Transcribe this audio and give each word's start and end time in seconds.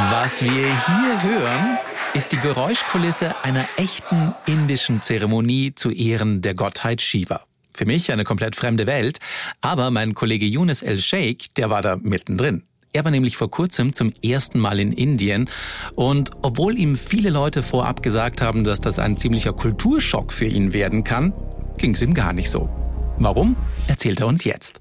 Was 0.00 0.42
wir 0.42 0.50
hier 0.50 1.22
hören, 1.22 1.78
ist 2.14 2.30
die 2.30 2.38
Geräuschkulisse 2.38 3.34
einer 3.42 3.64
echten 3.76 4.32
indischen 4.46 5.02
Zeremonie 5.02 5.74
zu 5.74 5.90
Ehren 5.90 6.40
der 6.40 6.54
Gottheit 6.54 7.02
Shiva. 7.02 7.40
Für 7.74 7.84
mich 7.84 8.12
eine 8.12 8.22
komplett 8.22 8.54
fremde 8.54 8.86
Welt, 8.86 9.18
aber 9.60 9.90
mein 9.90 10.14
Kollege 10.14 10.46
Yunus 10.46 10.82
El 10.82 10.98
Sheikh, 10.98 11.48
der 11.56 11.70
war 11.70 11.82
da 11.82 11.96
mittendrin. 11.96 12.62
Er 12.92 13.04
war 13.04 13.10
nämlich 13.10 13.36
vor 13.36 13.50
kurzem 13.50 13.92
zum 13.92 14.12
ersten 14.24 14.60
Mal 14.60 14.78
in 14.78 14.92
Indien 14.92 15.50
und 15.96 16.30
obwohl 16.42 16.78
ihm 16.78 16.96
viele 16.96 17.30
Leute 17.30 17.64
vorab 17.64 18.00
gesagt 18.00 18.40
haben, 18.40 18.62
dass 18.62 18.80
das 18.80 19.00
ein 19.00 19.16
ziemlicher 19.16 19.52
Kulturschock 19.52 20.32
für 20.32 20.46
ihn 20.46 20.72
werden 20.72 21.02
kann, 21.02 21.34
ging 21.76 21.94
es 21.94 22.02
ihm 22.02 22.14
gar 22.14 22.32
nicht 22.32 22.50
so. 22.50 22.70
Warum, 23.18 23.56
erzählt 23.88 24.20
er 24.20 24.28
uns 24.28 24.44
jetzt. 24.44 24.80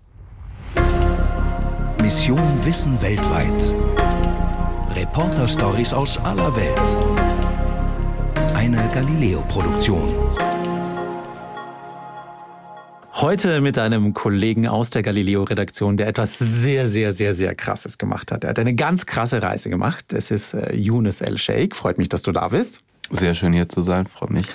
Mission 2.03 2.39
Wissen 2.63 3.01
weltweit. 3.01 3.73
Reporter-Stories 4.97 5.93
aus 5.93 6.17
aller 6.17 6.55
Welt. 6.55 6.81
Eine 8.55 8.89
Galileo-Produktion. 8.91 10.11
Heute 13.13 13.61
mit 13.61 13.77
einem 13.77 14.15
Kollegen 14.15 14.67
aus 14.67 14.89
der 14.89 15.03
Galileo-Redaktion, 15.03 15.97
der 15.97 16.07
etwas 16.07 16.39
sehr, 16.39 16.87
sehr, 16.87 17.13
sehr, 17.13 17.35
sehr 17.35 17.53
Krasses 17.53 17.99
gemacht 17.99 18.31
hat. 18.31 18.43
Er 18.43 18.49
hat 18.49 18.57
eine 18.57 18.73
ganz 18.73 19.05
krasse 19.05 19.43
Reise 19.43 19.69
gemacht. 19.69 20.13
Es 20.13 20.31
ist 20.31 20.55
äh, 20.55 20.75
Yunus 20.75 21.21
El 21.21 21.37
Sheikh. 21.37 21.75
Freut 21.75 21.99
mich, 21.99 22.09
dass 22.09 22.23
du 22.23 22.31
da 22.31 22.47
bist. 22.47 22.81
Sehr 23.11 23.35
schön 23.35 23.53
hier 23.53 23.69
zu 23.69 23.83
sein, 23.83 24.07
freut 24.07 24.31
mich. 24.31 24.47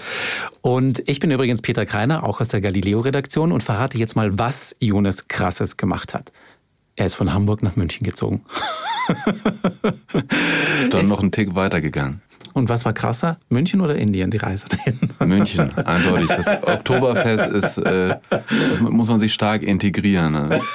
Und 0.61 1.09
ich 1.09 1.21
bin 1.21 1.31
übrigens 1.31 1.63
Peter 1.63 1.87
Kreiner, 1.87 2.25
auch 2.25 2.41
aus 2.41 2.49
der 2.49 2.61
Galileo-Redaktion 2.61 3.53
und 3.53 3.63
verrate 3.63 3.97
jetzt 3.97 4.17
mal, 4.17 4.37
was 4.41 4.75
Yunus 4.81 5.29
Krasses 5.29 5.77
gemacht 5.77 6.15
hat. 6.15 6.33
Er 6.97 7.07
ist 7.07 7.15
von 7.15 7.33
Hamburg 7.33 7.63
nach 7.63 7.77
München 7.77 8.03
gezogen. 8.03 8.45
Dann 10.91 11.09
noch 11.09 11.21
einen 11.21 11.33
Tick 11.33 11.55
weitergegangen. 11.55 12.21
Und 12.53 12.69
was 12.69 12.85
war 12.85 12.93
krasser? 12.93 13.39
München 13.49 13.81
oder 13.81 13.97
Indien, 13.97 14.31
die 14.31 14.37
Reise 14.37 14.67
dahin? 14.69 14.99
München, 15.29 15.73
eindeutig. 15.75 16.29
Das 16.29 16.49
Oktoberfest 16.63 17.47
ist, 17.47 17.79
äh, 17.79 18.17
muss 18.81 19.09
man 19.09 19.19
sich 19.19 19.33
stark 19.33 19.63
integrieren. 19.63 20.33
Ne? 20.33 20.61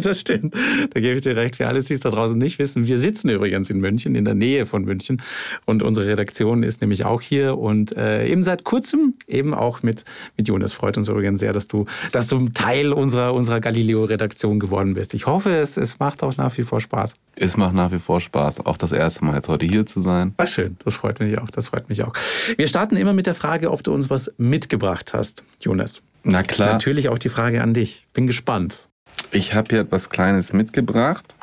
Das 0.00 0.20
stimmt. 0.20 0.54
Da 0.94 1.00
gebe 1.00 1.14
ich 1.16 1.22
dir 1.22 1.36
recht. 1.36 1.56
Für 1.56 1.66
alle, 1.66 1.82
die 1.82 1.92
es 1.92 2.00
da 2.00 2.10
draußen 2.10 2.38
nicht 2.38 2.58
wissen, 2.58 2.86
wir 2.86 2.98
sitzen 2.98 3.28
übrigens 3.30 3.68
in 3.68 3.80
München, 3.80 4.14
in 4.14 4.24
der 4.24 4.34
Nähe 4.34 4.64
von 4.64 4.84
München. 4.84 5.20
Und 5.66 5.82
unsere 5.82 6.06
Redaktion 6.06 6.62
ist 6.62 6.80
nämlich 6.82 7.04
auch 7.04 7.20
hier 7.20 7.58
und 7.58 7.96
äh, 7.96 8.28
eben 8.28 8.42
seit 8.44 8.64
kurzem 8.64 9.14
eben 9.26 9.54
auch 9.54 9.82
mit, 9.82 10.04
mit 10.36 10.46
Jonas. 10.46 10.72
Freut 10.72 10.96
uns 10.96 11.08
übrigens 11.08 11.40
sehr, 11.40 11.52
dass 11.52 11.66
du, 11.66 11.86
dass 12.12 12.28
du 12.28 12.48
Teil 12.50 12.92
unserer, 12.92 13.34
unserer 13.34 13.60
Galileo-Redaktion 13.60 14.60
geworden 14.60 14.94
bist. 14.94 15.14
Ich 15.14 15.26
hoffe, 15.26 15.50
es, 15.50 15.76
es 15.76 15.98
macht 15.98 16.22
auch 16.22 16.36
nach 16.36 16.56
wie 16.58 16.62
vor 16.62 16.80
Spaß. 16.80 17.16
Es 17.36 17.56
macht 17.56 17.74
nach 17.74 17.92
wie 17.92 17.98
vor 17.98 18.20
Spaß, 18.20 18.66
auch 18.66 18.76
das 18.76 18.92
erste 18.92 19.24
Mal 19.24 19.36
jetzt 19.36 19.48
heute 19.48 19.66
hier 19.66 19.86
zu 19.86 20.00
sein. 20.00 20.34
Ach 20.36 20.48
schön, 20.48 20.76
das 20.84 20.94
freut 20.94 21.17
mich 21.20 21.38
auch. 21.38 21.50
Das 21.50 21.68
freut 21.68 21.88
mich 21.88 22.02
auch. 22.02 22.12
Wir 22.56 22.68
starten 22.68 22.96
immer 22.96 23.12
mit 23.12 23.26
der 23.26 23.34
Frage, 23.34 23.70
ob 23.70 23.82
du 23.82 23.92
uns 23.92 24.10
was 24.10 24.32
mitgebracht 24.38 25.12
hast, 25.14 25.44
Jonas. 25.60 26.02
Na 26.22 26.42
klar. 26.42 26.72
Natürlich 26.72 27.08
auch 27.08 27.18
die 27.18 27.28
Frage 27.28 27.62
an 27.62 27.74
dich. 27.74 28.06
Bin 28.12 28.26
gespannt. 28.26 28.88
Ich 29.30 29.54
habe 29.54 29.68
hier 29.70 29.80
etwas 29.80 30.10
Kleines 30.10 30.52
mitgebracht. 30.52 31.34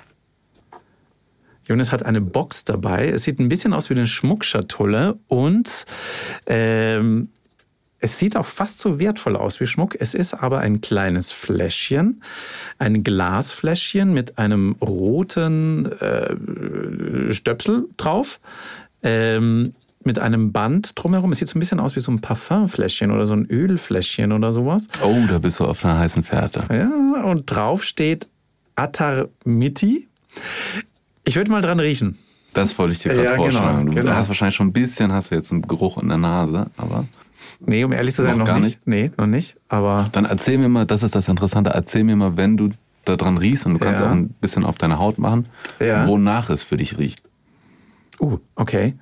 Jonas 1.68 1.92
hat 1.92 2.04
eine 2.04 2.22
Box 2.22 2.64
dabei. 2.64 3.10
Es 3.10 3.24
sieht 3.24 3.40
ein 3.40 3.50
bisschen 3.50 3.74
aus 3.74 3.90
wie 3.90 3.96
eine 3.96 4.08
Schmuckschatulle 4.08 5.18
und 5.28 5.86
ähm, 6.46 7.30
es 8.00 8.20
sieht 8.20 8.38
auch 8.38 8.46
fast 8.46 8.80
so 8.80 9.00
wertvoll 9.00 9.36
aus 9.36 9.60
wie 9.60 9.66
Schmuck. 9.66 9.96
Es 10.00 10.14
ist 10.14 10.36
aber 10.36 10.60
ein 10.60 10.80
kleines 10.80 11.32
Fläschchen, 11.32 12.22
ein 12.78 13.04
Glasfläschchen 13.04 14.14
mit 14.14 14.38
einem 14.38 14.76
roten 14.80 15.92
äh, 15.94 17.34
Stöpsel 17.34 17.88
drauf. 17.98 18.40
Ähm, 19.06 19.74
mit 20.04 20.20
einem 20.20 20.52
Band 20.52 20.92
drumherum. 21.02 21.32
Es 21.32 21.40
sieht 21.40 21.48
so 21.48 21.58
ein 21.58 21.60
bisschen 21.60 21.80
aus 21.80 21.96
wie 21.96 22.00
so 22.00 22.12
ein 22.12 22.22
Parfümfläschchen 22.22 23.10
oder 23.12 23.26
so 23.26 23.34
ein 23.34 23.46
Ölfläschchen 23.50 24.34
oder 24.34 24.54
sowas. 24.54 24.88
Oh, 25.04 25.16
da 25.28 25.40
bist 25.40 25.60
du 25.60 25.66
auf 25.66 25.84
einer 25.84 25.98
heißen 25.98 26.24
Fährte. 26.24 26.64
Ja, 26.72 27.24
und 27.24 27.46
drauf 27.50 27.84
steht 27.84 28.28
Atarmiti. 28.76 30.08
Ich 31.24 31.36
würde 31.36 31.50
mal 31.50 31.62
dran 31.62 31.80
riechen. 31.80 32.18
Das 32.54 32.78
wollte 32.78 32.94
ich 32.94 33.00
dir 33.00 33.10
gerade 33.10 33.24
Ja, 33.24 33.32
genau, 33.32 33.44
vorschlagen. 33.44 33.86
Du 33.88 33.94
genau. 33.94 34.12
hast 34.12 34.28
wahrscheinlich 34.28 34.56
schon 34.56 34.68
ein 34.68 34.74
bisschen, 34.74 35.12
hast 35.12 35.32
du 35.32 35.36
jetzt 35.36 35.52
einen 35.52 35.64
Geruch 35.64 35.98
in 36.02 36.08
der 36.08 36.18
Nase, 36.18 36.68
aber 36.78 37.06
Nee, 37.66 37.84
um 37.84 37.92
ehrlich 37.92 38.14
zu 38.14 38.22
sein, 38.22 38.34
Noch 38.38 38.40
noch, 38.40 38.46
gar 38.46 38.60
nicht. 38.60 38.86
Nee, 38.86 39.12
noch 39.18 39.28
nicht. 39.28 39.58
Aber 39.70 40.06
dann 40.12 40.26
erzähl 40.26 40.58
mir 40.58 40.68
mal, 40.70 40.86
das 40.86 41.04
ist 41.04 41.16
das 41.16 41.28
Interessante, 41.30 41.72
erzähl 41.72 42.04
mir 42.04 42.16
mal, 42.16 42.38
wenn 42.38 42.58
du 42.58 42.70
da 43.06 43.16
dran 43.16 43.38
riechst 43.38 43.66
und 43.66 43.74
du 43.74 43.80
kannst 43.80 44.02
Ja. 44.02 44.08
auch 44.08 44.12
ein 44.12 44.30
bisschen 44.30 44.66
auf 44.66 44.78
deine 44.78 45.00
Haut 45.00 45.18
machen, 45.20 45.48
Ja. 45.80 46.06
wonach 46.08 46.50
es 46.50 46.64
für 46.64 46.78
dich 46.78 46.98
riecht. 46.98 47.22
Uh, 48.20 48.38
okay. 48.56 48.96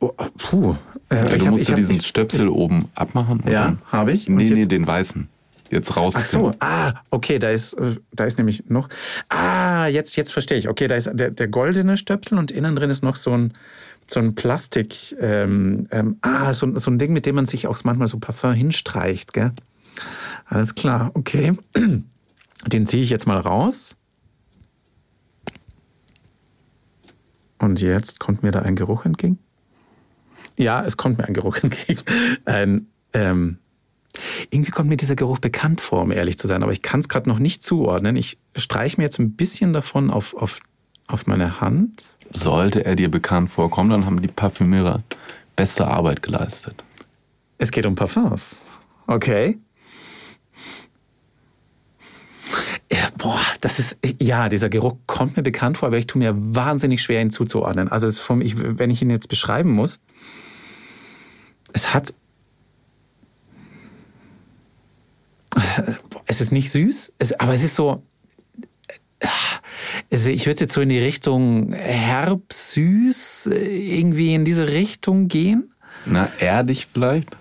Oh, 0.00 0.10
puh. 0.38 0.74
Äh, 1.08 1.16
Ja, 1.16 1.26
ich 1.26 1.38
du 1.38 1.44
hab- 1.44 1.50
musst 1.52 1.62
ich 1.62 1.68
hab- 1.70 1.76
diesen 1.76 1.96
ich- 1.96 2.06
Stöpsel 2.06 2.48
oben 2.48 2.88
abmachen. 2.94 3.42
Ja, 3.48 3.76
habe 3.90 4.12
ich. 4.12 4.28
Nee, 4.28 4.44
nee, 4.50 4.66
den 4.66 4.86
weißen. 4.86 5.28
Jetzt 5.70 5.96
raus. 5.96 6.14
Ach 6.18 6.26
so, 6.26 6.50
ah, 6.60 6.92
okay, 7.10 7.38
da 7.38 7.48
ist, 7.50 7.72
äh, 7.74 7.96
da 8.12 8.24
ist 8.24 8.36
nämlich 8.36 8.64
noch. 8.68 8.88
Ah, 9.30 9.86
jetzt, 9.86 10.16
jetzt 10.16 10.30
verstehe 10.32 10.58
ich. 10.58 10.68
Okay, 10.68 10.86
da 10.86 10.96
ist 10.96 11.08
der, 11.14 11.30
der 11.30 11.48
goldene 11.48 11.96
Stöpsel 11.96 12.36
und 12.36 12.50
innen 12.50 12.76
drin 12.76 12.90
ist 12.90 13.02
noch 13.02 13.16
so 13.16 13.32
ein, 13.32 13.54
so 14.06 14.20
ein 14.20 14.34
Plastik. 14.34 15.16
Ähm, 15.18 15.86
ähm, 15.90 16.16
ah, 16.20 16.52
so, 16.52 16.76
so 16.78 16.90
ein 16.90 16.98
Ding, 16.98 17.12
mit 17.14 17.24
dem 17.24 17.36
man 17.36 17.46
sich 17.46 17.68
auch 17.68 17.78
manchmal 17.84 18.08
so 18.08 18.18
Parfum 18.18 18.52
hinstreicht, 18.52 19.32
gell? 19.32 19.52
Alles 20.46 20.74
klar, 20.74 21.10
okay. 21.14 21.54
Den 22.66 22.86
ziehe 22.86 23.02
ich 23.02 23.08
jetzt 23.10 23.26
mal 23.26 23.38
raus. 23.38 23.96
Und 27.62 27.80
jetzt 27.80 28.18
kommt 28.18 28.42
mir 28.42 28.50
da 28.50 28.62
ein 28.62 28.74
Geruch 28.74 29.04
entgegen. 29.04 29.38
Ja, 30.58 30.84
es 30.84 30.96
kommt 30.96 31.18
mir 31.18 31.24
ein 31.24 31.32
Geruch 31.32 31.58
entgegen. 31.62 32.02
Ein, 32.44 32.88
ähm, 33.12 33.58
irgendwie 34.50 34.72
kommt 34.72 34.88
mir 34.88 34.96
dieser 34.96 35.14
Geruch 35.14 35.38
bekannt 35.38 35.80
vor, 35.80 36.02
um 36.02 36.10
ehrlich 36.10 36.38
zu 36.38 36.48
sein, 36.48 36.64
aber 36.64 36.72
ich 36.72 36.82
kann 36.82 37.00
es 37.00 37.08
gerade 37.08 37.28
noch 37.28 37.38
nicht 37.38 37.62
zuordnen. 37.62 38.16
Ich 38.16 38.38
streiche 38.56 38.96
mir 38.96 39.04
jetzt 39.04 39.20
ein 39.20 39.36
bisschen 39.36 39.72
davon 39.72 40.10
auf, 40.10 40.34
auf, 40.34 40.58
auf 41.06 41.28
meine 41.28 41.60
Hand. 41.60 42.04
Sollte 42.32 42.84
er 42.84 42.96
dir 42.96 43.10
bekannt 43.10 43.50
vorkommen, 43.50 43.90
dann 43.90 44.06
haben 44.06 44.20
die 44.20 44.28
Parfümeure 44.28 45.04
beste 45.54 45.86
Arbeit 45.86 46.20
geleistet. 46.22 46.82
Es 47.58 47.70
geht 47.70 47.86
um 47.86 47.94
Parfums. 47.94 48.60
Okay. 49.06 49.60
Ja, 52.90 53.08
boah, 53.16 53.40
das 53.62 53.78
ist, 53.78 53.98
ja, 54.20 54.48
dieser 54.48 54.68
Geruch 54.68 54.96
kommt 55.06 55.36
mir 55.36 55.44
bekannt 55.44 55.78
vor, 55.78 55.86
aber 55.86 55.96
ich 55.96 56.08
tue 56.08 56.18
mir 56.18 56.34
wahnsinnig 56.34 57.00
schwer, 57.00 57.22
ihn 57.22 57.30
zuzuordnen. 57.30 57.88
Also 57.88 58.10
vom, 58.10 58.40
ich, 58.40 58.56
wenn 58.58 58.90
ich 58.90 59.00
ihn 59.02 59.10
jetzt 59.10 59.28
beschreiben 59.28 59.70
muss, 59.70 60.00
es 61.72 61.94
hat, 61.94 62.12
es 66.26 66.40
ist 66.40 66.50
nicht 66.50 66.72
süß, 66.72 67.12
es, 67.18 67.38
aber 67.38 67.54
es 67.54 67.62
ist 67.62 67.76
so, 67.76 68.02
ich 70.10 70.46
würde 70.46 70.60
jetzt 70.60 70.72
so 70.72 70.80
in 70.80 70.88
die 70.88 70.98
Richtung 70.98 71.72
herb, 71.72 72.52
süß, 72.52 73.46
irgendwie 73.46 74.34
in 74.34 74.44
diese 74.44 74.72
Richtung 74.72 75.28
gehen. 75.28 75.72
Na, 76.04 76.28
erdig 76.40 76.88
vielleicht? 76.92 77.36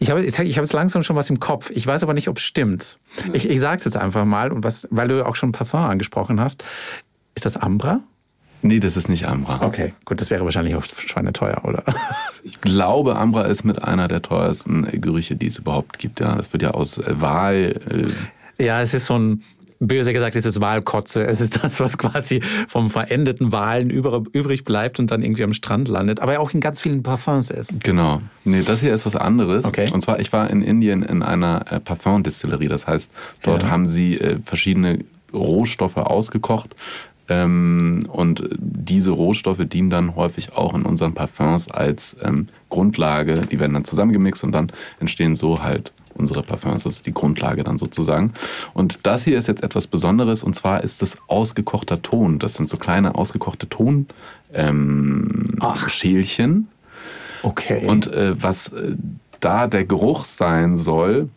Ich 0.00 0.10
habe, 0.10 0.20
jetzt- 0.22 0.38
ich 0.40 0.56
habe 0.56 0.64
jetzt 0.64 0.72
langsam 0.72 1.02
schon 1.04 1.14
was 1.14 1.30
im 1.30 1.38
Kopf. 1.38 1.70
Ich 1.70 1.86
weiß 1.86 2.02
aber 2.02 2.14
nicht, 2.14 2.28
ob 2.28 2.38
es 2.38 2.42
stimmt. 2.42 2.98
Ich, 3.32 3.48
ich 3.48 3.60
sage 3.60 3.76
es 3.76 3.84
jetzt 3.84 3.96
einfach 3.96 4.24
mal, 4.24 4.50
und 4.50 4.64
was, 4.64 4.88
weil 4.90 5.06
du 5.08 5.24
auch 5.24 5.36
schon 5.36 5.52
Parfum 5.52 5.80
angesprochen 5.80 6.40
hast. 6.40 6.64
Ist 7.34 7.44
das 7.46 7.56
Ambra? 7.56 8.00
Nee, 8.62 8.80
das 8.80 8.96
ist 8.96 9.08
nicht 9.08 9.26
Ambra. 9.26 9.60
Okay, 9.62 9.94
gut, 10.04 10.20
das 10.20 10.28
wäre 10.30 10.44
wahrscheinlich 10.44 10.74
auch 10.74 10.82
schweineteuer, 10.84 11.62
oder? 11.64 11.84
Ich 12.42 12.58
glaube, 12.62 13.16
Ambra 13.16 13.42
ist 13.42 13.64
mit 13.64 13.82
einer 13.84 14.08
der 14.08 14.22
teuersten 14.22 14.84
Gerüche, 14.98 15.36
die 15.36 15.48
es 15.48 15.58
überhaupt 15.58 15.98
gibt. 15.98 16.20
Ja, 16.20 16.34
das 16.36 16.50
wird 16.54 16.62
ja 16.62 16.70
aus 16.70 16.98
Wal. 17.06 18.08
Äh, 18.58 18.64
Ja, 18.64 18.80
es 18.80 18.94
ist 18.94 19.04
so 19.06 19.18
ein, 19.18 19.42
böse 19.80 20.12
gesagt, 20.12 20.36
es 20.36 20.44
ist 20.46 20.60
Walkotze. 20.60 21.26
Es 21.26 21.40
ist 21.40 21.64
das, 21.64 21.80
was 21.80 21.98
quasi 21.98 22.40
vom 22.68 22.90
verendeten 22.90 23.50
über, 23.90 24.22
übrig 24.32 24.64
bleibt 24.64 25.00
und 25.00 25.10
dann 25.10 25.22
irgendwie 25.22 25.42
am 25.42 25.54
Strand 25.54 25.88
landet. 25.88 26.20
Aber 26.20 26.38
auch 26.38 26.52
in 26.52 26.60
ganz 26.60 26.80
vielen 26.80 27.02
Parfums 27.02 27.50
ist. 27.50 27.82
Genau. 27.82 28.20
Nee, 28.44 28.62
das 28.62 28.80
hier 28.80 28.94
ist 28.94 29.06
was 29.06 29.16
anderes. 29.16 29.64
Okay. 29.64 29.90
Und 29.90 30.02
zwar, 30.02 30.20
ich 30.20 30.32
war 30.32 30.48
in 30.50 30.62
Indien 30.62 31.02
in 31.02 31.22
einer 31.22 31.64
äh, 31.72 31.80
Parfumdistillerie. 31.80 32.68
Das 32.68 32.86
heißt, 32.86 33.10
dort 33.42 33.62
Ja. 33.62 33.70
haben 33.70 33.86
sie 33.86 34.18
äh, 34.18 34.38
verschiedene 34.44 35.00
Rohstoffe 35.32 35.96
ausgekocht. 35.96 36.74
Ähm, 37.28 38.06
und 38.12 38.48
diese 38.58 39.12
Rohstoffe 39.12 39.64
dienen 39.64 39.88
dann 39.88 40.16
häufig 40.16 40.52
auch 40.56 40.74
in 40.74 40.82
unseren 40.82 41.14
Parfums 41.14 41.70
als 41.70 42.16
ähm, 42.22 42.48
Grundlage. 42.68 43.42
Die 43.50 43.60
werden 43.60 43.72
dann 43.74 43.84
zusammengemixt 43.84 44.44
und 44.44 44.52
dann 44.52 44.72
entstehen 44.98 45.34
so 45.34 45.62
halt 45.62 45.92
unsere 46.14 46.42
Parfums. 46.42 46.84
Das 46.84 46.94
ist 46.94 47.06
die 47.06 47.14
Grundlage 47.14 47.64
dann 47.64 47.78
sozusagen. 47.78 48.32
Und 48.74 49.06
das 49.06 49.24
hier 49.24 49.38
ist 49.38 49.48
jetzt 49.48 49.62
etwas 49.62 49.86
Besonderes 49.86 50.42
und 50.42 50.54
zwar 50.54 50.82
ist 50.82 51.02
es 51.02 51.18
ausgekochter 51.28 52.02
Ton. 52.02 52.38
Das 52.38 52.54
sind 52.54 52.68
so 52.68 52.76
kleine 52.76 53.14
ausgekochte 53.14 53.68
Ton 53.68 54.06
ähm. 54.52 55.56
Okay. 57.42 57.86
Und 57.86 58.12
äh, 58.12 58.34
was 58.42 58.68
äh, 58.68 58.96
da 59.40 59.66
der 59.66 59.84
Geruch 59.84 60.24
sein 60.24 60.76
soll, 60.76 61.28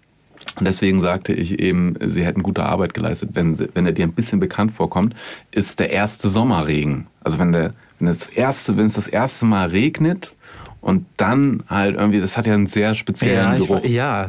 Und 0.60 0.66
deswegen 0.66 1.00
sagte 1.00 1.34
ich 1.34 1.60
eben, 1.60 1.96
sie 2.06 2.26
hätten 2.26 2.44
gute 2.44 2.64
Arbeit 2.64 2.94
geleistet. 2.94 3.30
Wenn, 3.34 3.56
sie, 3.56 3.70
wenn 3.74 3.86
er 3.86 3.94
dir 3.94 4.06
ein 4.06 4.14
bisschen 4.14 4.40
bekannt 4.40 4.74
vorkommt, 4.74 5.16
ist 5.52 5.80
der 5.80 5.92
erste 5.92 6.30
Sommerregen. 6.30 7.08
Also 7.24 7.40
wenn, 7.40 7.52
der, 7.54 7.74
wenn, 8.00 8.08
das 8.08 8.28
erste, 8.28 8.76
wenn 8.78 8.88
es 8.88 8.96
das 8.96 9.08
erste 9.08 9.46
Mal 9.46 9.70
regnet 9.70 10.36
und 10.82 11.06
dann 11.18 11.64
halt 11.70 11.96
irgendwie, 11.96 12.20
das 12.20 12.38
hat 12.38 12.46
ja 12.46 12.54
einen 12.54 12.68
sehr 12.68 12.94
speziellen 12.96 13.54
Ja, 13.54 13.58
ich, 13.58 13.68
Geruch. 13.68 13.86
ja, 13.86 14.28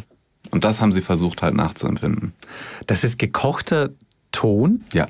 Und 0.54 0.62
das 0.64 0.80
haben 0.80 0.92
sie 0.92 1.00
versucht 1.00 1.42
halt 1.42 1.54
nachzuempfinden. 1.56 2.32
das 2.86 3.02
ist 3.02 3.18
gekochter 3.18 3.90
Ton 4.30 4.84
Ja. 4.92 5.06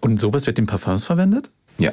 und 0.00 0.18
sowas 0.18 0.46
wird 0.48 0.58
in 0.58 0.66
Parfums 0.66 1.04
verwendet? 1.04 1.50
Ja. 1.78 1.92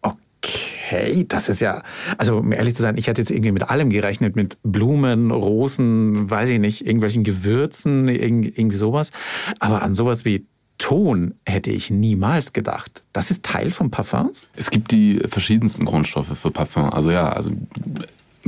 Okay, 0.00 1.24
das 1.28 1.48
ist 1.48 1.60
ja, 1.60 1.82
also 2.16 2.38
um 2.38 2.52
ehrlich 2.52 2.74
zu 2.76 2.82
sein, 2.82 2.96
ich 2.96 3.08
hatte 3.08 3.20
jetzt 3.20 3.30
irgendwie 3.32 3.50
mit 3.52 3.68
allem 3.68 3.90
gerechnet, 3.90 4.36
mit 4.36 4.56
Blumen, 4.62 5.30
Rosen, 5.32 6.30
weiß 6.30 6.50
ich 6.50 6.60
nicht, 6.60 6.86
irgendwelchen 6.86 7.24
Gewürzen, 7.24 8.08
irg- 8.08 8.52
irgendwie 8.56 8.76
sowas. 8.76 9.10
Aber 9.58 9.82
an 9.82 9.94
sowas 9.96 10.24
wie 10.24 10.46
Ton 10.78 11.34
hätte 11.44 11.72
ich 11.72 11.90
niemals 11.90 12.52
gedacht. 12.52 13.02
Das 13.12 13.32
ist 13.32 13.44
Teil 13.44 13.72
von 13.72 13.90
Parfums? 13.90 14.46
Es 14.54 14.70
gibt 14.70 14.92
die 14.92 15.18
verschiedensten 15.28 15.84
Grundstoffe 15.84 16.38
für 16.38 16.52
Parfum. 16.52 16.90
Also 16.90 17.10
ja, 17.10 17.28
also 17.32 17.50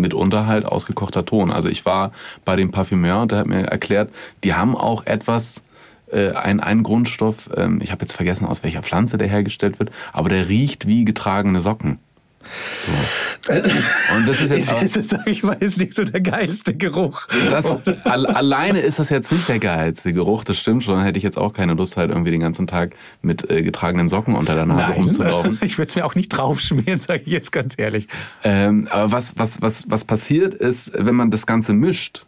mitunter 0.01 0.47
halt 0.47 0.65
ausgekochter 0.65 1.25
Ton. 1.25 1.51
Also 1.51 1.69
ich 1.69 1.85
war 1.85 2.13
bei 2.45 2.57
dem 2.57 2.71
Parfümeur 2.71 3.27
der 3.27 3.39
hat 3.39 3.47
mir 3.47 3.63
erklärt, 3.63 4.11
die 4.45 4.55
haben 4.55 4.77
auch 4.77 5.07
etwas, 5.07 5.63
äh, 6.11 6.33
ein, 6.33 6.61
einen 6.61 6.83
Grundstoff, 6.83 7.51
ähm, 7.57 7.81
ich 7.83 7.93
habe 7.93 8.03
jetzt 8.03 8.15
vergessen, 8.15 8.47
aus 8.47 8.63
welcher 8.63 8.83
Pflanze 8.83 9.19
der 9.19 9.29
hergestellt 9.29 9.79
wird, 9.79 9.91
aber 10.13 10.29
der 10.29 10.49
riecht 10.49 10.87
wie 10.87 11.05
getragene 11.05 11.61
Socken. 11.61 11.99
So. 12.77 13.53
Und 14.17 14.27
das 14.27 14.41
ist 14.41 14.51
jetzt 14.51 14.73
auch, 14.73 14.83
Ist, 14.83 15.09
sag 15.11 15.27
ich 15.27 15.43
mal, 15.43 15.55
ist 15.61 15.79
nicht 15.79 15.95
so 15.95 16.05
der 16.05 16.21
geilste 16.21 16.75
Geruch. 16.75 17.27
das, 17.51 17.77
al 18.05 18.27
alleine 18.27 18.81
ist 18.81 18.99
das 18.99 19.11
jetzt 19.11 19.31
nicht 19.31 19.49
der 19.49 19.59
geilste 19.59 20.13
Geruch, 20.13 20.45
das 20.45 20.59
stimmt 20.59 20.85
schon. 20.85 21.03
Hätte 21.03 21.19
ich 21.19 21.25
jetzt 21.25 21.39
auch 21.39 21.53
keine 21.53 21.75
Lust, 21.75 21.97
halt 21.97 22.11
irgendwie 22.11 22.31
den 22.31 22.41
ganzen 22.41 22.67
Tag 22.67 22.95
mit 23.23 23.49
äh, 23.51 23.63
getragenen 23.63 24.09
Socken 24.09 24.35
unter 24.35 24.55
der 24.55 24.67
Nase 24.67 24.93
rumzulaufen. 24.93 25.59
ich 25.63 25.79
würde 25.79 25.89
es 25.89 25.97
mir 25.97 26.05
auch 26.05 26.15
nicht 26.15 26.29
draufschmieren, 26.31 26.99
sage 26.99 27.23
ich 27.25 27.33
jetzt 27.33 27.53
ganz 27.53 27.75
ehrlich. 27.77 28.09
Ähm, 28.43 28.89
aber 28.91 29.13
was, 29.13 29.35
was, 29.37 29.63
was, 29.63 29.85
was 29.89 30.05
passiert 30.05 30.55
ist, 30.55 30.93
wenn 30.97 31.15
man 31.15 31.31
das 31.31 31.47
Ganze 31.47 31.73
mischt, 31.73 32.25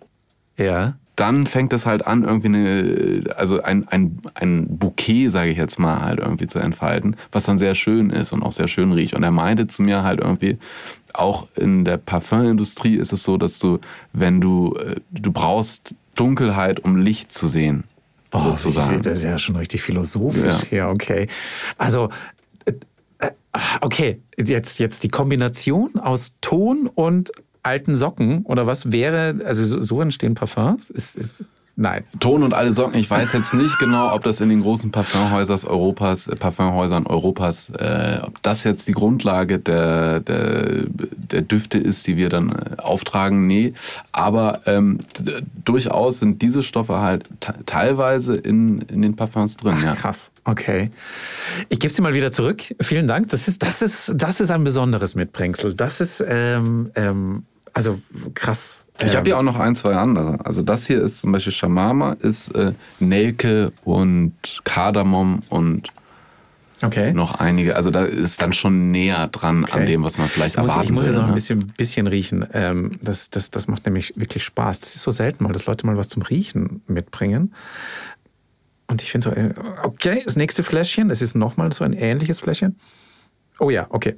Ja. 0.58 0.94
Dann 1.22 1.46
fängt 1.46 1.72
es 1.72 1.86
halt 1.86 2.04
an, 2.04 2.24
irgendwie 2.24 2.48
eine, 2.48 3.36
also 3.36 3.62
ein, 3.62 3.86
ein, 3.86 4.18
ein 4.34 4.66
Bouquet, 4.76 5.28
sage 5.28 5.52
ich 5.52 5.56
jetzt 5.56 5.78
mal, 5.78 6.02
halt 6.02 6.18
irgendwie 6.18 6.48
zu 6.48 6.58
entfalten, 6.58 7.14
was 7.30 7.44
dann 7.44 7.58
sehr 7.58 7.76
schön 7.76 8.10
ist 8.10 8.32
und 8.32 8.42
auch 8.42 8.50
sehr 8.50 8.66
schön 8.66 8.90
riecht. 8.90 9.14
Und 9.14 9.22
er 9.22 9.30
meinte 9.30 9.68
zu 9.68 9.84
mir 9.84 10.02
halt 10.02 10.18
irgendwie, 10.18 10.58
auch 11.12 11.46
in 11.54 11.84
der 11.84 11.96
Parfümindustrie 11.96 12.96
ist 12.96 13.12
es 13.12 13.22
so, 13.22 13.36
dass 13.36 13.60
du, 13.60 13.78
wenn 14.12 14.40
du, 14.40 14.74
äh, 14.74 14.96
du 15.12 15.30
brauchst 15.30 15.94
Dunkelheit, 16.16 16.80
um 16.80 16.96
Licht 16.96 17.30
zu 17.30 17.46
sehen, 17.46 17.84
Boah, 18.32 18.40
sozusagen. 18.40 19.00
Das 19.02 19.18
ist 19.18 19.22
ja 19.22 19.38
schon 19.38 19.54
richtig 19.54 19.80
philosophisch 19.80 20.62
Ja. 20.62 20.68
hier, 20.70 20.88
okay. 20.88 21.28
Also, 21.78 22.08
äh, 22.64 22.72
äh, 23.20 23.30
okay, 23.80 24.20
jetzt, 24.36 24.80
jetzt 24.80 25.04
die 25.04 25.08
Kombination 25.08 26.00
aus 26.00 26.34
Ton 26.40 26.90
und 26.92 27.30
alten 27.62 27.96
Socken 27.96 28.42
oder 28.44 28.66
was 28.66 28.90
wäre, 28.92 29.36
also 29.44 29.64
so, 29.64 29.80
so 29.80 30.00
entstehen 30.00 30.34
Parfums? 30.34 30.90
Ist, 30.90 31.16
ist, 31.16 31.44
nein. 31.76 32.04
Ton 32.20 32.42
und 32.42 32.54
alle 32.54 32.72
Socken. 32.72 32.98
Ich 32.98 33.08
weiß 33.08 33.32
jetzt 33.32 33.54
nicht 33.54 33.78
genau, 33.78 34.12
ob 34.14 34.24
das 34.24 34.40
in 34.40 34.48
den 34.48 34.62
großen 34.62 34.90
Parfumhäusern 34.90 35.58
Europas, 35.68 36.26
äh, 36.26 36.34
Parfumhäusern 36.34 37.06
Europas, 37.06 37.70
äh, 37.70 38.18
ob 38.22 38.42
das 38.42 38.64
jetzt 38.64 38.88
die 38.88 38.92
Grundlage 38.92 39.58
der, 39.58 40.20
der, 40.20 40.84
der 40.86 41.42
Düfte 41.42 41.78
ist, 41.78 42.06
die 42.08 42.16
wir 42.16 42.28
dann 42.28 42.50
äh, 42.50 42.80
auftragen. 42.80 43.46
Nee, 43.46 43.74
aber 44.10 44.62
ähm, 44.66 44.98
durchaus 45.64 46.18
sind 46.18 46.42
diese 46.42 46.62
Stoffe 46.62 46.98
halt 46.98 47.24
te- 47.40 47.54
teilweise 47.64 48.34
in, 48.36 48.82
in 48.82 49.02
den 49.02 49.16
Parfums 49.16 49.56
drin. 49.56 49.76
Ja. 49.84 49.94
Krass, 49.94 50.32
okay. 50.44 50.90
Ich 51.68 51.78
gebe 51.78 51.92
sie 51.92 52.02
mal 52.02 52.12
wieder 52.14 52.32
zurück. 52.32 52.62
Vielen 52.80 53.06
Dank. 53.06 53.28
Das 53.28 53.46
ist, 53.48 53.62
das 53.62 53.82
ist, 53.82 54.14
das 54.16 54.40
ist 54.40 54.50
ein 54.50 54.64
besonderes 54.64 55.14
Mitbringsel. 55.14 55.74
Das 55.74 56.00
ist, 56.00 56.22
ähm, 56.26 56.90
ähm, 56.96 57.44
also 57.72 57.98
krass. 58.34 58.84
Ich 59.04 59.16
habe 59.16 59.28
ja 59.28 59.38
auch 59.38 59.42
noch 59.42 59.58
ein, 59.58 59.74
zwei 59.74 59.94
andere. 59.94 60.44
Also 60.44 60.62
das 60.62 60.86
hier 60.86 61.02
ist 61.02 61.20
zum 61.20 61.32
Beispiel 61.32 61.52
Shamama, 61.52 62.12
ist 62.12 62.54
äh, 62.54 62.72
Nelke 63.00 63.72
und 63.84 64.34
Kardamom 64.64 65.40
und 65.48 65.88
okay. 66.82 67.12
noch 67.12 67.34
einige. 67.40 67.74
Also 67.74 67.90
da 67.90 68.04
ist 68.04 68.40
dann 68.40 68.52
schon 68.52 68.90
näher 68.92 69.26
dran 69.28 69.64
an 69.64 69.70
Okay. 69.72 69.86
dem, 69.86 70.04
was 70.04 70.18
man 70.18 70.28
vielleicht 70.28 70.54
Ich 70.54 70.60
muss, 70.60 70.70
erwarten 70.70 70.86
ich 70.86 70.92
muss 70.92 71.06
jetzt 71.06 71.14
würde, 71.14 71.22
noch 71.22 71.28
ein 71.28 71.30
ne? 71.30 71.34
bisschen, 71.34 71.66
bisschen 71.76 72.06
riechen. 72.06 72.46
Ähm, 72.52 72.92
das, 73.00 73.30
das, 73.30 73.50
das 73.50 73.66
macht 73.66 73.86
nämlich 73.86 74.12
wirklich 74.16 74.44
Spaß. 74.44 74.80
Das 74.80 74.94
ist 74.94 75.02
so 75.02 75.10
selten 75.10 75.44
mal, 75.44 75.52
dass 75.52 75.66
Leute 75.66 75.86
mal 75.86 75.96
was 75.96 76.08
zum 76.08 76.22
Riechen 76.22 76.82
mitbringen. 76.86 77.54
Und 78.86 79.02
ich 79.02 79.10
finde 79.10 79.30
so, 79.30 79.34
äh, 79.34 79.54
okay, 79.82 80.22
das 80.24 80.36
nächste 80.36 80.62
Fläschchen, 80.62 81.08
das 81.08 81.22
ist 81.22 81.34
nochmal 81.34 81.72
so 81.72 81.82
ein 81.82 81.94
ähnliches 81.94 82.40
Fläschchen. 82.40 82.78
Oh 83.58 83.70
ja, 83.70 83.86
okay. 83.88 84.16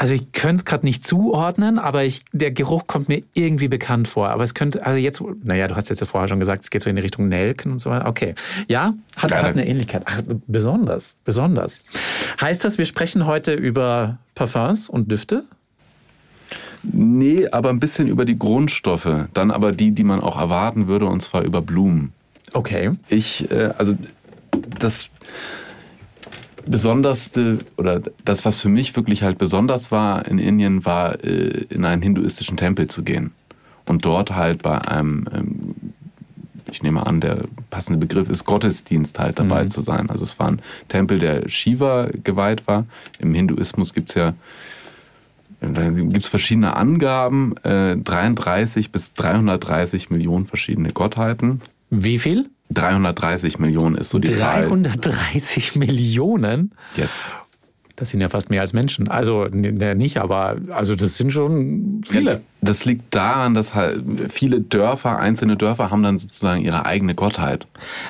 Also 0.00 0.14
ich 0.14 0.32
könnte 0.32 0.56
es 0.56 0.64
gerade 0.64 0.86
nicht 0.86 1.06
zuordnen, 1.06 1.78
aber 1.78 2.04
ich, 2.04 2.24
der 2.32 2.52
Geruch 2.52 2.86
kommt 2.86 3.10
mir 3.10 3.22
irgendwie 3.34 3.68
bekannt 3.68 4.08
vor. 4.08 4.30
Aber 4.30 4.42
es 4.42 4.54
könnte, 4.54 4.86
also 4.86 4.98
jetzt, 4.98 5.22
naja, 5.44 5.68
du 5.68 5.76
hast 5.76 5.90
jetzt 5.90 6.00
ja 6.00 6.06
vorher 6.06 6.26
schon 6.26 6.40
gesagt, 6.40 6.64
es 6.64 6.70
geht 6.70 6.82
so 6.82 6.88
in 6.88 6.96
die 6.96 7.02
Richtung 7.02 7.28
Nelken 7.28 7.72
und 7.72 7.80
so 7.80 7.90
weiter. 7.90 8.08
Okay. 8.08 8.34
Ja, 8.66 8.94
hat, 9.18 9.30
hat 9.30 9.44
eine 9.44 9.68
Ähnlichkeit. 9.68 10.04
Ach, 10.06 10.22
besonders, 10.46 11.18
besonders. 11.26 11.80
Heißt 12.40 12.64
das, 12.64 12.78
wir 12.78 12.86
sprechen 12.86 13.26
heute 13.26 13.52
über 13.52 14.16
Parfums 14.34 14.88
und 14.88 15.12
Düfte? 15.12 15.44
Nee, 16.82 17.48
aber 17.48 17.68
ein 17.68 17.78
bisschen 17.78 18.08
über 18.08 18.24
die 18.24 18.38
Grundstoffe. 18.38 19.26
Dann 19.34 19.50
aber 19.50 19.72
die, 19.72 19.90
die 19.90 20.04
man 20.04 20.22
auch 20.22 20.38
erwarten 20.38 20.88
würde, 20.88 21.04
und 21.04 21.20
zwar 21.20 21.42
über 21.42 21.60
Blumen. 21.60 22.14
Okay. 22.54 22.92
Ich, 23.10 23.50
äh, 23.50 23.74
also 23.76 23.98
das 24.78 25.10
Besonderste 26.66 27.58
oder 27.76 28.00
das, 28.24 28.44
was 28.44 28.60
für 28.60 28.68
mich 28.68 28.94
wirklich 28.96 29.22
halt 29.22 29.38
besonders 29.38 29.90
war 29.90 30.26
in 30.26 30.38
Indien, 30.38 30.84
war 30.84 31.22
äh, 31.24 31.64
in 31.68 31.84
einen 31.84 32.02
hinduistischen 32.02 32.56
Tempel 32.56 32.88
zu 32.88 33.02
gehen. 33.02 33.32
Und 33.86 34.04
dort 34.04 34.34
halt 34.34 34.62
bei 34.62 34.78
einem, 34.78 35.26
ähm, 35.32 35.74
ich 36.70 36.82
nehme 36.82 37.06
an, 37.06 37.20
der 37.20 37.44
passende 37.70 37.98
Begriff 37.98 38.28
ist 38.28 38.44
Gottesdienst 38.44 39.18
halt 39.18 39.38
dabei 39.38 39.66
zu 39.66 39.80
sein. 39.80 40.10
Also 40.10 40.24
es 40.24 40.38
war 40.38 40.48
ein 40.48 40.62
Tempel, 40.88 41.18
der 41.18 41.48
Shiva 41.48 42.08
geweiht 42.22 42.66
war. 42.66 42.86
Im 43.18 43.34
Hinduismus 43.34 43.92
gibt 43.92 44.10
es 44.10 44.14
ja 44.14 44.34
gibt 45.60 46.24
es 46.24 46.28
verschiedene 46.28 46.74
Angaben, 46.74 47.54
äh, 47.64 47.96
33 47.96 48.92
bis 48.92 49.12
330 49.12 50.08
Millionen 50.08 50.46
verschiedene 50.46 50.90
Gottheiten. 50.90 51.60
Wie 51.90 52.18
viel? 52.18 52.48
330 52.70 53.58
Millionen 53.58 53.96
ist 53.96 54.10
so 54.10 54.18
die 54.18 54.32
Zahl. 54.32 54.68
330 54.68 55.76
Millionen? 55.76 56.72
Yes. 56.96 57.32
Das 57.96 58.08
sind 58.08 58.22
ja 58.22 58.30
fast 58.30 58.48
mehr 58.48 58.62
als 58.62 58.72
Menschen. 58.72 59.08
Also 59.08 59.44
nicht, 59.44 60.16
aber 60.18 60.56
also 60.70 60.96
das 60.96 61.18
sind 61.18 61.34
schon 61.34 62.00
viele. 62.08 62.40
Das 62.62 62.86
liegt 62.86 63.14
daran, 63.14 63.54
dass 63.54 63.74
halt 63.74 64.02
viele 64.30 64.62
Dörfer, 64.62 65.18
einzelne 65.18 65.58
Dörfer 65.58 65.90
haben 65.90 66.02
dann 66.02 66.16
sozusagen 66.16 66.62
ihre 66.62 66.86
eigene 66.86 67.14
Gottheit. 67.14 67.66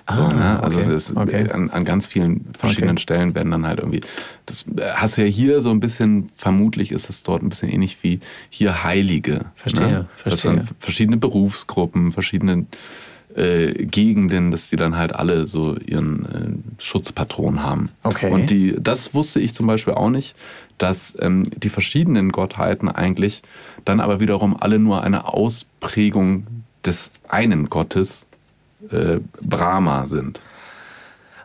So, 0.08 0.22
Ah, 0.22 0.32
ne? 0.32 0.62
Also 0.62 0.78
okay, 0.78 0.90
es 0.92 1.10
ist 1.10 1.16
okay. 1.16 1.50
an, 1.50 1.70
an 1.70 1.84
ganz 1.84 2.06
vielen 2.06 2.44
verschiedenen 2.56 2.92
Okay. 2.98 3.02
Stellen 3.02 3.34
werden 3.34 3.50
dann 3.50 3.66
halt 3.66 3.80
irgendwie. 3.80 4.02
Das 4.46 4.64
äh, 4.76 4.92
hast 4.94 5.16
du 5.16 5.22
ja 5.22 5.26
hier 5.26 5.60
so 5.60 5.70
ein 5.70 5.80
bisschen, 5.80 6.28
vermutlich 6.36 6.92
ist 6.92 7.10
es 7.10 7.24
dort 7.24 7.42
ein 7.42 7.48
bisschen 7.48 7.68
ähnlich 7.68 7.98
wie 8.02 8.20
hier 8.48 8.84
Heilige. 8.84 9.46
Verstehe, 9.56 9.86
ne? 9.88 10.06
Das 10.22 10.40
verstehe. 10.40 10.52
sind 10.52 10.68
verschiedene 10.78 11.16
Berufsgruppen, 11.16 12.12
verschiedene 12.12 12.66
äh, 13.34 13.72
Gegenden, 13.86 14.50
dass 14.50 14.70
die 14.70 14.76
dann 14.76 14.96
halt 14.96 15.14
alle 15.14 15.46
so 15.46 15.76
ihren 15.76 16.24
äh, 16.26 16.82
Schutzpatron 16.82 17.62
haben. 17.62 17.90
Okay. 18.02 18.30
Und 18.30 18.50
die, 18.50 18.76
das 18.78 19.14
wusste 19.14 19.40
ich 19.40 19.54
zum 19.54 19.66
Beispiel 19.66 19.94
auch 19.94 20.10
nicht, 20.10 20.34
dass 20.78 21.14
ähm, 21.20 21.44
die 21.56 21.68
verschiedenen 21.68 22.32
Gottheiten 22.32 22.88
eigentlich 22.88 23.42
dann 23.84 24.00
aber 24.00 24.20
wiederum 24.20 24.56
alle 24.58 24.78
nur 24.78 25.02
eine 25.02 25.26
Ausprägung 25.26 26.46
des 26.84 27.10
einen 27.28 27.68
Gottes 27.68 28.26
äh, 28.90 29.18
Brahma 29.42 30.06
sind. 30.06 30.40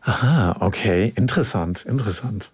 Aha, 0.01 0.55
okay, 0.59 1.11
interessant, 1.15 1.83
interessant. 1.83 2.51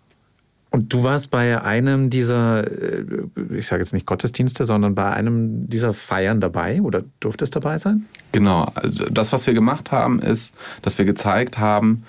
Und 0.72 0.94
du 0.94 1.04
warst 1.04 1.32
bei 1.32 1.62
einem 1.62 2.10
dieser, 2.10 2.66
äh, 2.66 3.06
ich 3.52 3.68
sage 3.68 3.82
jetzt 3.82 3.94
nicht 3.94 4.06
Gottesdienste, 4.06 4.64
sondern 4.64 4.96
bei 4.96 5.12
einem 5.12 5.70
dieser 5.70 5.94
Feiern 5.94 6.40
dabei 6.40 6.82
oder 6.82 7.04
durftest 7.20 7.56
dabei 7.56 7.78
sein? 7.78 8.06
Genau. 8.32 8.72
Also 8.74 9.06
das, 9.12 9.34
was 9.34 9.46
wir 9.46 9.54
gemacht 9.54 9.92
haben, 9.92 10.20
ist, 10.20 10.54
dass 10.82 10.98
wir 10.98 11.04
gezeigt 11.04 11.60
haben, 11.60 12.04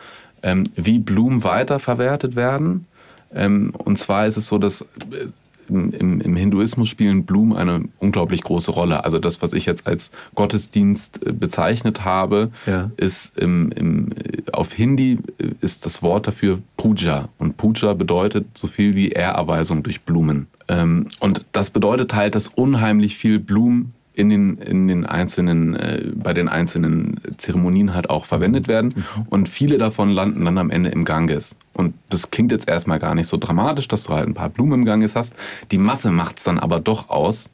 ähm, 0.44 0.68
wie 0.76 1.00
Blumen 1.00 1.42
weiterverwertet 1.42 2.36
werden. 2.36 2.86
Ähm, 3.34 3.72
und 3.76 3.98
zwar 3.98 4.26
ist 4.26 4.36
es 4.36 4.46
so, 4.46 4.58
dass 4.58 4.82
äh, 4.82 5.26
im, 5.72 6.20
im 6.20 6.36
Hinduismus 6.36 6.88
spielen 6.88 7.24
Blumen 7.24 7.56
eine 7.56 7.84
unglaublich 7.98 8.42
große 8.42 8.70
Rolle. 8.70 9.04
Also 9.04 9.18
das, 9.18 9.42
was 9.42 9.52
ich 9.52 9.66
jetzt 9.66 9.86
als 9.86 10.10
Gottesdienst 10.34 11.26
äh, 11.26 11.32
bezeichnet 11.32 12.04
habe, 12.04 12.50
Ja. 12.66 12.90
ist 12.96 13.36
im, 13.38 13.72
im, 13.72 14.10
auf 14.52 14.72
Hindi 14.72 15.18
äh, 15.38 15.50
ist 15.60 15.86
das 15.86 16.02
Wort 16.02 16.26
dafür 16.26 16.58
Puja. 16.76 17.28
Und 17.38 17.56
Puja 17.56 17.94
bedeutet 17.94 18.46
so 18.54 18.66
viel 18.66 18.94
wie 18.94 19.08
Ehrerweisung 19.10 19.82
durch 19.82 20.02
Blumen. 20.02 20.46
Ähm, 20.68 21.08
und 21.20 21.44
das 21.52 21.70
bedeutet 21.70 22.14
halt, 22.14 22.34
dass 22.34 22.48
unheimlich 22.48 23.16
viel 23.16 23.38
Blumen 23.38 23.92
in 24.14 24.28
den, 24.28 24.58
in 24.58 24.88
den 24.88 25.06
einzelnen, 25.06 25.74
äh, 25.74 26.10
bei 26.14 26.34
den 26.34 26.48
einzelnen 26.48 27.20
Zeremonien 27.38 27.94
halt 27.94 28.10
auch 28.10 28.26
verwendet 28.26 28.68
werden. 28.68 28.94
Mhm. 28.96 29.26
Und 29.30 29.48
viele 29.48 29.78
davon 29.78 30.10
landen 30.10 30.44
dann 30.44 30.58
am 30.58 30.70
Ende 30.70 30.90
im 30.90 31.04
Ganges. 31.04 31.56
Und 31.72 31.94
das 32.10 32.30
klingt 32.30 32.52
jetzt 32.52 32.68
erstmal 32.68 32.98
gar 32.98 33.14
nicht 33.14 33.28
so 33.28 33.38
dramatisch, 33.38 33.88
dass 33.88 34.04
du 34.04 34.14
halt 34.14 34.28
ein 34.28 34.34
paar 34.34 34.50
Blumen 34.50 34.80
im 34.80 34.84
Ganges 34.84 35.16
hast. 35.16 35.32
Die 35.70 35.78
Masse 35.78 36.10
macht 36.10 36.38
es 36.38 36.44
dann 36.44 36.58
aber 36.58 36.80
doch 36.80 37.08
aus, 37.08 37.50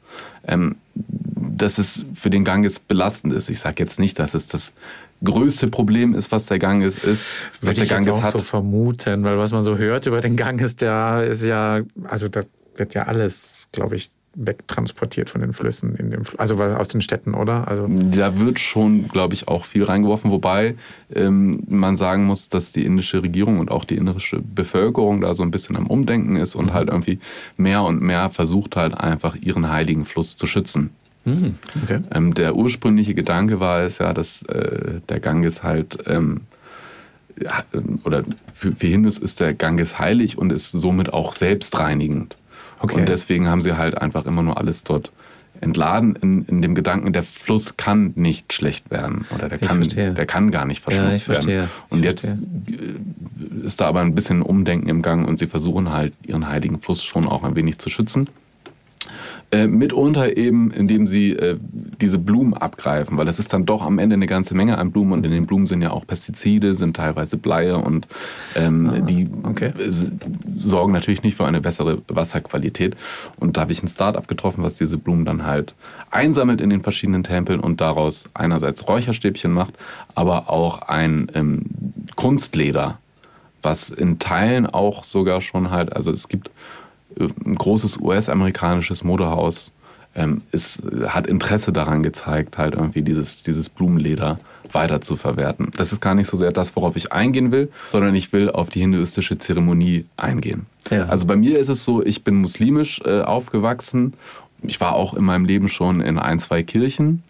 ähm, 0.47 0.75
dass 0.95 1.77
es 1.77 2.05
für 2.13 2.29
den 2.29 2.43
Ganges 2.43 2.79
belastend 2.79 3.33
ist. 3.33 3.49
Ich 3.49 3.59
sage 3.59 3.81
jetzt 3.81 3.99
nicht, 3.99 4.19
dass 4.19 4.33
es 4.33 4.47
das 4.47 4.73
größte 5.23 5.67
Problem 5.67 6.13
ist, 6.15 6.31
was 6.31 6.47
der 6.47 6.59
Ganges 6.59 6.95
ist, 6.95 7.25
was 7.61 7.61
Würde 7.61 7.75
der 7.75 7.83
ich 7.83 7.89
Ganges 7.89 8.05
jetzt 8.07 8.15
auch 8.15 8.23
hat. 8.23 8.31
so 8.33 8.39
vermuten, 8.39 9.23
weil 9.23 9.37
was 9.37 9.51
man 9.51 9.61
so 9.61 9.77
hört 9.77 10.05
über 10.07 10.21
den 10.21 10.35
Gang 10.35 10.61
ist, 10.61 10.81
der 10.81 11.25
ist 11.29 11.43
ja, 11.43 11.81
also 12.05 12.27
da 12.27 12.43
wird 12.75 12.93
ja 12.93 13.03
alles, 13.03 13.67
glaube 13.71 13.95
ich, 13.95 14.09
wegtransportiert 14.35 15.29
von 15.29 15.41
den 15.41 15.53
Flüssen 15.53 15.95
in 15.95 16.11
Fl- 16.23 16.37
also 16.37 16.61
aus 16.61 16.87
den 16.87 17.01
Städten, 17.01 17.33
oder? 17.33 17.67
Also 17.67 17.87
Da 17.87 18.39
wird 18.39 18.59
schon, 18.59 19.07
glaube 19.07 19.33
ich, 19.33 19.47
auch 19.47 19.65
viel 19.65 19.83
reingeworfen, 19.83 20.31
wobei 20.31 20.75
ähm, 21.13 21.63
man 21.67 21.95
sagen 21.95 22.25
muss, 22.25 22.47
dass 22.47 22.71
die 22.71 22.85
indische 22.85 23.23
Regierung 23.23 23.59
und 23.59 23.71
auch 23.71 23.85
die 23.85 23.95
indische 23.97 24.39
Bevölkerung 24.39 25.21
da 25.21 25.33
so 25.33 25.43
ein 25.43 25.51
bisschen 25.51 25.75
am 25.75 25.87
Umdenken 25.87 26.35
ist 26.35 26.55
und 26.55 26.73
halt 26.73 26.89
irgendwie 26.89 27.19
mehr 27.57 27.81
und 27.83 28.01
mehr 28.01 28.29
versucht 28.29 28.75
halt 28.75 28.93
einfach 28.93 29.35
ihren 29.35 29.69
heiligen 29.69 30.05
Fluss 30.05 30.37
zu 30.37 30.45
schützen. 30.45 30.91
okay. 31.25 31.99
Ähm, 32.11 32.33
der 32.33 32.55
ursprüngliche 32.55 33.13
Gedanke 33.13 33.59
war 33.59 33.81
es 33.81 33.97
ja, 33.97 34.13
dass 34.13 34.43
äh, 34.43 35.01
der 35.09 35.19
Ganges 35.19 35.63
halt, 35.63 35.97
ähm, 36.05 36.41
ja, 37.41 37.63
ähm, 37.73 37.99
oder 38.03 38.23
für, 38.53 38.71
für 38.71 38.87
Hindus 38.87 39.17
ist 39.17 39.39
der 39.39 39.53
Ganges 39.53 39.99
heilig 39.99 40.37
und 40.37 40.51
ist 40.51 40.71
somit 40.71 41.11
auch 41.11 41.33
selbstreinigend. 41.33 42.37
Okay. 42.79 42.95
Und 42.99 43.09
deswegen 43.09 43.47
haben 43.47 43.61
sie 43.61 43.77
halt 43.77 43.97
einfach 43.97 44.25
immer 44.25 44.41
nur 44.43 44.57
alles 44.57 44.83
dort 44.83 45.11
entladen 45.61 46.15
in, 46.21 46.45
in 46.45 46.61
dem 46.61 46.73
Gedanken, 46.73 47.11
der 47.11 47.23
Fluss 47.23 47.75
kann 47.75 48.13
nicht 48.15 48.53
schlecht 48.53 48.89
werden 48.91 49.25
oder 49.35 49.49
der 49.49 49.61
Ich 49.61 49.67
kann, 49.67 49.77
verstehe. 49.83 50.13
der 50.13 50.25
kann 50.25 50.51
gar 50.51 50.63
nicht 50.65 50.79
Ja, 50.79 50.91
verschmutzt 50.91 51.23
verstehe. 51.25 51.47
werden. 51.57 51.69
Und 51.89 52.03
jetzt 52.03 52.25
äh, 52.25 53.65
ist 53.65 53.81
da 53.81 53.87
aber 53.87 53.99
ein 53.99 54.15
bisschen 54.15 54.41
Umdenken 54.41 54.87
im 54.87 55.01
Gang 55.01 55.27
und 55.27 55.37
sie 55.37 55.47
versuchen 55.47 55.91
halt 55.91 56.13
ihren 56.25 56.47
heiligen 56.47 56.79
Fluss 56.79 57.03
schon 57.03 57.27
auch 57.27 57.43
ein 57.43 57.55
wenig 57.55 57.77
zu 57.77 57.89
schützen. 57.89 58.29
Äh, 59.51 59.65
mitunter 59.65 60.37
eben, 60.37 60.69
indem 60.69 61.07
sie 61.07 61.31
äh, 61.31 61.57
diese 61.99 62.19
Blumen 62.19 62.53
abgreifen, 62.53 63.17
weil 63.17 63.27
es 63.27 63.39
ist 63.39 63.51
dann 63.51 63.65
doch 63.65 63.81
am 63.81 63.97
Ende 63.97 64.13
eine 64.13 64.27
ganze 64.27 64.53
Menge 64.53 64.77
an 64.77 64.91
Blumen 64.91 65.11
und 65.13 65.25
in 65.25 65.31
den 65.31 65.47
Blumen 65.47 65.65
sind 65.65 65.81
ja 65.81 65.89
auch 65.89 66.05
Pestizide, 66.05 66.75
sind 66.75 66.95
teilweise 66.95 67.35
Bleie 67.35 67.75
und 67.77 68.05
ähm, 68.55 69.07
die 69.07 69.27
Ah, 69.41 69.49
okay. 69.49 69.71
s- 69.79 70.11
sorgen 70.59 70.93
natürlich 70.93 71.23
nicht 71.23 71.35
für 71.35 71.45
eine 71.47 71.61
bessere 71.61 72.03
Wasserqualität. 72.09 72.95
Und 73.37 73.57
da 73.57 73.61
habe 73.61 73.71
ich 73.71 73.81
ein 73.81 73.87
Start-up 73.87 74.27
getroffen, 74.27 74.63
was 74.63 74.75
diese 74.75 74.97
Blumen 74.99 75.25
dann 75.25 75.43
halt 75.47 75.73
einsammelt 76.11 76.61
in 76.61 76.69
den 76.69 76.81
verschiedenen 76.81 77.23
Tempeln 77.23 77.59
und 77.59 77.81
daraus 77.81 78.25
einerseits 78.35 78.87
Räucherstäbchen 78.87 79.51
macht, 79.51 79.73
aber 80.13 80.51
auch 80.51 80.83
ein 80.83 81.27
ähm, 81.33 81.61
Kunstleder, 82.15 82.99
was 83.63 83.89
in 83.89 84.19
Teilen 84.19 84.67
auch 84.67 85.03
sogar 85.03 85.41
schon 85.41 85.71
halt, 85.71 85.91
also 85.93 86.11
es 86.11 86.27
gibt 86.27 86.51
ein 87.19 87.55
großes 87.55 87.97
US-amerikanisches 87.97 89.03
Modehaus, 89.03 89.71
ähm, 90.15 90.41
ist, 90.51 90.81
hat 91.07 91.27
Interesse 91.27 91.71
daran 91.71 92.03
gezeigt, 92.03 92.57
halt 92.57 92.73
irgendwie 92.73 93.01
dieses, 93.01 93.43
dieses 93.43 93.69
Blumenleder 93.69 94.39
weiter 94.71 95.01
zu 95.01 95.15
verwerten. 95.15 95.71
Das 95.77 95.91
ist 95.91 96.01
gar 96.01 96.15
nicht 96.15 96.27
so 96.27 96.37
sehr 96.37 96.51
das, 96.51 96.75
worauf 96.75 96.95
ich 96.95 97.11
eingehen 97.11 97.51
will, 97.51 97.71
sondern 97.89 98.15
ich 98.15 98.33
will 98.33 98.49
auf 98.49 98.69
die 98.69 98.81
hinduistische 98.81 99.37
Zeremonie 99.37 100.05
eingehen. 100.17 100.65
Ja. 100.89 101.05
Also 101.05 101.25
bei 101.25 101.35
mir 101.35 101.59
ist 101.59 101.69
es 101.69 101.83
so, 101.83 102.03
ich 102.03 102.23
bin 102.23 102.35
muslimisch 102.35 103.01
äh, 103.05 103.21
aufgewachsen. 103.21 104.13
Ich 104.61 104.81
war 104.81 104.93
auch 104.93 105.13
in 105.13 105.23
meinem 105.23 105.45
Leben 105.45 105.69
schon 105.69 106.01
in 106.01 106.19
ein, 106.19 106.39
zwei 106.39 106.63
Kirchen 106.63 107.23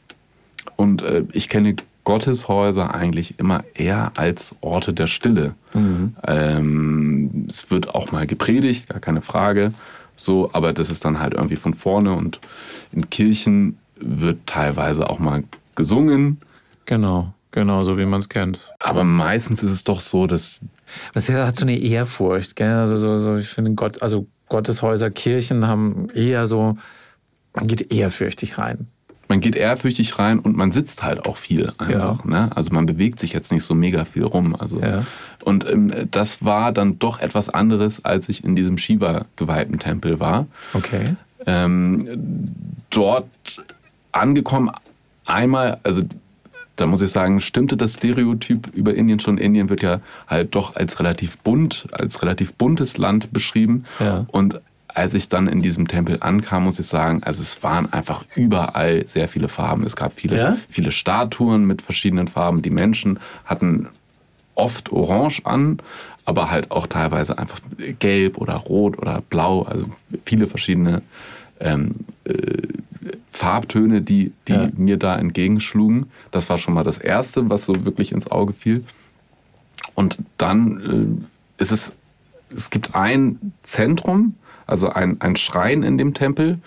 und 0.75 1.01
äh, 1.01 1.23
ich 1.31 1.49
kenne 1.49 1.75
Gotteshäuser 2.03 2.93
eigentlich 2.93 3.39
immer 3.39 3.63
eher 3.73 4.11
als 4.15 4.55
Orte 4.61 4.93
der 4.93 5.07
Stille. 5.07 5.53
Ähm, 6.23 7.45
es 7.47 7.69
wird 7.71 7.93
auch 7.93 8.11
mal 8.11 8.25
gepredigt, 8.27 8.89
gar 8.89 8.99
keine 8.99 9.21
Frage. 9.21 9.71
So, 10.15 10.49
aber 10.53 10.73
das 10.73 10.89
ist 10.89 11.05
dann 11.05 11.19
halt 11.19 11.33
irgendwie 11.33 11.55
von 11.55 11.73
vorne 11.73 12.13
und 12.13 12.39
in 12.91 13.09
Kirchen 13.09 13.77
wird 13.99 14.39
teilweise 14.45 15.09
auch 15.09 15.19
mal 15.19 15.43
gesungen. 15.75 16.39
Genau, 16.85 17.33
genau, 17.51 17.83
so 17.83 17.97
wie 17.97 18.05
man 18.05 18.19
es 18.19 18.29
kennt. 18.29 18.59
Aber 18.79 19.03
meistens 19.03 19.63
ist 19.63 19.71
es 19.71 19.83
doch 19.83 20.01
so, 20.01 20.27
dass 20.27 20.61
Das 21.13 21.29
hat 21.29 21.55
so 21.55 21.65
eine 21.65 21.77
Ehrfurcht, 21.77 22.55
gell? 22.55 22.73
Also 22.73 22.97
so, 22.97 23.19
so, 23.19 23.37
ich 23.37 23.47
finde 23.47 23.73
Gott, 23.73 24.01
also 24.01 24.27
Gotteshäuser, 24.49 25.11
Kirchen 25.11 25.67
haben 25.67 26.09
eher 26.13 26.47
so, 26.47 26.77
man 27.53 27.67
geht 27.67 27.93
ehrfürchtig 27.93 28.57
rein. 28.57 28.87
Man 29.29 29.39
geht 29.41 29.55
ehrfürchtig 29.55 30.17
rein 30.17 30.39
und 30.39 30.57
man 30.57 30.71
sitzt 30.71 31.03
halt 31.03 31.25
auch 31.25 31.37
viel 31.37 31.71
einfach. 31.77 32.25
Ne? 32.25 32.49
Also 32.55 32.73
man 32.73 32.87
bewegt 32.87 33.19
sich 33.19 33.31
jetzt 33.31 33.51
nicht 33.51 33.63
so 33.63 33.75
mega 33.75 34.03
viel 34.03 34.23
rum. 34.23 34.55
Also 34.55 34.81
Ja. 34.81 35.05
Und 35.43 35.69
ähm, 35.69 35.93
das 36.11 36.43
war 36.43 36.73
dann 36.73 36.99
doch 36.99 37.19
etwas 37.19 37.47
anderes, 37.47 38.03
als 38.03 38.27
ich 38.27 38.43
in 38.43 38.55
diesem 38.55 38.77
Shiva 38.77 39.25
geweihten 39.35 39.77
Tempel 39.77 40.19
war. 40.19 40.47
Okay. 40.73 41.15
ähm, 41.45 42.53
dort 42.89 43.61
angekommen, 44.11 44.71
einmal, 45.25 45.79
also 45.83 46.01
da 46.75 46.87
muss 46.87 47.01
ich 47.01 47.11
sagen, 47.11 47.39
stimmte 47.39 47.77
das 47.77 47.95
Stereotyp 47.95 48.67
über 48.73 48.95
Indien 48.95 49.19
schon. 49.19 49.37
Indien 49.37 49.69
wird 49.69 49.83
ja 49.83 50.01
halt 50.27 50.55
doch 50.55 50.75
als 50.75 50.99
relativ 50.99 51.37
bunt, 51.37 51.87
als 51.91 52.21
relativ 52.23 52.53
buntes 52.53 52.97
Land 52.97 53.31
beschrieben. 53.31 53.83
Ja. 53.99 54.25
Und 54.31 54.59
als 54.95 55.13
ich 55.13 55.29
dann 55.29 55.47
in 55.47 55.61
diesem 55.61 55.87
Tempel 55.87 56.17
ankam, 56.21 56.63
muss 56.65 56.79
ich 56.79 56.87
sagen, 56.87 57.21
also 57.23 57.41
es 57.41 57.61
waren 57.63 57.91
einfach 57.93 58.25
überall 58.35 59.05
sehr 59.05 59.27
viele 59.27 59.47
Farben. 59.47 59.83
Es 59.83 59.95
gab 59.95 60.13
viele, 60.13 60.37
Ja? 60.37 60.57
viele 60.67 60.91
Statuen 60.91 61.65
mit 61.65 61.81
verschiedenen 61.81 62.27
Farben. 62.27 62.61
Die 62.61 62.69
Menschen 62.71 63.19
hatten 63.45 63.87
oft 64.55 64.91
orange 64.91 65.41
an, 65.45 65.79
aber 66.25 66.49
halt 66.51 66.71
auch 66.71 66.87
teilweise 66.87 67.37
einfach 67.37 67.59
gelb 67.99 68.37
oder 68.37 68.55
rot 68.55 68.97
oder 68.97 69.21
blau, 69.29 69.61
also 69.63 69.85
viele 70.23 70.47
verschiedene 70.47 71.01
ähm, 71.59 71.95
äh, 72.25 72.33
Farbtöne, 73.31 74.01
die, 74.01 74.31
die 74.47 74.53
Ja. 74.53 74.69
mir 74.75 74.97
da 74.97 75.17
entgegenschlugen. 75.17 76.07
Das 76.31 76.49
war 76.49 76.57
schon 76.57 76.73
mal 76.73 76.83
das 76.83 76.97
Erste, 76.97 77.49
was 77.49 77.63
so 77.65 77.85
wirklich 77.85 78.11
ins 78.11 78.29
Auge 78.29 78.53
fiel. 78.53 78.83
Und 79.95 80.17
dann 80.37 81.19
äh, 81.57 81.61
ist 81.61 81.71
es, 81.71 81.93
es 82.53 82.69
gibt 82.69 82.95
ein 82.95 83.53
Zentrum, 83.63 84.35
also 84.69 84.89
ein, 84.89 85.19
ein 85.21 85.35
Schrein 85.35 85.83
in 85.83 85.97
dem 85.97 86.13
Tempel 86.13 86.59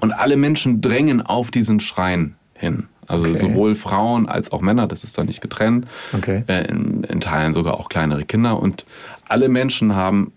und 0.00 0.12
alle 0.12 0.36
Menschen 0.36 0.80
drängen 0.80 1.20
auf 1.22 1.50
diesen 1.50 1.80
Schrein 1.80 2.36
hin. 2.54 2.86
Also 3.06 3.24
Okay. 3.26 3.34
sowohl 3.38 3.74
Frauen 3.74 4.28
als 4.28 4.52
auch 4.52 4.60
Männer, 4.60 4.86
das 4.86 5.02
ist 5.02 5.18
da 5.18 5.24
nicht 5.24 5.40
getrennt. 5.40 5.86
Okay. 6.12 6.44
Äh, 6.46 6.66
in, 6.68 7.02
in 7.04 7.20
Teilen 7.20 7.52
sogar 7.52 7.74
auch 7.78 7.88
kleinere 7.88 8.24
Kinder. 8.24 8.60
Und 8.60 8.84
alle 9.28 9.48
Menschen 9.48 9.96
haben 9.96 10.32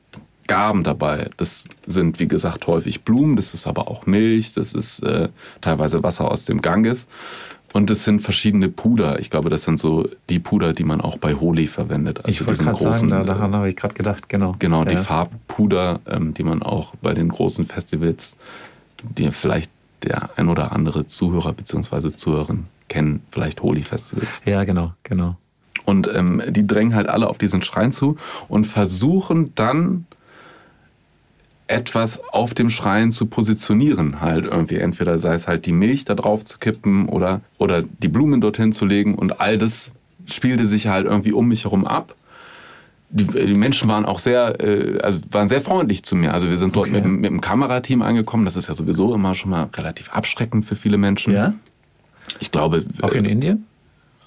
Gaben 0.48 0.84
dabei. 0.84 1.30
Das 1.38 1.66
sind, 1.86 2.20
wie 2.20 2.28
gesagt, 2.28 2.68
häufig 2.68 3.04
Blumen, 3.04 3.36
das 3.36 3.54
ist 3.54 3.68
aber 3.68 3.88
auch 3.88 4.06
Milch, 4.06 4.54
das 4.54 4.74
ist 4.74 5.00
äh, 5.04 5.30
teilweise 5.62 6.04
Wasser 6.04 6.30
aus 6.30 6.46
dem 6.46 6.62
Ganges. 6.62 7.08
Und 7.74 7.90
es 7.90 8.06
sind 8.06 8.22
verschiedene 8.22 8.70
Puder. 8.70 9.20
Ich 9.20 9.32
glaube, 9.32 9.50
das 9.50 9.64
sind 9.64 9.80
so 9.80 10.08
die 10.30 10.40
Puder, 10.40 10.74
die 10.74 10.84
man 10.84 11.02
auch 11.02 11.18
bei 11.18 11.34
Holi 11.34 11.66
verwendet. 11.66 12.20
Also 12.20 12.30
ich 12.30 12.48
wollte 12.48 12.64
gerade 12.64 12.78
sagen, 12.78 13.08
da, 13.10 13.22
äh, 13.22 13.26
daran 13.26 13.56
habe 13.56 13.68
ich 13.68 13.76
gerade 13.76 13.96
gedacht, 13.96 14.30
genau. 14.30 14.56
Genau, 14.60 14.86
die 14.86 14.94
ja. 14.94 15.02
Farbpuder, 15.02 16.00
ähm, 16.06 16.36
die 16.36 16.44
man 16.44 16.62
auch 16.62 16.94
bei 17.02 17.16
den 17.16 17.30
großen 17.30 17.66
Festivals, 17.66 18.38
die 19.02 19.32
vielleicht 19.32 19.72
der 20.04 20.30
ein 20.38 20.50
oder 20.50 20.72
andere 20.72 21.08
Zuhörer 21.08 21.54
bzw. 21.54 22.10
Zuhörerin 22.10 22.66
kennen, 22.90 23.24
vielleicht 23.32 23.64
Holi-Festivals. 23.64 24.42
Ja, 24.46 24.64
genau, 24.66 24.94
genau. 25.02 25.38
Und 25.86 26.08
ähm, 26.14 26.42
die 26.50 26.66
drängen 26.66 26.96
halt 26.96 27.08
alle 27.10 27.28
auf 27.28 27.38
diesen 27.38 27.62
Schrein 27.62 27.92
zu 27.92 28.18
und 28.48 28.66
versuchen 28.66 29.54
dann 29.56 30.06
etwas 31.68 32.22
auf 32.32 32.54
dem 32.54 32.70
Schrein 32.70 33.12
zu 33.12 33.26
positionieren. 33.26 34.20
Halt 34.22 34.46
irgendwie 34.46 34.76
entweder 34.78 35.18
sei 35.18 35.34
es 35.34 35.48
halt 35.48 35.66
die 35.66 35.72
Milch 35.72 36.06
da 36.06 36.14
drauf 36.16 36.44
zu 36.44 36.58
kippen 36.60 37.08
oder, 37.10 37.42
oder 37.58 37.82
die 37.84 38.08
Blumen 38.10 38.42
dorthin 38.42 38.72
zu 38.74 38.86
legen 38.86 39.16
und 39.16 39.40
all 39.42 39.58
das 39.58 39.92
spielte 40.26 40.66
sich 40.68 40.88
halt 40.88 41.06
irgendwie 41.06 41.32
um 41.32 41.48
mich 41.48 41.64
herum 41.66 41.86
ab. 41.86 42.16
Die, 43.10 43.26
die 43.26 43.54
Menschen 43.54 43.90
waren 43.90 44.06
auch 44.06 44.18
sehr, 44.20 44.60
äh, 44.60 45.00
also 45.00 45.20
waren 45.30 45.48
sehr 45.48 45.62
freundlich 45.62 46.04
zu 46.04 46.16
mir. 46.16 46.34
Also 46.34 46.50
wir 46.50 46.58
sind 46.58 46.76
dort 46.76 46.88
Okay. 46.88 46.96
mit, 46.98 47.06
dem- 47.06 47.22
mit 47.22 47.30
dem 47.30 47.42
Kamerateam 47.42 48.02
angekommen. 48.02 48.44
Das 48.46 48.56
ist 48.56 48.68
ja 48.68 48.74
sowieso 48.74 49.14
immer 49.14 49.36
schon 49.36 49.52
mal 49.52 49.70
relativ 49.76 50.12
abschreckend 50.12 50.66
für 50.66 50.76
viele 50.76 50.98
Menschen. 50.98 51.34
Ja? 51.34 51.54
Ich 52.40 52.52
glaube, 52.52 52.84
Auch 53.02 53.12
in 53.14 53.26
äh, 53.26 53.30
Indien? 53.30 53.66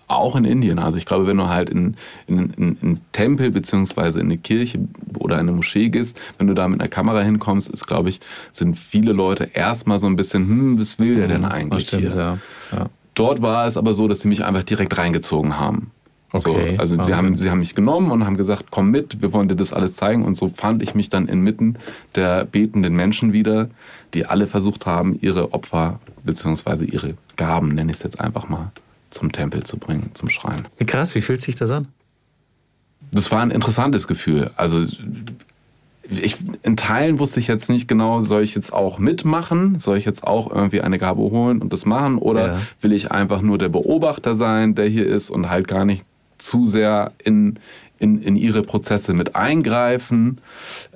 Auch 0.08 0.36
in 0.36 0.44
Indien. 0.44 0.78
Also 0.78 0.98
ich 0.98 1.06
glaube, 1.06 1.26
wenn 1.26 1.36
du 1.36 1.48
halt 1.48 1.70
in, 1.70 1.96
in, 2.26 2.38
in, 2.38 2.52
in 2.56 2.78
einen 2.82 3.00
Tempel 3.12 3.50
beziehungsweise 3.50 4.20
in 4.20 4.26
eine 4.26 4.38
Kirche 4.38 4.78
oder 5.18 5.36
in 5.36 5.42
eine 5.42 5.52
Moschee 5.52 5.88
gehst, 5.88 6.20
wenn 6.38 6.46
du 6.46 6.54
da 6.54 6.68
mit 6.68 6.80
einer 6.80 6.88
Kamera 6.88 7.22
hinkommst, 7.22 7.68
ist, 7.68 7.86
glaube 7.86 8.08
ich, 8.08 8.20
sind 8.52 8.78
viele 8.78 9.12
Leute 9.12 9.50
erstmal 9.52 9.98
so 9.98 10.06
ein 10.06 10.16
bisschen, 10.16 10.48
hm, 10.48 10.78
was 10.80 10.98
will 10.98 11.16
der 11.16 11.28
denn 11.28 11.42
Das 11.42 11.50
eigentlich 11.52 11.88
stimmt, 11.88 12.12
hier? 12.12 12.16
ja. 12.16 12.38
ja. 12.72 12.86
Dort 13.14 13.40
war 13.40 13.66
es 13.66 13.76
aber 13.76 13.94
so, 13.94 14.08
dass 14.08 14.20
sie 14.20 14.28
mich 14.28 14.44
einfach 14.44 14.62
direkt 14.62 14.96
reingezogen 14.98 15.58
haben. 15.58 15.90
Okay, 16.32 16.74
so, 16.74 16.80
also 16.80 17.02
sie 17.02 17.14
haben, 17.14 17.38
sie 17.38 17.50
haben 17.50 17.60
mich 17.60 17.74
genommen 17.74 18.10
und 18.10 18.26
haben 18.26 18.36
gesagt, 18.36 18.66
komm 18.70 18.90
mit, 18.90 19.22
wir 19.22 19.32
wollen 19.32 19.48
dir 19.48 19.54
das 19.54 19.72
alles 19.72 19.96
zeigen. 19.96 20.24
Und 20.24 20.34
so 20.34 20.48
fand 20.48 20.82
ich 20.82 20.94
mich 20.94 21.08
dann 21.08 21.28
inmitten 21.28 21.76
der 22.14 22.44
betenden 22.44 22.94
Menschen 22.94 23.32
wieder, 23.32 23.70
die 24.12 24.26
alle 24.26 24.46
versucht 24.46 24.86
haben, 24.86 25.18
ihre 25.20 25.54
Opfer 25.54 26.00
bzw. 26.24 26.84
ihre 26.84 27.14
Gaben, 27.36 27.74
nenne 27.74 27.90
ich 27.90 27.98
es 27.98 28.02
jetzt 28.02 28.20
einfach 28.20 28.48
mal, 28.48 28.72
zum 29.16 29.32
Tempel 29.32 29.64
zu 29.64 29.78
bringen, 29.78 30.10
zum 30.14 30.28
Schrein. 30.28 30.66
Wie 30.78 30.84
krass, 30.84 31.14
wie 31.14 31.20
fühlt 31.20 31.40
sich 31.42 31.56
das 31.56 31.70
an? 31.70 31.88
Das 33.12 33.30
war 33.30 33.40
ein 33.40 33.50
interessantes 33.50 34.06
Gefühl. 34.06 34.50
Also 34.56 34.84
ich, 36.08 36.36
in 36.62 36.76
Teilen 36.76 37.18
wusste 37.18 37.40
ich 37.40 37.46
jetzt 37.48 37.68
nicht 37.70 37.88
genau, 37.88 38.20
soll 38.20 38.42
ich 38.42 38.54
jetzt 38.54 38.72
auch 38.72 38.98
mitmachen? 38.98 39.78
Soll 39.78 39.96
ich 39.96 40.04
jetzt 40.04 40.24
auch 40.24 40.50
irgendwie 40.50 40.80
eine 40.82 40.98
Gabe 40.98 41.20
holen 41.22 41.60
und 41.62 41.72
das 41.72 41.84
machen? 41.86 42.18
Oder 42.18 42.46
Ja. 42.46 42.58
will 42.80 42.92
ich 42.92 43.10
einfach 43.10 43.40
nur 43.42 43.58
der 43.58 43.68
Beobachter 43.70 44.34
sein, 44.34 44.74
der 44.74 44.86
hier 44.86 45.06
ist 45.06 45.30
und 45.30 45.48
halt 45.50 45.66
gar 45.66 45.84
nicht 45.84 46.04
zu 46.38 46.66
sehr 46.66 47.12
in, 47.24 47.58
in, 47.98 48.22
in 48.22 48.36
ihre 48.36 48.62
Prozesse 48.62 49.14
mit 49.14 49.34
eingreifen? 49.34 50.38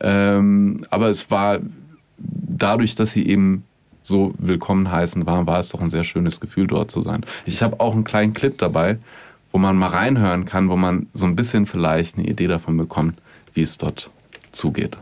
Ähm, 0.01 0.85
aber 0.91 1.09
es 1.09 1.31
war 1.31 1.59
dadurch, 2.19 2.95
dass 2.95 3.13
sie 3.13 3.27
eben 3.27 3.65
so 4.03 4.33
willkommen 4.39 4.91
heißen 4.91 5.27
waren, 5.27 5.47
war 5.47 5.59
es 5.59 5.69
doch 5.69 5.81
ein 5.81 5.91
sehr 5.91 6.05
schönes 6.05 6.41
Gefühl, 6.41 6.67
dort 6.67 6.91
zu 6.91 7.01
sein. 7.01 7.25
Ich 7.47 7.63
habe 7.63 7.81
auch 7.81 7.95
einen 7.95 8.05
kleinen 8.05 8.33
Clip 8.33 8.57
dabei, 8.57 8.99
wo 9.51 9.59
man 9.59 9.77
mal 9.77 9.89
reinhören 9.89 10.45
kann, 10.45 10.69
wo 10.69 10.77
man 10.77 11.09
so 11.13 11.27
ein 11.27 11.37
bisschen 11.37 11.67
vielleicht 11.67 12.17
eine 12.17 12.27
Idee 12.27 12.47
davon 12.47 12.77
bekommt, 12.77 13.19
wie 13.55 13.63
es 13.63 13.79
dort 13.79 14.11
zugeht. 14.53 14.97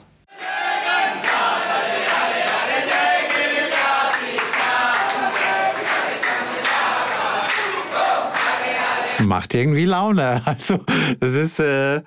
Das 9.18 9.26
macht 9.26 9.54
irgendwie 9.54 9.84
Laune. 9.84 10.42
Also, 10.46 10.80
das 11.20 11.34
ist. 11.34 11.60
Äh, 11.60 12.02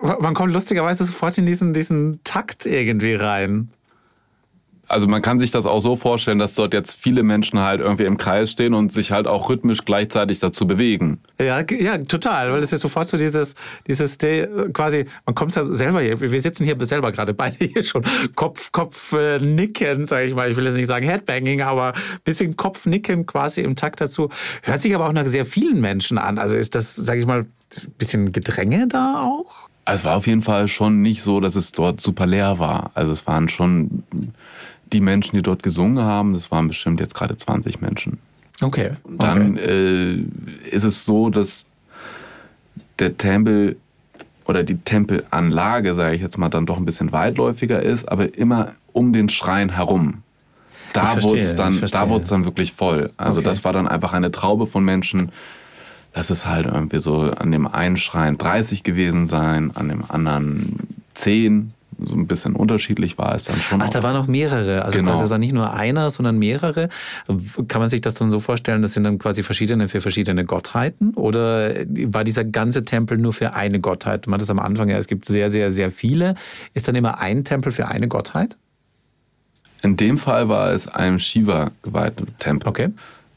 man 0.00 0.34
kommt 0.34 0.52
lustigerweise 0.52 1.04
sofort 1.04 1.38
in 1.38 1.46
diesen, 1.46 1.72
diesen 1.72 2.20
Takt 2.24 2.66
irgendwie 2.66 3.14
rein. 3.14 3.70
Also 4.94 5.08
man 5.08 5.22
kann 5.22 5.40
sich 5.40 5.50
das 5.50 5.66
auch 5.66 5.80
so 5.80 5.96
vorstellen, 5.96 6.38
dass 6.38 6.54
dort 6.54 6.72
jetzt 6.72 6.94
viele 6.94 7.24
Menschen 7.24 7.58
halt 7.58 7.80
irgendwie 7.80 8.04
im 8.04 8.16
Kreis 8.16 8.52
stehen 8.52 8.74
und 8.74 8.92
sich 8.92 9.10
halt 9.10 9.26
auch 9.26 9.50
rhythmisch 9.50 9.84
gleichzeitig 9.84 10.38
dazu 10.38 10.68
bewegen. 10.68 11.18
Ja, 11.40 11.64
ja, 11.68 11.98
total, 11.98 12.52
weil 12.52 12.62
es 12.62 12.72
ist 12.72 12.82
sofort 12.82 13.08
so 13.08 13.16
dieses, 13.16 13.56
dieses 13.88 14.18
Day, 14.18 14.46
quasi, 14.72 15.06
man 15.26 15.34
kommt 15.34 15.52
ja 15.56 15.64
selber 15.64 16.00
hier, 16.00 16.20
wir 16.20 16.40
sitzen 16.40 16.64
hier 16.64 16.76
selber 16.86 17.10
gerade 17.10 17.34
beide 17.34 17.64
hier 17.64 17.82
schon 17.82 18.04
Kopf, 18.36 18.70
Kopf 18.70 19.14
äh, 19.14 19.40
nicken, 19.40 20.06
sage 20.06 20.26
ich 20.26 20.34
mal, 20.36 20.48
ich 20.48 20.56
will 20.56 20.62
jetzt 20.62 20.76
nicht 20.76 20.86
sagen 20.86 21.04
Headbanging, 21.04 21.62
aber 21.62 21.92
bisschen 22.22 22.56
Kopfnicken 22.56 23.26
quasi 23.26 23.62
im 23.62 23.74
Takt 23.74 24.00
dazu. 24.00 24.28
Hört 24.62 24.80
sich 24.80 24.94
aber 24.94 25.08
auch 25.08 25.12
nach 25.12 25.26
sehr 25.26 25.44
vielen 25.44 25.80
Menschen 25.80 26.18
an. 26.18 26.38
Also 26.38 26.54
ist 26.54 26.76
das, 26.76 26.94
sage 26.94 27.18
ich 27.18 27.26
mal, 27.26 27.46
bisschen 27.98 28.30
Gedränge 28.30 28.86
da 28.86 29.24
auch? 29.24 29.68
Es 29.86 30.04
war 30.04 30.16
auf 30.16 30.28
jeden 30.28 30.42
Fall 30.42 30.68
schon 30.68 31.02
nicht 31.02 31.22
so, 31.22 31.40
dass 31.40 31.56
es 31.56 31.72
dort 31.72 32.00
super 32.00 32.26
leer 32.26 32.60
war. 32.60 32.92
Also 32.94 33.10
es 33.10 33.26
waren 33.26 33.48
schon 33.48 34.04
die 34.92 35.00
Menschen, 35.00 35.36
die 35.36 35.42
dort 35.42 35.62
gesungen 35.62 36.04
haben, 36.04 36.34
das 36.34 36.50
waren 36.50 36.68
bestimmt 36.68 37.00
jetzt 37.00 37.14
gerade 37.14 37.36
20 37.36 37.80
Menschen. 37.80 38.18
Okay. 38.60 38.92
Dann 39.08 39.54
okay. 39.54 39.64
äh, 39.64 40.24
ist 40.70 40.84
es 40.84 41.04
so, 41.04 41.30
dass 41.30 41.64
der 42.98 43.16
Tempel 43.16 43.76
oder 44.46 44.62
die 44.62 44.76
Tempelanlage, 44.76 45.94
sage 45.94 46.14
ich 46.14 46.22
jetzt 46.22 46.38
mal, 46.38 46.48
dann 46.48 46.66
doch 46.66 46.76
ein 46.76 46.84
bisschen 46.84 47.12
weitläufiger 47.12 47.82
ist, 47.82 48.06
aber 48.08 48.36
immer 48.36 48.72
um 48.92 49.12
den 49.12 49.28
Schrein 49.28 49.70
herum. 49.70 50.22
Da 50.92 51.20
wurde 51.22 51.40
es 51.40 51.56
dann, 51.56 51.80
da 51.90 52.08
wurde 52.08 52.26
dann 52.26 52.44
wirklich 52.44 52.72
voll. 52.72 53.10
Also 53.16 53.40
Okay. 53.40 53.48
das 53.48 53.64
war 53.64 53.72
dann 53.72 53.88
einfach 53.88 54.12
eine 54.12 54.30
Traube 54.30 54.66
von 54.66 54.84
Menschen. 54.84 55.32
Das 56.12 56.30
ist 56.30 56.46
halt 56.46 56.66
irgendwie 56.66 57.00
so 57.00 57.22
an 57.22 57.50
dem 57.50 57.66
einen 57.66 57.96
Schrein 57.96 58.38
30 58.38 58.84
gewesen 58.84 59.26
sein, 59.26 59.72
an 59.74 59.88
dem 59.88 60.04
anderen 60.08 60.78
10. 61.14 61.72
So 62.02 62.14
ein 62.14 62.26
bisschen 62.26 62.54
unterschiedlich 62.56 63.18
war 63.18 63.34
es 63.34 63.44
dann 63.44 63.56
schon. 63.56 63.80
Ach, 63.82 63.86
auch. 63.86 63.90
da 63.90 64.02
waren 64.02 64.14
noch 64.14 64.26
mehrere. 64.26 64.84
Also 64.84 64.98
Genau. 64.98 65.12
quasi 65.12 65.24
es 65.24 65.30
war 65.30 65.38
nicht 65.38 65.52
nur 65.52 65.72
einer, 65.72 66.10
sondern 66.10 66.38
mehrere. 66.38 66.88
Kann 67.68 67.80
man 67.80 67.88
sich 67.88 68.00
das 68.00 68.14
dann 68.14 68.30
so 68.30 68.40
vorstellen, 68.40 68.82
das 68.82 68.92
sind 68.94 69.04
dann 69.04 69.18
quasi 69.18 69.42
verschiedene 69.42 69.88
für 69.88 70.00
verschiedene 70.00 70.44
Gottheiten? 70.44 71.14
Oder 71.14 71.74
war 72.06 72.24
dieser 72.24 72.44
ganze 72.44 72.84
Tempel 72.84 73.18
nur 73.18 73.32
für 73.32 73.54
eine 73.54 73.80
Gottheit? 73.80 74.26
Man 74.26 74.34
hat 74.34 74.42
es 74.42 74.50
am 74.50 74.58
Anfang 74.58 74.88
ja, 74.88 74.98
es 74.98 75.06
gibt 75.06 75.24
sehr, 75.26 75.50
sehr, 75.50 75.70
sehr 75.70 75.90
viele. 75.90 76.34
Ist 76.74 76.88
dann 76.88 76.94
immer 76.94 77.18
ein 77.20 77.44
Tempel 77.44 77.72
für 77.72 77.88
eine 77.88 78.08
Gottheit? 78.08 78.56
In 79.82 79.96
dem 79.96 80.16
Fall 80.18 80.48
war 80.48 80.72
es 80.72 80.88
einem 80.88 81.18
Shiva 81.18 81.70
geweihter 81.82 82.24
Tempel. 82.38 82.68
Okay. 82.68 82.88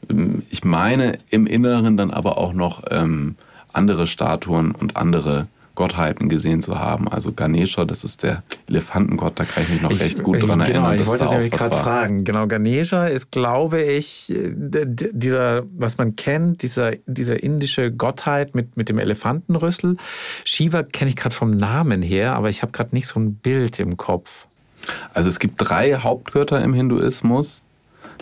Ähm, 0.08 0.42
Ich 0.50 0.64
meine 0.64 1.18
im 1.30 1.46
Inneren 1.46 1.96
dann 1.96 2.10
aber 2.10 2.38
auch 2.38 2.54
noch 2.54 2.84
ähm, 2.90 3.36
andere 3.72 4.06
Statuen 4.06 4.72
und 4.72 4.96
andere 4.96 5.46
Gottheiten 5.78 6.28
gesehen 6.28 6.60
zu 6.60 6.80
haben. 6.80 7.08
Also 7.08 7.32
Ganesha, 7.32 7.84
das 7.84 8.02
ist 8.02 8.24
der 8.24 8.42
Elefantengott, 8.66 9.38
da 9.38 9.44
kann 9.44 9.62
ich 9.62 9.70
mich 9.70 9.82
noch 9.82 9.90
recht 9.92 10.24
gut 10.24 10.42
dran 10.42 10.58
genau, 10.58 10.64
erinnern. 10.64 11.00
Ich 11.00 11.06
wollte 11.06 11.26
nämlich 11.26 11.52
gerade 11.52 11.76
fragen. 11.76 12.24
Genau, 12.24 12.48
Ganesha 12.48 13.06
ist, 13.06 13.30
glaube 13.30 13.80
ich, 13.80 14.26
dieser, 14.34 15.62
was 15.76 15.96
man 15.96 16.16
kennt, 16.16 16.64
dieser, 16.64 16.96
dieser 17.06 17.40
indische 17.44 17.92
Gottheit 17.92 18.56
mit, 18.56 18.76
mit 18.76 18.88
dem 18.88 18.98
Elefantenrüssel. 18.98 19.96
Shiva 20.42 20.82
kenne 20.82 21.10
ich 21.10 21.16
gerade 21.16 21.34
vom 21.34 21.52
Namen 21.52 22.02
her, 22.02 22.34
aber 22.34 22.50
ich 22.50 22.62
habe 22.62 22.72
gerade 22.72 22.92
nicht 22.92 23.06
so 23.06 23.20
ein 23.20 23.36
Bild 23.36 23.78
im 23.78 23.96
Kopf. 23.96 24.48
Also 25.14 25.28
es 25.28 25.38
gibt 25.38 25.54
drei 25.58 25.94
Hauptgötter 25.94 26.60
im 26.60 26.74
Hinduismus. 26.74 27.62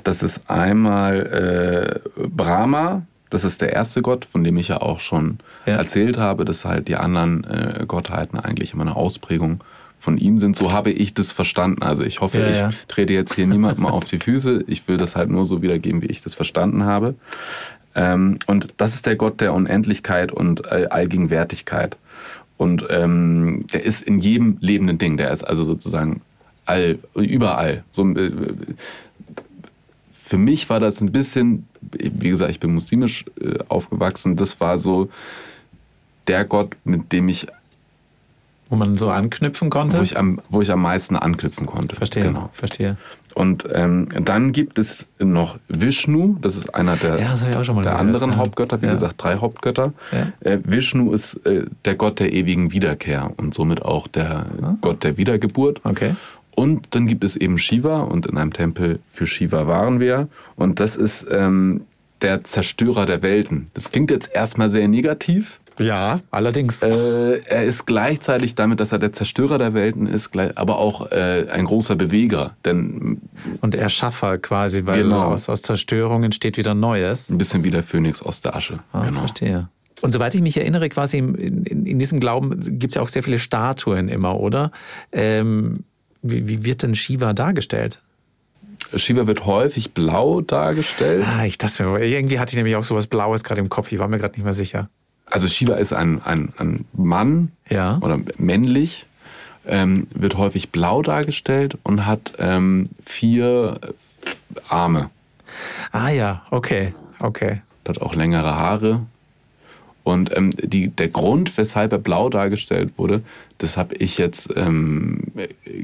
Das 0.05 0.23
ist 0.23 0.43
einmal 0.51 2.03
äh, 2.15 2.29
Brahma, 2.29 3.07
das 3.31 3.45
ist 3.45 3.61
der 3.61 3.73
erste 3.73 4.03
Gott, 4.03 4.25
von 4.25 4.45
dem 4.45 4.57
ich 4.57 4.69
ja 4.69 4.81
auch 4.81 5.01
schon 5.01 5.39
Ja. 5.67 5.77
erzählt 5.77 6.19
habe, 6.19 6.45
dass 6.45 6.65
halt 6.65 6.89
die 6.89 6.97
anderen 6.97 7.45
äh, 7.45 7.85
Gottheiten 7.87 8.39
eigentlich 8.39 8.73
immer 8.73 8.83
eine 8.85 8.97
Ausprägung 8.97 9.61
von 9.99 10.19
ihm 10.19 10.39
sind. 10.39 10.57
So 10.57 10.73
habe 10.73 10.91
ich 10.91 11.15
das 11.15 11.33
verstanden. 11.33 11.83
Also 11.83 12.05
ich 12.05 12.21
hoffe, 12.21 12.39
Ja, 12.39 12.49
ich 12.51 12.57
ja. 12.59 12.71
trete 12.87 13.13
jetzt 13.13 13.35
hier 13.35 13.47
niemandem 13.47 13.87
auf 13.87 14.05
die 14.05 14.19
Füße. 14.19 14.65
Ich 14.67 14.87
will 14.89 14.97
das 14.99 15.17
halt 15.17 15.31
nur 15.31 15.45
so 15.45 15.63
wiedergeben, 15.63 16.03
wie 16.03 16.07
ich 16.07 16.23
das 16.23 16.35
verstanden 16.35 16.85
habe. 16.85 17.15
Ähm, 17.95 18.35
und 18.47 18.69
das 18.77 18.95
ist 18.95 19.07
der 19.07 19.17
Gott 19.17 19.41
der 19.41 19.55
Unendlichkeit 19.55 20.31
und 20.33 20.67
äh, 20.67 20.87
Allgegenwärtigkeit. 20.91 21.97
Und 22.59 22.87
ähm, 22.91 23.67
der 23.73 23.85
ist 23.85 24.03
in 24.03 24.19
jedem 24.19 24.59
lebenden 24.61 24.99
Ding. 24.99 25.17
Der 25.17 25.31
ist 25.31 25.43
also 25.45 25.63
sozusagen 25.65 26.21
all, 26.67 26.99
überall. 27.15 27.83
So, 27.91 28.07
äh, 28.15 28.31
für 30.27 30.39
mich 30.39 30.69
war 30.69 30.81
das 30.81 31.01
ein 31.01 31.13
bisschen, 31.13 31.69
wie 31.93 32.31
gesagt, 32.31 32.51
ich 32.51 32.59
bin 32.59 32.75
muslimisch 32.75 33.25
äh, 33.41 33.59
aufgewachsen. 33.69 34.35
Das 34.35 34.59
war 34.61 34.77
so 34.77 35.09
der 36.27 36.45
Gott, 36.45 36.77
mit 36.85 37.13
dem 37.13 37.29
ich, 37.29 37.47
Wo 38.69 38.75
man 38.75 38.97
so 38.97 39.09
anknüpfen 39.09 39.71
konnte? 39.71 39.99
wo 39.99 40.03
ich 40.03 40.19
am, 40.19 40.41
wo 40.51 40.61
ich 40.61 40.73
am 40.73 40.83
meisten 40.83 41.15
anknüpfen 41.15 41.67
konnte. 41.67 41.95
verstehe, 41.95 42.25
Genau. 42.25 42.51
verstehe. 42.53 42.97
Und 43.37 43.69
ähm, 43.73 44.09
dann 44.25 44.51
gibt 44.51 44.79
es 44.81 45.07
noch 45.21 45.59
Vishnu, 45.69 46.37
das 46.41 46.57
ist 46.57 46.75
einer 46.75 46.97
der, 46.97 47.21
Ja, 47.21 47.37
der 47.37 47.61
gehört, 47.61 47.87
anderen 47.87 48.31
ja. 48.31 48.37
Hauptgötter, 48.37 48.83
wie 48.83 48.87
Ja. 48.87 48.93
gesagt, 48.93 49.23
drei 49.23 49.37
Hauptgötter. 49.37 49.93
Äh, 50.41 50.59
Vishnu 50.65 51.13
ist 51.13 51.35
äh, 51.47 51.67
der 51.85 51.95
Gott 51.95 52.19
der 52.19 52.33
ewigen 52.33 52.73
Wiederkehr 52.73 53.31
und 53.37 53.55
somit 53.55 53.83
auch 53.83 54.09
der 54.09 54.47
Gott 54.81 55.05
der 55.05 55.19
Wiedergeburt. 55.19 55.81
Ah. 55.85 55.91
Okay. 55.91 56.17
Und 56.57 56.89
dann 56.93 57.07
gibt 57.07 57.23
es 57.23 57.37
eben 57.37 57.59
Shiva 57.59 58.01
und 58.01 58.27
in 58.27 58.39
einem 58.39 58.53
Tempel 58.53 58.99
für 59.09 59.27
Shiva 59.27 59.67
waren 59.69 60.01
wir. 60.01 60.29
Und 60.57 60.81
das 60.81 60.97
ist 60.97 61.27
ähm, 61.31 61.83
der 62.23 62.45
Zerstörer 62.45 63.05
der 63.07 63.23
Welten. 63.23 63.71
Das 63.75 63.91
klingt 63.93 64.11
jetzt 64.11 64.35
erstmal 64.35 64.71
sehr 64.71 64.89
negativ. 64.89 65.61
Ja, 65.79 66.21
allerdings. 66.31 66.81
Äh, 66.81 67.41
er 67.45 67.65
ist 67.65 67.87
gleichzeitig 67.87 68.55
damit, 68.55 68.81
dass 68.81 68.93
er 68.93 68.99
der 68.99 69.13
Zerstörer 69.13 69.59
der 69.59 69.75
Welten 69.75 70.07
ist, 70.07 70.31
aber 70.55 70.79
auch 70.79 71.13
äh, 71.13 71.47
ein 71.51 71.67
großer 71.67 71.95
Beweger. 71.95 72.57
Denn 72.65 73.21
Und 73.61 73.75
Erschaffer 73.75 74.39
quasi, 74.39 74.87
weil 74.87 75.03
Genau. 75.03 75.25
aus, 75.25 75.51
aus 75.51 75.61
Zerstörung 75.61 76.23
entsteht 76.25 76.57
wieder 76.57 76.75
Neues. 76.75 77.29
ein 77.29 77.37
bisschen 77.37 77.65
wie 77.65 77.71
der 77.71 77.83
Phönix 77.83 78.23
aus 78.23 78.41
der 78.41 78.57
Asche. 78.57 78.79
Ah, 78.93 79.05
genau. 79.05 79.21
verstehe. 79.21 79.69
Und 80.01 80.13
soweit 80.13 80.35
ich 80.35 80.41
mich 80.41 80.57
erinnere, 80.57 80.89
quasi 80.89 81.19
in, 81.19 81.35
in, 81.35 81.87
in 81.87 81.99
diesem 81.99 82.21
Glauben 82.21 82.59
gibt 82.79 82.93
es 82.93 82.95
ja 82.95 83.03
auch 83.03 83.09
sehr 83.09 83.23
viele 83.23 83.39
Statuen 83.39 84.09
immer, 84.09 84.41
oder? 84.41 84.71
Ähm, 85.13 85.85
wie, 86.31 86.49
wie 86.49 86.65
wird 86.65 86.83
denn 86.83 86.95
Shiva 86.95 87.33
dargestellt? 87.33 88.01
Shiva 88.95 89.27
wird 89.27 89.47
häufig 89.47 89.93
blau 89.93 90.41
dargestellt. 90.41 91.25
Ah, 91.27 91.45
ich 91.45 91.59
dachte 91.59 91.83
mir, 91.85 92.01
irgendwie 92.03 92.39
hatte 92.39 92.51
ich 92.53 92.57
nämlich 92.57 92.77
auch 92.77 92.85
sowas 92.85 93.07
Blaues 93.07 93.43
gerade 93.43 93.61
im 93.61 93.69
Kopf. 93.69 93.91
Ich 93.93 93.99
war 93.99 94.09
mir 94.09 94.19
gerade 94.19 94.35
nicht 94.35 94.45
mehr 94.45 94.53
sicher. 94.55 94.89
Also 95.27 95.49
Shiva 95.49 95.75
ist 95.75 95.93
ein, 95.93 96.23
ein, 96.23 96.53
ein 96.59 96.85
Mann 96.93 97.51
Ja. 97.69 97.99
oder 98.01 98.21
männlich, 98.39 99.07
ähm, 99.67 100.07
wird 100.15 100.37
häufig 100.37 100.71
blau 100.71 101.03
dargestellt 101.03 101.77
und 101.83 102.07
hat 102.07 102.35
ähm, 102.39 102.89
vier 103.05 103.81
Arme. 104.69 105.11
Ah 105.91 106.11
ja, 106.11 106.43
okay, 106.51 106.95
okay. 107.19 107.63
hat 107.89 108.01
auch 108.01 108.15
längere 108.15 108.55
Haare. 108.55 109.01
Und 110.07 110.31
ähm, 110.37 110.53
die, 110.57 110.87
der 110.87 111.09
Grund, 111.09 111.59
weshalb 111.59 111.91
er 111.91 111.99
blau 111.99 112.29
dargestellt 112.31 112.93
wurde, 112.97 113.23
das 113.59 113.77
habe 113.77 113.97
ich 113.97 114.19
jetzt 114.19 114.49
ähm, 114.55 115.25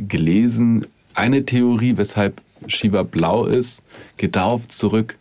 gelesen. 0.07 0.87
Eine 1.15 1.45
Theorie, 1.45 1.97
weshalb 1.97 2.41
Shiva 2.69 3.03
blau 3.03 3.47
ist, 3.47 3.83
geht 4.19 4.37
darauf 4.37 4.69
zurück, 4.69 5.19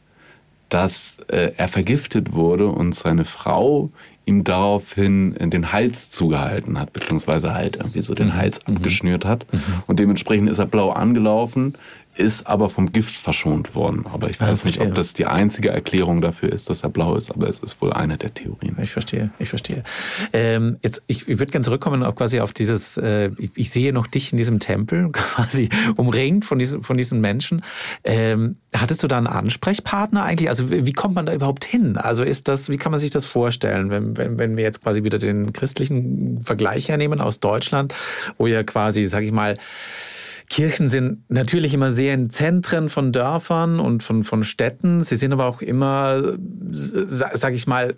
dass 0.70 1.18
äh, 1.30 1.52
er 1.58 1.68
vergiftet 1.68 2.34
wurde 2.34 2.68
und 2.68 2.94
seine 2.94 3.26
Frau 3.26 3.90
ihm 4.26 4.44
daraufhin 4.44 5.34
den 5.50 5.72
Hals 5.72 6.12
zugehalten 6.12 6.78
hat, 6.80 6.94
beziehungsweise 6.94 7.56
halt 7.56 7.78
irgendwie 7.78 8.04
so 8.04 8.14
den 8.14 8.28
Mhm. 8.28 8.34
Hals 8.36 8.68
abgeschnürt 8.68 9.26
hat. 9.26 9.48
Und 9.88 9.98
dementsprechend 9.98 10.48
ist 10.48 10.60
er 10.60 10.68
blau 10.68 10.92
angelaufen, 10.92 11.74
ist 12.16 12.46
aber 12.48 12.70
vom 12.70 12.92
Gift 12.92 13.16
verschont 13.16 13.76
worden. 13.76 14.06
Aber 14.12 14.30
ich 14.30 14.42
Ah, 14.42 14.48
weiß 14.48 14.66
nicht, 14.66 14.76
verstehe. 14.76 14.92
ob 14.92 14.96
das 14.96 15.14
die 15.14 15.26
einzige 15.26 15.70
Erklärung 15.70 16.22
dafür 16.22 16.52
ist, 16.52 16.70
dass 16.70 16.82
er 16.84 16.90
blau 16.90 17.16
ist, 17.16 17.32
aber 17.32 17.48
es 17.48 17.60
ist 17.60 17.82
wohl 17.82 17.94
eine 17.94 18.18
der 18.18 18.34
Theorien. 18.34 18.76
Ich 18.82 18.92
verstehe, 18.92 19.32
ich 19.40 19.50
verstehe. 19.50 19.84
Ähm, 20.34 20.78
jetzt, 20.82 21.04
ich, 21.08 21.28
ich 21.30 21.40
würde 21.40 21.52
gerne 21.52 21.64
zurückkommen 21.64 22.04
auch 22.04 22.16
quasi 22.16 22.40
auf 22.42 22.54
dieses, 22.54 22.98
äh, 22.98 23.32
ich, 23.38 23.52
ich 23.56 23.72
sehe 23.72 23.94
noch 23.94 24.08
dich 24.08 24.32
in 24.32 24.38
diesem 24.38 24.60
Tempel, 24.60 25.10
quasi 25.12 25.70
umringt 25.96 26.46
von 26.46 26.60
diesen, 26.60 26.84
von 26.84 26.98
diesen 26.98 27.22
Menschen. 27.22 27.64
Ähm, 28.04 28.58
hattest 28.76 29.04
du 29.04 29.08
da 29.08 29.18
einen 29.18 29.28
Ansprechpartner 29.28 30.24
eigentlich? 30.24 30.50
Also 30.50 30.70
wie 30.70 30.86
wie 30.86 30.94
kommt 30.94 31.16
man 31.16 31.26
da 31.26 31.34
überhaupt 31.34 31.64
hin? 31.66 31.98
Also 31.98 32.24
ist 32.24 32.48
das, 32.48 32.70
wie 32.70 32.78
kann 32.78 32.92
man 32.92 33.00
sich 33.00 33.12
das 33.12 33.26
vorstellen, 33.26 33.90
wenn, 33.90 34.18
wenn, 34.18 34.38
wenn 34.40 34.58
wir 34.58 34.64
jetzt 34.64 34.82
quasi 34.84 35.04
wieder 35.04 35.18
den 35.20 35.54
christlichen 35.54 36.42
Vergleich 36.44 36.90
hernehmen 36.90 37.22
aus 37.22 37.40
Deutschland, 37.40 37.94
wo 38.38 38.48
ja 38.48 38.64
quasi, 38.64 39.06
sag 39.06 39.24
ich 39.24 39.32
mal, 39.32 39.58
Kirchen 40.52 40.90
sind 40.90 41.24
natürlich 41.30 41.74
immer 41.74 41.92
sehr 41.92 42.14
in 42.14 42.30
Zentren 42.30 42.90
von 42.90 43.14
Dörfern 43.14 43.80
und 43.80 44.04
von, 44.04 44.26
von 44.26 44.44
Städten. 44.44 45.02
Sie 45.02 45.16
sind 45.16 45.32
aber 45.32 45.46
auch 45.46 45.62
immer, 45.62 46.36
sa- 46.70 47.32
sag 47.36 47.54
ich 47.54 47.68
mal, 47.68 47.96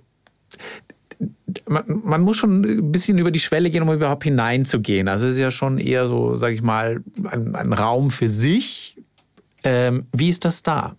man, 1.68 1.84
man 1.88 2.22
muss 2.22 2.38
schon 2.38 2.62
ein 2.64 2.92
bisschen 2.92 3.18
über 3.18 3.32
die 3.32 3.40
Schwelle 3.40 3.72
gehen, 3.72 3.82
um 3.82 3.92
überhaupt 3.92 4.24
hineinzugehen. 4.24 5.08
Also 5.08 5.26
es 5.26 5.34
ist 5.34 5.40
ja 5.40 5.50
schon 5.50 5.80
eher 5.80 6.06
so, 6.06 6.36
sag 6.36 6.54
ich 6.54 6.62
mal, 6.62 7.02
ein, 7.24 7.56
ein 7.56 7.74
Raum 7.74 8.12
für 8.12 8.30
sich. 8.30 8.98
Ähm, 9.64 10.06
wie 10.12 10.30
ist 10.30 10.46
das 10.46 10.62
da? 10.62 10.96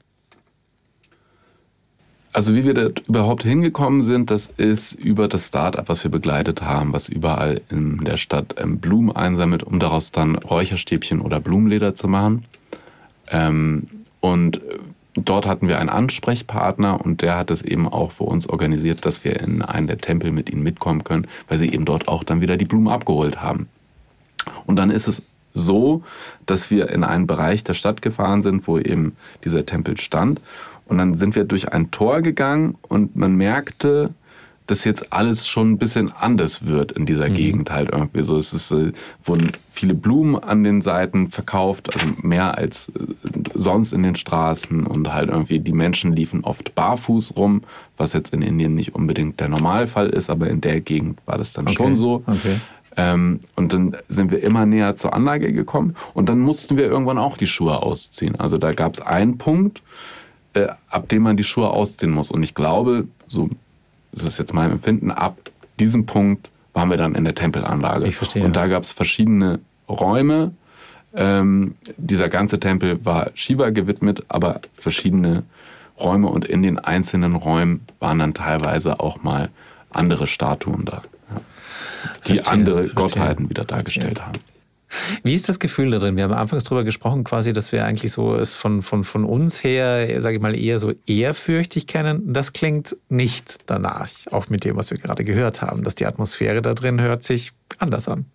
Also 2.35 2.57
wie 2.57 2.65
wir 2.65 2.75
da 2.75 2.89
überhaupt 3.07 3.45
hingekommen 3.45 4.03
sind, 4.03 4.29
das 4.29 4.51
ist 4.57 4.95
über 4.95 5.29
das 5.29 5.47
Start-up, 5.47 5.89
was 5.89 6.03
wir 6.03 6.11
begleitet 6.11 6.63
haben, 6.63 6.93
was 6.93 7.09
überall 7.09 7.61
in 7.71 8.05
der 8.05 8.17
Stadt 8.17 8.57
ähm, 8.59 8.81
Blumen 8.81 9.15
einsammelt, 9.15 9.63
um 9.63 9.79
daraus 9.79 10.11
dann 10.11 10.35
Räucherstäbchen 10.35 11.21
oder 11.21 11.39
Blumenleder 11.39 11.95
zu 11.95 12.09
machen. 12.09 12.45
Ähm, 13.31 13.87
und 14.19 14.57
äh, 14.57 14.79
dort 15.15 15.47
hatten 15.47 15.69
wir 15.69 15.79
einen 15.79 15.89
Ansprechpartner 15.89 17.01
und 17.05 17.23
der 17.23 17.37
hat 17.37 17.53
es 17.53 17.63
eben 17.63 17.87
auch 17.87 18.11
für 18.11 18.25
uns 18.25 18.49
organisiert, 18.49 19.07
dass 19.07 19.23
wir 19.23 19.39
in 19.39 19.63
einen 19.63 19.87
der 19.87 19.99
Tempel 19.99 20.33
mit 20.33 20.51
ihnen 20.51 20.65
mitkommen 20.65 21.05
können, 21.05 21.29
weil 21.47 21.59
sie 21.59 21.73
eben 21.73 21.85
dort 21.85 22.09
auch 22.09 22.25
dann 22.25 22.41
wieder 22.41 22.57
die 22.57 22.65
Blumen 22.65 22.89
abgeholt 22.89 23.43
haben. 23.43 23.69
Und 24.67 24.75
dann 24.75 24.91
ist 24.91 25.07
es 25.07 25.23
so, 25.53 26.03
dass 26.47 26.73
wir 26.73 26.91
in 26.91 27.05
einen 27.05 27.29
Bereich 27.29 27.63
der 27.63 27.75
Stadt 27.75 28.03
gefahren 28.03 28.43
sind, 28.43 28.67
wo 28.67 28.77
eben 28.77 29.17
dieser 29.45 29.65
Tempel 29.65 29.97
stand. 29.99 30.41
Und 30.87 30.99
dann 30.99 31.15
sind 31.15 31.35
wir 31.35 31.45
durch 31.45 31.73
ein 31.73 31.91
Tor 31.91 32.21
gegangen 32.21 32.77
und 32.89 33.17
man 33.17 33.37
merkte, 33.37 34.11
dass 34.67 34.85
jetzt 34.85 35.13
alles 35.13 35.47
schon 35.47 35.73
ein 35.73 35.79
bisschen 35.79 36.11
anders 36.11 36.67
wird 36.67 36.93
in 36.93 37.05
dieser 37.05 37.29
Gegend 37.29 37.71
halt 37.71 37.91
irgendwie 37.91 38.23
so. 38.23 38.37
Es 38.37 38.55
ist, 38.55 38.71
äh, 38.73 38.93
wurden 39.23 39.53
viele 39.69 39.95
Blumen 39.95 40.37
an 40.37 40.65
den 40.65 40.81
Seiten 40.81 41.29
verkauft, 41.29 41.93
also 41.93 42.07
mehr 42.23 42.57
als 42.57 42.89
äh, 42.89 43.15
sonst 43.55 43.93
in 43.93 44.03
den 44.03 44.15
Straßen 44.15 44.87
und 44.87 45.13
halt 45.13 45.29
irgendwie 45.29 45.59
die 45.59 45.73
Menschen 45.73 46.15
liefen 46.15 46.45
oft 46.45 46.75
barfuß 46.75 47.37
rum, 47.37 47.63
was 47.99 48.15
jetzt 48.15 48.33
in 48.33 48.41
Indien 48.41 48.75
nicht 48.75 48.95
unbedingt 48.95 49.39
der 49.39 49.49
Normalfall 49.49 50.09
ist, 50.09 50.31
aber 50.31 50.49
in 50.49 50.63
der 50.63 50.81
Gegend 50.81 51.19
war 51.27 51.37
das 51.37 51.53
dann 51.53 51.69
schon 51.69 51.97
so. 51.97 52.23
Okay. 52.27 52.57
Ähm, 52.97 53.41
und 53.57 53.73
dann 53.73 53.97
sind 54.09 54.31
wir 54.31 54.43
immer 54.43 54.65
näher 54.65 54.97
zur 54.97 55.13
Anlage 55.13 55.53
gekommen 55.53 55.95
und 56.15 56.29
dann 56.29 56.39
mussten 56.39 56.77
wir 56.77 56.85
irgendwann 56.85 57.19
auch 57.19 57.37
die 57.37 57.49
Schuhe 57.49 57.83
ausziehen. 57.83 58.37
Also 58.37 58.57
da 58.57 58.73
gab 58.73 58.95
es 58.95 59.01
einen 59.01 59.37
Punkt, 59.37 59.83
äh, 60.55 60.69
ab 60.89 61.09
dem 61.09 61.23
man 61.23 61.37
die 61.37 61.45
Schuhe 61.45 61.71
ausziehen 61.71 62.13
muss. 62.13 62.31
Und 62.31 62.43
ich 62.43 62.55
glaube, 62.55 63.07
so 63.27 63.51
ist 64.13 64.25
es 64.25 64.39
jetzt 64.39 64.55
mein 64.55 64.71
Empfinden, 64.71 65.11
ab 65.11 65.37
diesem 65.79 66.07
Punkt 66.07 66.51
waren 66.73 66.91
wir 66.91 66.97
dann 66.97 67.15
in 67.15 67.25
der 67.25 67.35
Tempelanlage. 67.35 68.07
Ich 68.07 68.17
verstehe. 68.17 68.45
Und 68.45 68.57
da 68.57 68.67
gab 68.67 68.83
es 68.83 68.93
verschiedene 68.93 69.61
Räume. 69.89 70.53
Ähm, 71.15 71.77
dieser 71.97 72.29
ganze 72.29 72.59
Tempel 72.59 73.05
war 73.05 73.31
Shiva 73.35 73.71
gewidmet, 73.71 74.25
aber 74.29 74.61
verschiedene 74.73 75.45
Räume 76.01 76.29
und 76.29 76.45
in 76.45 76.63
den 76.63 76.79
einzelnen 76.79 77.37
Räumen 77.37 77.83
waren 78.01 78.19
dann 78.19 78.35
teilweise 78.35 78.99
auch 78.99 79.23
mal 79.23 79.51
andere 79.91 80.27
Statuen 80.27 80.85
da, 80.85 81.03
die 82.27 82.35
Verstehe, 82.35 82.53
andere 82.53 82.77
verstehe. 82.79 82.95
Gottheiten 82.95 83.51
wieder 83.51 83.65
dargestellt 83.65 84.21
haben. 84.21 84.41
Wie 85.23 85.35
ist 85.35 85.49
das 85.49 85.59
Gefühl 85.59 85.91
da 85.91 85.99
drin? 85.99 86.17
Wir 86.17 86.25
haben 86.25 86.33
anfangs 86.33 86.65
drüber 86.65 86.85
gesprochen, 86.85 87.25
quasi, 87.25 87.53
dass 87.53 87.73
wir 87.73 87.85
eigentlich 87.85 88.13
so 88.13 88.35
es 88.35 88.55
von, 88.55 88.83
von, 88.83 89.05
von 89.05 89.25
uns 89.25 89.63
her, 89.63 90.21
sage 90.21 90.37
ich 90.37 90.43
mal, 90.43 90.57
eher 90.57 90.79
so 90.79 90.93
ehrfürchtig 91.07 91.87
kennen. 91.87 92.33
Das 92.33 92.53
klingt 92.53 92.97
nicht 93.09 93.57
danach, 93.67 94.09
auch 94.31 94.49
mit 94.49 94.65
dem, 94.65 94.77
was 94.77 94.91
wir 94.91 94.99
gerade 94.99 95.25
gehört 95.25 95.63
haben, 95.63 95.85
dass 95.85 95.95
die 95.95 96.07
Atmosphäre 96.07 96.63
da 96.63 96.75
drin 96.75 97.01
hört 97.01 97.23
sich 97.23 97.53
anders 97.79 98.09
an. 98.09 98.27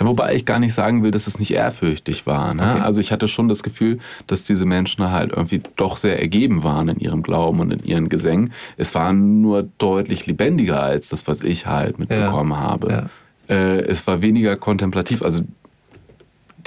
Ja, 0.00 0.06
wobei 0.06 0.34
ich 0.34 0.44
gar 0.44 0.58
nicht 0.58 0.74
sagen 0.74 1.02
will, 1.02 1.10
dass 1.10 1.26
es 1.26 1.38
nicht 1.38 1.52
ehrfürchtig 1.52 2.26
war. 2.26 2.54
Ne? 2.54 2.62
Okay. 2.62 2.80
Also 2.80 3.00
ich 3.00 3.12
hatte 3.12 3.28
schon 3.28 3.48
das 3.48 3.62
Gefühl, 3.62 3.98
dass 4.26 4.44
diese 4.44 4.66
Menschen 4.66 5.10
halt 5.10 5.32
irgendwie 5.32 5.62
doch 5.76 5.96
sehr 5.96 6.20
ergeben 6.20 6.62
waren 6.64 6.88
in 6.88 6.98
ihrem 6.98 7.22
Glauben 7.22 7.60
und 7.60 7.72
in 7.72 7.84
ihren 7.84 8.08
Gesängen. 8.08 8.50
Es 8.76 8.94
war 8.94 9.12
nur 9.12 9.68
deutlich 9.78 10.26
lebendiger 10.26 10.82
als 10.82 11.08
das, 11.08 11.26
was 11.26 11.42
ich 11.42 11.66
halt 11.66 11.98
mitbekommen 11.98 12.56
habe. 12.56 13.10
Äh, 13.48 13.80
es 13.82 14.06
war 14.06 14.22
weniger 14.22 14.56
kontemplativ. 14.56 15.22
Also 15.22 15.42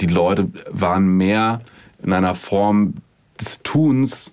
die 0.00 0.06
Leute 0.06 0.48
waren 0.70 1.06
mehr 1.16 1.60
in 2.02 2.12
einer 2.12 2.34
Form 2.34 2.94
des 3.38 3.62
Tuns 3.62 4.32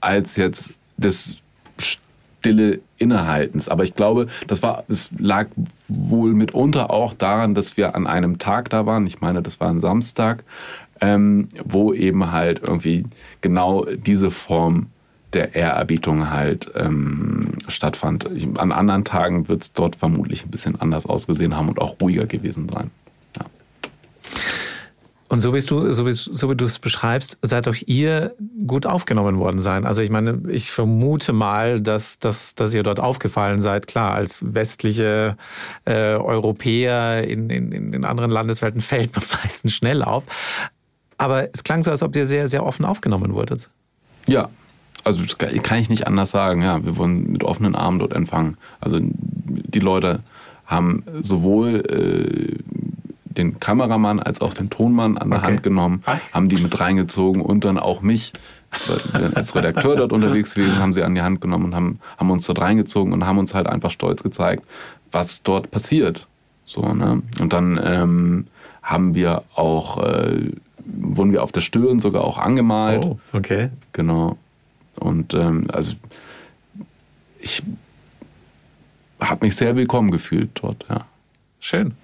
als 0.00 0.36
jetzt 0.36 0.72
des 0.96 1.36
stille 1.78 2.80
Innehaltens. 2.98 3.68
Aber 3.68 3.84
ich 3.84 3.94
glaube, 3.94 4.28
das 4.46 4.62
war, 4.62 4.84
es 4.88 5.10
lag 5.18 5.48
wohl 5.88 6.34
mitunter 6.34 6.90
auch 6.90 7.14
daran, 7.14 7.54
dass 7.54 7.76
wir 7.76 7.94
an 7.94 8.06
einem 8.06 8.38
Tag 8.38 8.70
da 8.70 8.86
waren. 8.86 9.06
Ich 9.06 9.20
meine, 9.20 9.42
das 9.42 9.60
war 9.60 9.68
ein 9.68 9.80
Samstag, 9.80 10.44
ähm, 11.00 11.48
wo 11.64 11.92
eben 11.92 12.32
halt 12.32 12.60
irgendwie 12.62 13.04
genau 13.40 13.84
diese 13.84 14.30
Form 14.30 14.86
der 15.32 15.54
Ehrerbietung 15.54 16.30
halt 16.30 16.70
ähm, 16.74 17.52
stattfand. 17.68 18.28
Ich, 18.34 18.48
an 18.56 18.72
anderen 18.72 19.04
Tagen 19.04 19.48
wird 19.48 19.62
es 19.62 19.72
dort 19.72 19.96
vermutlich 19.96 20.44
ein 20.44 20.50
bisschen 20.50 20.80
anders 20.80 21.06
ausgesehen 21.06 21.54
haben 21.54 21.68
und 21.68 21.80
auch 21.80 22.00
ruhiger 22.00 22.26
gewesen 22.26 22.68
sein. 22.68 22.90
Ja. 23.36 23.44
Und 25.28 25.40
so 25.40 25.52
bist 25.52 25.70
du, 25.70 25.92
so, 25.92 26.04
bist, 26.04 26.24
so 26.24 26.50
wie 26.50 26.56
du 26.56 26.64
es 26.64 26.78
beschreibst, 26.78 27.36
seid 27.42 27.68
auch 27.68 27.74
ihr 27.86 28.34
gut 28.66 28.86
aufgenommen 28.86 29.38
worden 29.38 29.60
sein. 29.60 29.84
Also 29.84 30.00
ich 30.00 30.08
meine, 30.08 30.40
ich 30.48 30.70
vermute 30.70 31.34
mal, 31.34 31.82
dass, 31.82 32.18
dass, 32.18 32.54
dass 32.54 32.72
ihr 32.72 32.82
dort 32.82 32.98
aufgefallen 32.98 33.60
seid. 33.60 33.86
Klar, 33.86 34.14
als 34.14 34.42
westliche 34.54 35.36
äh, 35.84 36.14
Europäer 36.14 37.24
in, 37.28 37.50
in, 37.50 37.92
in 37.92 38.04
anderen 38.06 38.30
Landeswelten 38.30 38.80
fällt 38.82 39.14
man 39.14 39.24
meistens 39.42 39.74
schnell 39.74 40.02
auf. 40.02 40.24
Aber 41.18 41.48
es 41.52 41.62
klang 41.62 41.82
so, 41.82 41.90
als 41.90 42.02
ob 42.02 42.16
ihr 42.16 42.24
sehr, 42.24 42.48
sehr 42.48 42.64
offen 42.64 42.86
aufgenommen 42.86 43.34
wurdet. 43.34 43.68
Ja, 44.28 44.48
also 45.04 45.22
kann 45.36 45.78
ich 45.78 45.90
nicht 45.90 46.06
anders 46.06 46.30
sagen. 46.30 46.62
Ja, 46.62 46.84
wir 46.84 46.96
wurden 46.96 47.32
mit 47.32 47.44
offenen 47.44 47.74
Armen 47.74 47.98
dort 47.98 48.14
empfangen. 48.14 48.56
Also 48.80 48.98
die 49.00 49.80
Leute 49.80 50.20
haben 50.64 51.02
sowohl 51.20 51.82
äh, 51.88 52.77
den 53.38 53.60
Kameramann 53.60 54.20
als 54.20 54.40
auch 54.40 54.52
den 54.52 54.68
Tonmann 54.68 55.16
an 55.16 55.30
der 55.30 55.38
Okay. 55.38 55.48
Hand 55.48 55.62
genommen, 55.62 56.02
haben 56.32 56.48
die 56.48 56.56
mit 56.56 56.78
reingezogen 56.78 57.40
und 57.40 57.64
dann 57.64 57.78
auch 57.78 58.02
mich. 58.02 58.32
Weil 59.12 59.32
Als 59.34 59.54
Redakteur 59.54 59.96
dort 59.96 60.12
unterwegs 60.12 60.54
gewesen, 60.54 60.78
haben 60.78 60.92
sie 60.92 61.02
an 61.02 61.14
die 61.14 61.22
Hand 61.22 61.40
genommen 61.40 61.66
und 61.66 61.74
haben, 61.74 62.00
haben 62.18 62.30
uns 62.30 62.46
dort 62.46 62.60
reingezogen 62.60 63.14
und 63.14 63.24
haben 63.24 63.38
uns 63.38 63.54
halt 63.54 63.66
einfach 63.66 63.90
stolz 63.90 64.22
gezeigt, 64.22 64.62
was 65.10 65.42
dort 65.42 65.70
passiert. 65.70 66.26
So, 66.66 66.82
ne? 66.82 67.22
Und 67.40 67.52
dann 67.54 67.80
ähm, 67.82 68.46
haben 68.82 69.14
wir 69.14 69.44
auch, 69.54 70.04
äh, 70.04 70.50
wurden 70.84 71.32
wir 71.32 71.42
auf 71.42 71.52
der 71.52 71.62
Stirn 71.62 71.98
sogar 71.98 72.24
auch 72.24 72.36
angemalt. 72.36 73.04
Oh, 73.04 73.18
okay. 73.32 73.70
Genau. 73.92 74.36
Und 74.96 75.32
ähm, 75.32 75.66
also 75.72 75.94
ich 77.40 77.62
habe 79.20 79.46
mich 79.46 79.56
sehr 79.56 79.76
willkommen 79.76 80.10
gefühlt 80.10 80.50
dort, 80.60 80.84
ja. 80.90 81.06
Schön. 81.60 81.94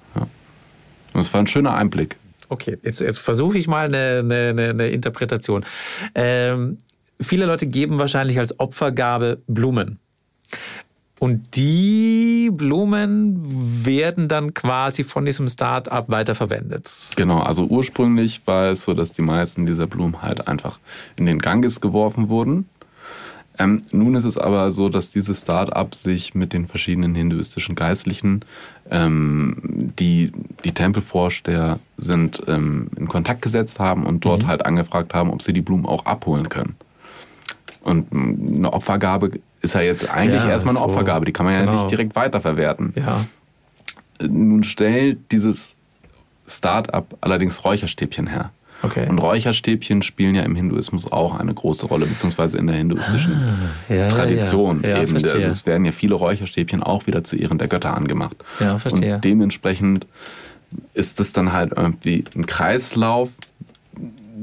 Und 1.15 1.21
es 1.21 1.33
war 1.33 1.41
ein 1.41 1.47
schöner 1.47 1.75
Einblick. 1.75 2.17
Okay, 2.51 2.77
jetzt, 2.83 3.01
jetzt 3.01 3.19
versuche 3.19 3.57
ich 3.57 3.67
mal 3.69 3.87
eine, 3.87 4.19
eine, 4.21 4.71
eine- 4.71 4.89
Interpretation. 4.89 5.65
Ähm, 6.15 6.77
viele 7.21 7.47
Leute 7.47 7.67
geben 7.67 7.99
wahrscheinlich 7.99 8.39
als 8.39 8.61
Opfergabe 8.61 9.39
Blumen. 9.47 9.99
Und 11.21 11.57
die 11.57 12.51
Blumen 12.53 13.41
werden 13.87 14.29
dann 14.29 14.53
quasi 14.53 15.05
von 15.05 15.25
diesem 15.25 15.49
Start-up 15.49 16.11
weiterverwendet. 16.11 16.91
Genau, 17.17 17.41
also 17.41 17.65
ursprünglich 17.65 18.47
war 18.47 18.67
es 18.67 18.85
so, 18.85 18.93
dass 18.93 19.13
die 19.13 19.23
meisten 19.23 19.65
dieser 19.65 19.87
Blumen 19.87 20.21
halt 20.21 20.47
einfach 20.49 20.79
in 21.17 21.25
den 21.25 21.39
Ganges 21.39 21.81
geworfen 21.81 22.29
wurden. 22.29 22.69
Ähm, 23.59 23.79
nun 23.93 24.17
ist 24.17 24.25
es 24.25 24.37
aber 24.37 24.71
so, 24.73 24.89
dass 24.89 25.13
dieses 25.13 25.43
Start-up 25.43 25.95
sich 25.95 26.35
mit 26.35 26.53
den 26.53 26.67
verschiedenen 26.67 27.15
hinduistischen 27.15 27.77
Geistlichen, 27.77 28.45
ähm, 28.91 29.93
die 29.99 30.33
die 30.65 30.73
Tempelvorsteher 30.73 31.79
sind, 31.97 32.43
ähm, 32.49 32.89
in 32.97 33.07
Kontakt 33.07 33.43
gesetzt 33.43 33.79
haben 33.79 34.07
und 34.07 34.25
dort 34.25 34.47
halt 34.47 34.67
angefragt 34.67 35.15
haben, 35.15 35.31
ob 35.31 35.41
sie 35.41 35.53
die 35.53 35.61
Blumen 35.61 35.87
auch 35.87 36.05
abholen 36.05 36.49
können. 36.49 36.75
Und 37.81 38.13
eine 38.13 38.73
Opfergabe 38.73 39.31
ist 39.61 39.75
ja 39.75 39.83
jetzt 39.83 40.09
eigentlich 40.11 40.43
Ja, 40.43 40.51
erstmal 40.51 40.73
eine 40.77 40.79
so. 40.81 40.85
Opfergabe, 40.87 41.25
die 41.25 41.33
kann 41.33 41.47
man 41.47 41.55
ja 41.55 41.61
Genau. 41.61 41.75
nicht 41.75 41.91
direkt 41.91 42.17
weiterverwerten. 42.17 42.93
Ja. 42.97 43.21
Nun 44.27 44.65
stellt 44.65 45.19
dieses 45.33 45.77
Start-up 46.47 47.17
allerdings 47.21 47.65
Räucherstäbchen 47.65 48.27
her. 48.27 48.51
Okay. 48.85 49.09
Und 49.09 49.19
Räucherstäbchen 49.19 50.03
spielen 50.03 50.35
ja 50.35 50.43
im 50.43 50.57
Hinduismus 50.57 51.11
auch 51.11 51.39
eine 51.39 51.55
große 51.55 51.87
Rolle, 51.87 52.07
beziehungsweise 52.07 52.59
in 52.59 52.67
der 52.67 52.77
hinduistischen 52.77 53.41
ja, 53.89 54.09
Tradition. 54.09 54.81
ja. 54.83 54.91
Ja, 54.91 55.03
eben. 55.03 55.09
verstehe. 55.09 55.35
Also 55.35 55.47
es 55.47 55.67
werden 55.67 55.85
ja 55.85 55.93
viele 55.93 56.15
Räucherstäbchen 56.15 56.83
auch 56.83 57.07
wieder 57.07 57.25
zu 57.25 57.37
Ehren 57.37 57.59
der 57.59 57.69
Götter 57.69 57.97
angemacht. 57.97 58.37
Ja, 58.61 58.79
verstehe. 58.79 59.17
Und 59.17 59.25
dementsprechend 59.25 60.07
ist 60.93 61.21
es 61.21 61.33
dann 61.33 61.53
halt 61.53 61.73
irgendwie 61.77 62.25
ein 62.35 62.47
Kreislauf, 62.47 63.31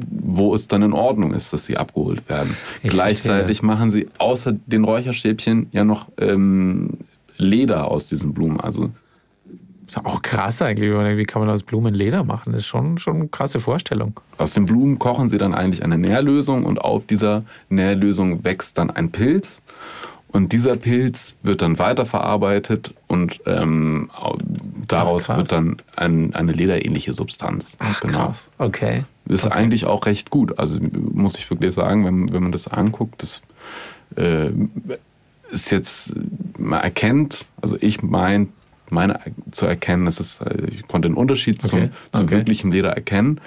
wo 0.09 0.53
es 0.53 0.67
dann 0.67 0.81
in 0.81 0.93
Ordnung 0.93 1.33
ist, 1.33 1.51
dass 1.53 1.65
sie 1.65 1.77
abgeholt 1.77 2.27
werden. 2.29 2.55
Ich 2.81 2.91
Gleichzeitig 2.91 3.61
machen 3.61 3.91
sie 3.91 4.07
außer 4.17 4.53
den 4.65 4.83
Räucherstäbchen 4.83 5.67
ja 5.71 5.83
noch 5.83 6.07
ähm, 6.17 6.99
Leder 7.37 7.89
aus 7.89 8.07
diesen 8.07 8.33
Blumen. 8.33 8.59
Also 8.59 8.91
Ist 9.91 10.05
auch 10.05 10.21
krass 10.21 10.61
eigentlich. 10.61 10.89
Wie 11.17 11.25
kann 11.25 11.41
man 11.41 11.49
aus 11.49 11.63
Blumen 11.63 11.93
Leder 11.93 12.23
machen? 12.23 12.53
Das 12.53 12.61
ist 12.61 12.67
schon, 12.67 12.97
schon 12.97 13.17
eine 13.17 13.27
krasse 13.27 13.59
Vorstellung. 13.59 14.17
Aus 14.37 14.53
den 14.53 14.65
Blumen 14.65 14.97
kochen 14.99 15.27
sie 15.27 15.37
dann 15.37 15.53
eigentlich 15.53 15.83
eine 15.83 15.97
Nährlösung 15.97 16.63
und 16.63 16.79
auf 16.79 17.05
dieser 17.05 17.43
Nährlösung 17.67 18.45
wächst 18.45 18.77
dann 18.77 18.89
ein 18.89 19.11
Pilz. 19.11 19.61
Und 20.29 20.53
dieser 20.53 20.77
Pilz 20.77 21.35
wird 21.43 21.61
dann 21.61 21.77
weiterverarbeitet 21.77 22.93
und 23.07 23.41
ähm, 23.45 24.09
au- 24.17 24.37
daraus 24.87 25.29
Ach, 25.29 25.35
wird 25.39 25.51
dann 25.51 25.75
ein, 25.97 26.33
eine 26.35 26.53
lederähnliche 26.53 27.11
Substanz. 27.11 27.75
Ach, 27.79 27.99
krass. 27.99 28.49
Okay. 28.59 29.03
Ist 29.25 29.45
Okay. 29.45 29.53
eigentlich 29.57 29.85
auch 29.87 30.05
recht 30.05 30.29
gut. 30.29 30.57
Also 30.57 30.79
muss 30.79 31.37
ich 31.37 31.49
wirklich 31.49 31.73
sagen, 31.73 32.05
wenn, 32.05 32.31
wenn 32.31 32.43
man 32.43 32.53
das 32.53 32.69
anguckt, 32.69 33.21
das 33.23 33.41
äh, 34.15 34.51
ist 35.51 35.69
jetzt, 35.69 36.13
man 36.57 36.79
erkennt, 36.79 37.45
also 37.61 37.75
ich 37.81 38.01
mein, 38.01 38.53
meine 38.91 39.19
zu 39.51 39.65
erkennen, 39.65 40.05
das 40.05 40.19
ist, 40.19 40.41
äh, 40.41 40.67
ich 40.69 40.87
konnte 40.87 41.07
den 41.09 41.15
Unterschied 41.15 41.61
zum, 41.61 41.79
Okay, 41.79 41.89
zum 42.11 42.23
okay. 42.23 42.35
wirklichen 42.35 42.71
Leder 42.71 42.91
erkennen. 42.91 43.41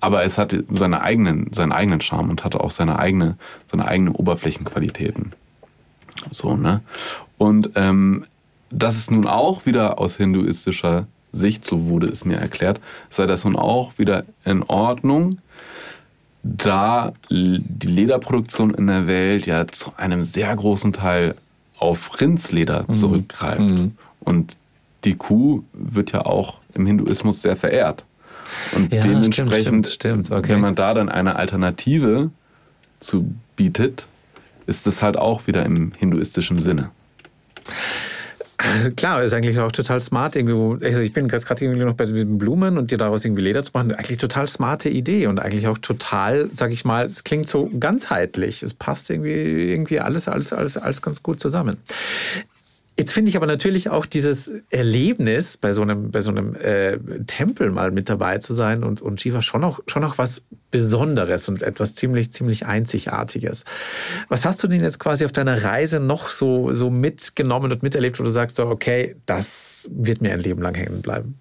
Aber 0.00 0.24
es 0.24 0.38
hatte 0.38 0.64
seine 0.72 1.02
eigenen, 1.02 1.52
seinen 1.52 1.72
eigenen 1.72 2.00
Charme 2.00 2.30
und 2.30 2.42
hatte 2.44 2.60
auch 2.60 2.70
seine 2.70 2.98
eigene, 2.98 3.36
seine 3.70 3.86
eigenen 3.86 4.14
Oberflächenqualitäten. 4.14 5.32
So, 6.30 6.56
ne? 6.56 6.80
Und 7.36 7.70
ähm, 7.74 8.24
das 8.70 8.96
ist 8.96 9.10
nun 9.10 9.26
auch 9.26 9.66
wieder 9.66 9.98
aus 9.98 10.16
hinduistischer 10.16 11.06
Sicht, 11.32 11.64
so 11.66 11.86
wurde 11.86 12.06
es 12.08 12.24
mir 12.24 12.36
erklärt, 12.38 12.80
sei 13.08 13.26
das 13.26 13.44
nun 13.44 13.56
auch 13.56 13.98
wieder 13.98 14.24
in 14.44 14.62
Ordnung, 14.64 15.38
da 16.42 17.12
die 17.30 17.62
Lederproduktion 17.82 18.72
in 18.72 18.86
der 18.86 19.06
Welt 19.06 19.46
ja 19.46 19.66
zu 19.68 19.92
einem 19.96 20.24
sehr 20.24 20.54
großen 20.56 20.92
Teil 20.92 21.34
auf 21.78 22.20
Rindsleder 22.20 22.84
Mhm. 22.88 22.94
zurückgreift. 22.94 23.74
Und 24.20 24.56
die 25.04 25.16
Kuh 25.16 25.62
wird 25.72 26.12
ja 26.12 26.26
auch 26.26 26.58
im 26.74 26.86
Hinduismus 26.86 27.42
sehr 27.42 27.56
verehrt. 27.56 28.04
Und 28.74 28.92
Ja, 28.92 29.02
dementsprechend, 29.02 29.86
stimmt, 29.86 30.26
stimmt, 30.26 30.30
okay. 30.30 30.50
wenn 30.50 30.60
man 30.60 30.74
da 30.74 30.94
dann 30.94 31.08
eine 31.08 31.36
Alternative 31.36 32.30
zu 32.98 33.32
bietet, 33.56 34.06
ist 34.66 34.86
das 34.86 35.02
halt 35.02 35.16
auch 35.16 35.46
wieder 35.46 35.64
im 35.64 35.92
hinduistischen 35.98 36.60
Sinne. 36.60 36.90
Klar, 38.96 39.22
ist 39.22 39.32
eigentlich 39.32 39.58
auch 39.58 39.72
total 39.72 40.00
smart 40.00 40.36
irgendwo. 40.36 40.76
Also 40.84 41.00
ich 41.00 41.12
bin 41.12 41.28
gerade 41.28 41.64
irgendwie 41.64 41.84
noch 41.84 41.94
bei 41.94 42.04
den 42.04 42.36
Blumen 42.36 42.76
und 42.76 42.90
dir 42.90 42.98
daraus 42.98 43.24
irgendwie 43.24 43.42
Leder 43.42 43.64
zu 43.64 43.70
machen. 43.72 43.92
Eigentlich 43.92 44.18
total 44.18 44.46
smarte 44.48 44.90
Idee 44.90 45.26
und 45.28 45.40
eigentlich 45.40 45.66
auch 45.66 45.78
total, 45.78 46.48
sag 46.52 46.70
ich 46.70 46.84
mal, 46.84 47.06
es 47.06 47.24
klingt 47.24 47.48
so 47.48 47.70
ganzheitlich. 47.78 48.62
Es 48.62 48.74
passt 48.74 49.08
irgendwie, 49.08 49.32
irgendwie 49.32 50.00
alles, 50.00 50.28
alles, 50.28 50.52
alles, 50.52 50.76
alles 50.76 51.00
ganz 51.00 51.22
gut 51.22 51.40
zusammen. 51.40 51.78
Jetzt 52.98 53.12
finde 53.12 53.30
ich 53.30 53.36
aber 53.36 53.46
natürlich 53.46 53.88
auch 53.88 54.04
dieses 54.04 54.52
Erlebnis, 54.68 55.56
bei 55.56 55.72
so 55.72 55.80
einem, 55.80 56.10
bei 56.10 56.20
so 56.20 56.30
einem 56.30 56.54
äh, 56.56 56.98
Tempel 57.26 57.70
mal 57.70 57.90
mit 57.90 58.10
dabei 58.10 58.38
zu 58.38 58.52
sein 58.52 58.84
und, 58.84 59.00
und 59.00 59.20
Shiva 59.20 59.40
schon 59.40 59.64
auch, 59.64 59.80
schon 59.86 60.04
auch 60.04 60.18
was 60.18 60.42
Besonderes 60.70 61.48
und 61.48 61.62
etwas 61.62 61.94
ziemlich, 61.94 62.30
ziemlich 62.32 62.66
Einzigartiges. 62.66 63.64
Was 64.28 64.44
hast 64.44 64.62
du 64.62 64.68
denn 64.68 64.82
jetzt 64.82 64.98
quasi 64.98 65.24
auf 65.24 65.32
deiner 65.32 65.64
Reise 65.64 65.98
noch 65.98 66.28
so, 66.28 66.72
so 66.72 66.90
mitgenommen 66.90 67.72
und 67.72 67.82
miterlebt, 67.82 68.20
wo 68.20 68.24
du 68.24 68.30
sagst, 68.30 68.60
okay, 68.60 69.16
das 69.24 69.88
wird 69.90 70.20
mir 70.20 70.32
ein 70.32 70.40
Leben 70.40 70.60
lang 70.60 70.74
hängen 70.74 71.00
bleiben? 71.00 71.38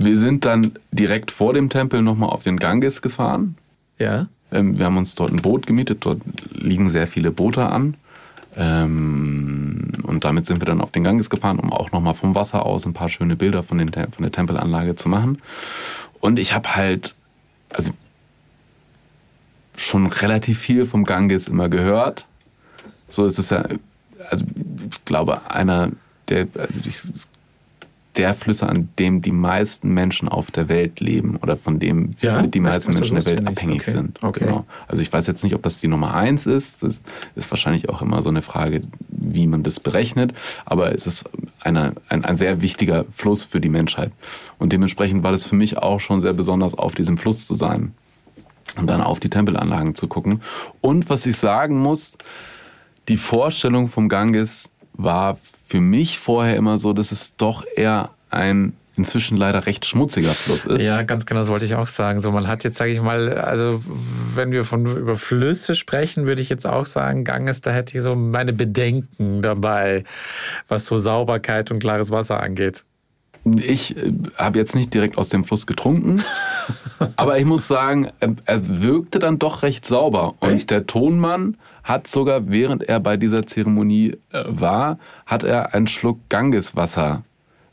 Wir 0.00 0.16
sind 0.16 0.44
dann 0.44 0.72
direkt 0.92 1.32
vor 1.32 1.52
dem 1.52 1.68
Tempel 1.68 2.02
nochmal 2.02 2.30
auf 2.30 2.44
den 2.44 2.58
Ganges 2.58 3.02
gefahren. 3.02 3.56
Ja? 3.98 4.28
Ähm, 4.52 4.78
wir 4.78 4.86
haben 4.86 4.96
uns 4.96 5.14
dort 5.14 5.32
ein 5.32 5.42
Boot 5.42 5.66
gemietet. 5.66 6.06
Dort 6.06 6.20
liegen 6.52 6.88
sehr 6.88 7.06
viele 7.06 7.30
Boote 7.30 7.66
an. 7.66 7.96
Ähm, 8.56 9.92
und 10.02 10.24
damit 10.24 10.46
sind 10.46 10.60
wir 10.60 10.66
dann 10.66 10.80
auf 10.80 10.90
den 10.90 11.04
Ganges 11.04 11.30
gefahren, 11.30 11.58
um 11.58 11.72
auch 11.72 11.92
nochmal 11.92 12.14
vom 12.14 12.34
Wasser 12.34 12.64
aus 12.66 12.86
ein 12.86 12.94
paar 12.94 13.08
schöne 13.08 13.36
Bilder 13.36 13.62
von, 13.62 13.78
den, 13.78 13.90
von 13.90 14.22
der 14.22 14.32
Tempelanlage 14.32 14.94
zu 14.94 15.08
machen. 15.08 15.40
Und 16.20 16.38
ich 16.38 16.54
habe 16.54 16.74
halt, 16.74 17.14
also 17.70 17.92
schon 19.76 20.06
relativ 20.06 20.58
viel 20.58 20.86
vom 20.86 21.04
Ganges 21.04 21.46
immer 21.48 21.68
gehört. 21.68 22.26
So 23.08 23.24
ist 23.24 23.38
es 23.38 23.50
ja, 23.50 23.64
also 24.28 24.44
ich 24.90 25.04
glaube, 25.04 25.50
einer 25.50 25.90
der, 26.28 26.48
also 26.56 26.80
ich, 26.84 27.00
der 28.18 28.34
Flüsse, 28.34 28.68
an 28.68 28.88
dem 28.98 29.22
die 29.22 29.30
meisten 29.30 29.94
Menschen 29.94 30.28
auf 30.28 30.50
der 30.50 30.68
Welt 30.68 31.00
leben 31.00 31.36
oder 31.36 31.56
von 31.56 31.78
dem 31.78 32.10
Ja? 32.20 32.42
die 32.42 32.60
meisten 32.60 32.92
Menschen 32.92 33.14
der 33.14 33.24
Welt 33.26 33.46
abhängig 33.46 33.82
Okay. 33.82 33.90
sind. 33.92 34.22
Okay. 34.22 34.44
Genau. 34.44 34.66
Also 34.88 35.00
ich 35.02 35.12
weiß 35.12 35.26
jetzt 35.26 35.44
nicht, 35.44 35.54
ob 35.54 35.62
das 35.62 35.80
die 35.80 35.88
Nummer 35.88 36.14
eins 36.14 36.46
ist. 36.46 36.82
Das 36.82 37.00
ist 37.36 37.50
wahrscheinlich 37.50 37.88
auch 37.88 38.02
immer 38.02 38.20
so 38.20 38.28
eine 38.28 38.42
Frage, 38.42 38.82
wie 39.08 39.46
man 39.46 39.62
das 39.62 39.80
berechnet. 39.80 40.34
Aber 40.66 40.94
es 40.94 41.06
ist 41.06 41.24
eine, 41.60 41.94
ein, 42.08 42.24
ein 42.24 42.36
sehr 42.36 42.60
wichtiger 42.60 43.04
Fluss 43.10 43.44
für 43.44 43.60
die 43.60 43.68
Menschheit. 43.70 44.12
Und 44.58 44.72
dementsprechend 44.72 45.22
war 45.22 45.32
das 45.32 45.46
für 45.46 45.54
mich 45.54 45.78
auch 45.78 46.00
schon 46.00 46.20
sehr 46.20 46.32
besonders, 46.34 46.74
auf 46.74 46.94
diesem 46.94 47.16
Fluss 47.16 47.46
zu 47.46 47.54
sein 47.54 47.92
und 48.76 48.88
dann 48.90 49.00
auf 49.00 49.20
die 49.20 49.30
Tempelanlagen 49.30 49.94
zu 49.94 50.08
gucken. 50.08 50.42
Und 50.80 51.08
was 51.08 51.24
ich 51.26 51.36
sagen 51.36 51.78
muss, 51.78 52.18
die 53.08 53.16
Vorstellung 53.16 53.88
vom 53.88 54.08
Ganges 54.08 54.68
war 54.98 55.38
für 55.66 55.80
mich 55.80 56.18
vorher 56.18 56.56
immer 56.56 56.76
so, 56.76 56.92
dass 56.92 57.12
es 57.12 57.34
doch 57.36 57.64
eher 57.74 58.10
ein 58.28 58.74
inzwischen 58.96 59.36
leider 59.36 59.64
recht 59.64 59.86
schmutziger 59.86 60.32
Fluss 60.32 60.64
ist. 60.64 60.82
Ja, 60.82 61.02
ganz 61.02 61.24
genau, 61.24 61.40
das 61.40 61.48
wollte 61.48 61.64
ich 61.64 61.76
auch 61.76 61.86
sagen. 61.86 62.18
So, 62.18 62.32
man 62.32 62.48
hat 62.48 62.64
jetzt, 62.64 62.76
sage 62.76 62.90
ich 62.90 63.00
mal, 63.00 63.32
also 63.38 63.80
wenn 64.34 64.50
wir 64.50 64.64
von 64.64 64.84
über 64.84 65.14
Flüsse 65.14 65.76
sprechen, 65.76 66.26
würde 66.26 66.42
ich 66.42 66.48
jetzt 66.48 66.66
auch 66.66 66.84
sagen, 66.84 67.22
Ganges, 67.22 67.60
da 67.60 67.70
hätte 67.70 67.96
ich 67.96 68.02
so 68.02 68.16
meine 68.16 68.52
Bedenken 68.52 69.40
dabei, 69.40 70.02
was 70.66 70.84
so 70.86 70.98
Sauberkeit 70.98 71.70
und 71.70 71.78
klares 71.78 72.10
Wasser 72.10 72.40
angeht. 72.40 72.84
Ich 73.56 73.96
äh, 73.96 74.12
habe 74.36 74.58
jetzt 74.58 74.74
nicht 74.74 74.92
direkt 74.92 75.16
aus 75.16 75.28
dem 75.28 75.44
Fluss 75.44 75.66
getrunken, 75.66 76.22
aber 77.16 77.38
ich 77.38 77.44
muss 77.44 77.68
sagen, 77.68 78.08
äh, 78.18 78.30
er 78.44 78.82
wirkte 78.82 79.20
dann 79.20 79.38
doch 79.38 79.62
recht 79.62 79.86
sauber. 79.86 80.34
Und 80.40 80.50
Echt? 80.50 80.70
der 80.72 80.86
Tonmann 80.86 81.56
hat 81.84 82.08
sogar, 82.08 82.48
während 82.50 82.82
er 82.82 83.00
bei 83.00 83.16
dieser 83.16 83.46
Zeremonie 83.46 84.16
äh, 84.32 84.44
war, 84.46 84.98
hat 85.26 85.44
er 85.44 85.74
einen 85.74 85.86
Schluck 85.86 86.18
Gangeswasser 86.28 87.22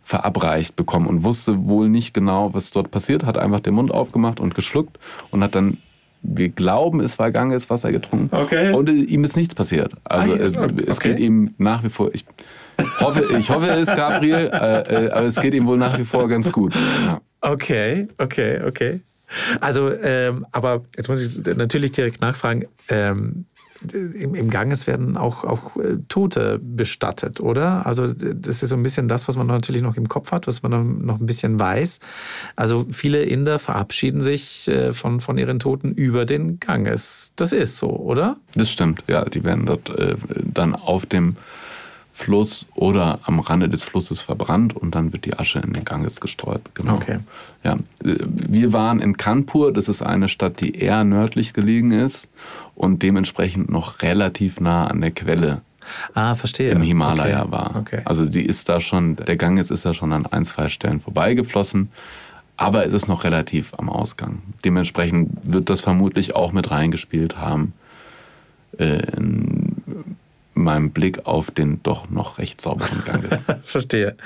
verabreicht 0.04 0.76
bekommen 0.76 1.08
und 1.08 1.24
wusste 1.24 1.66
wohl 1.66 1.90
nicht 1.90 2.14
genau, 2.14 2.54
was 2.54 2.72
dort 2.72 2.92
passiert, 2.92 3.26
hat 3.26 3.38
einfach 3.38 3.60
den 3.60 3.74
Mund 3.74 3.92
aufgemacht 3.92 4.40
und 4.40 4.54
geschluckt 4.54 5.00
und 5.32 5.44
hat 5.44 5.56
dann, 5.56 5.78
wir 6.22 6.50
glauben, 6.50 7.00
es 7.00 7.18
war 7.18 7.32
Gangeswasser 7.32 7.92
getrunken. 7.92 8.30
Okay. 8.36 8.72
Und 8.72 8.88
äh, 8.88 8.92
ihm 8.94 9.24
ist 9.24 9.36
nichts 9.36 9.56
passiert. 9.56 9.94
Also 10.04 10.34
Ah, 10.34 10.38
ja, 10.38 10.44
äh, 10.46 10.84
es 10.86 10.98
okay. 10.98 11.10
geht 11.10 11.20
ihm 11.20 11.56
nach 11.58 11.84
wie 11.84 11.90
vor, 11.90 12.12
ich 12.14 12.24
hoffe, 13.00 13.26
ich 13.38 13.50
hoffe 13.50 13.70
es, 13.72 13.96
Gabriel, 13.96 14.52
äh, 14.54 15.06
äh, 15.08 15.12
aber 15.12 15.26
es 15.26 15.40
geht 15.42 15.54
ihm 15.56 15.66
wohl 15.66 15.78
nach 15.78 15.98
wie 15.98 16.06
vor 16.06 16.28
ganz 16.28 16.52
gut. 16.52 16.76
Ja. 16.76 17.22
Okay, 17.42 18.08
okay, 18.18 18.62
okay. 18.66 19.02
Also, 19.60 19.92
ähm, 19.92 20.46
aber 20.52 20.84
jetzt 20.96 21.08
muss 21.08 21.22
ich 21.22 21.56
natürlich 21.56 21.92
direkt 21.92 22.22
nachfragen. 22.22 22.66
Ähm, 22.90 23.46
im, 23.94 24.36
Im 24.36 24.50
Ganges 24.50 24.88
werden 24.88 25.18
auch, 25.18 25.44
auch 25.44 25.76
äh, 25.78 25.98
Tote 26.08 26.60
bestattet, 26.62 27.40
oder? 27.40 27.86
Also 27.86 28.08
das 28.08 28.64
ist 28.64 28.70
so 28.70 28.76
ein 28.76 28.84
bisschen 28.84 29.08
das, 29.08 29.28
was 29.28 29.36
man 29.38 29.48
natürlich 29.48 29.82
noch 29.82 29.98
im 29.98 30.08
Kopf 30.08 30.32
hat, 30.32 30.48
was 30.48 30.64
man 30.64 31.06
noch- 31.06 31.20
ein 31.20 31.26
bisschen 31.26 31.60
weiß. 31.60 32.00
Also 32.56 32.86
viele 32.92 33.24
Inder 33.24 33.60
verabschieden 33.60 34.22
sich 34.22 34.68
äh, 34.68 34.94
von, 34.94 35.20
von 35.20 35.38
ihren 35.38 35.60
Toten 35.60 35.92
über 35.92 36.26
den 36.26 36.60
Ganges. 36.60 37.34
Das 37.36 37.52
ist 37.52 37.78
so, 37.78 37.90
oder? 37.90 38.38
Das 38.56 38.70
stimmt, 38.72 39.04
ja. 39.08 39.26
Die 39.26 39.44
werden 39.44 39.66
dort 39.66 39.90
äh, 39.90 40.16
dann 40.44 40.74
auf 40.76 41.06
dem 41.06 41.36
Fluss 42.18 42.66
oder 42.76 43.20
am 43.24 43.40
Rande 43.42 43.68
des 43.68 43.84
Flusses 43.84 44.22
verbrannt 44.22 44.74
und 44.74 44.96
dann 44.96 45.12
wird 45.12 45.26
die 45.26 45.38
Asche 45.38 45.60
in 45.60 45.74
den 45.74 45.84
Ganges 45.84 46.22
gestreut. 46.22 46.62
Genau. 46.74 46.94
Okay. 46.96 47.20
Ja. 47.62 47.76
Wir 48.02 48.72
waren 48.72 49.02
in 49.02 49.18
Kanpur, 49.18 49.74
das 49.74 49.90
ist 49.90 50.02
eine 50.02 50.30
Stadt, 50.30 50.62
die 50.62 50.76
eher 50.76 51.04
nördlich 51.04 51.52
gelegen 51.52 51.92
ist 51.92 52.30
und 52.74 53.04
dementsprechend 53.04 53.70
noch 53.70 54.02
relativ 54.02 54.62
nah 54.62 54.88
an 54.88 55.02
der 55.02 55.12
Quelle 55.12 55.60
Ah, 56.14 56.36
verstehe. 56.36 56.72
im 56.72 56.82
Himalaya 56.82 57.42
okay. 57.44 57.52
war. 57.52 57.76
Okay. 57.76 58.02
Also 58.06 58.26
die 58.26 58.46
ist 58.46 58.70
da 58.70 58.80
schon, 58.80 59.18
der 59.18 59.36
Ganges 59.36 59.70
ist 59.70 59.84
da 59.84 59.94
schon 59.94 60.14
an 60.14 60.26
ein, 60.26 60.46
zwei 60.46 60.70
Stellen 60.70 61.02
vorbeigeflossen, 61.02 61.92
aber 62.56 62.86
es 62.86 62.94
ist 62.94 63.10
noch 63.10 63.26
relativ 63.26 63.74
am 63.78 63.90
Ausgang. 63.90 64.42
Dementsprechend 64.64 65.32
wird 65.44 65.70
das 65.70 65.82
vermutlich 65.82 66.34
auch 66.34 66.54
mit 66.54 66.72
reingespielt 66.72 67.38
haben, 67.38 67.74
äh, 68.80 69.06
in 69.18 69.75
meinem 70.56 70.92
Blick 70.92 71.26
auf 71.26 71.52
den 71.52 71.84
doch 71.84 72.10
noch 72.10 72.38
recht 72.38 72.62
sauberen 72.62 73.04
Ganges. 73.06 73.42
Verstehe. 73.64 74.18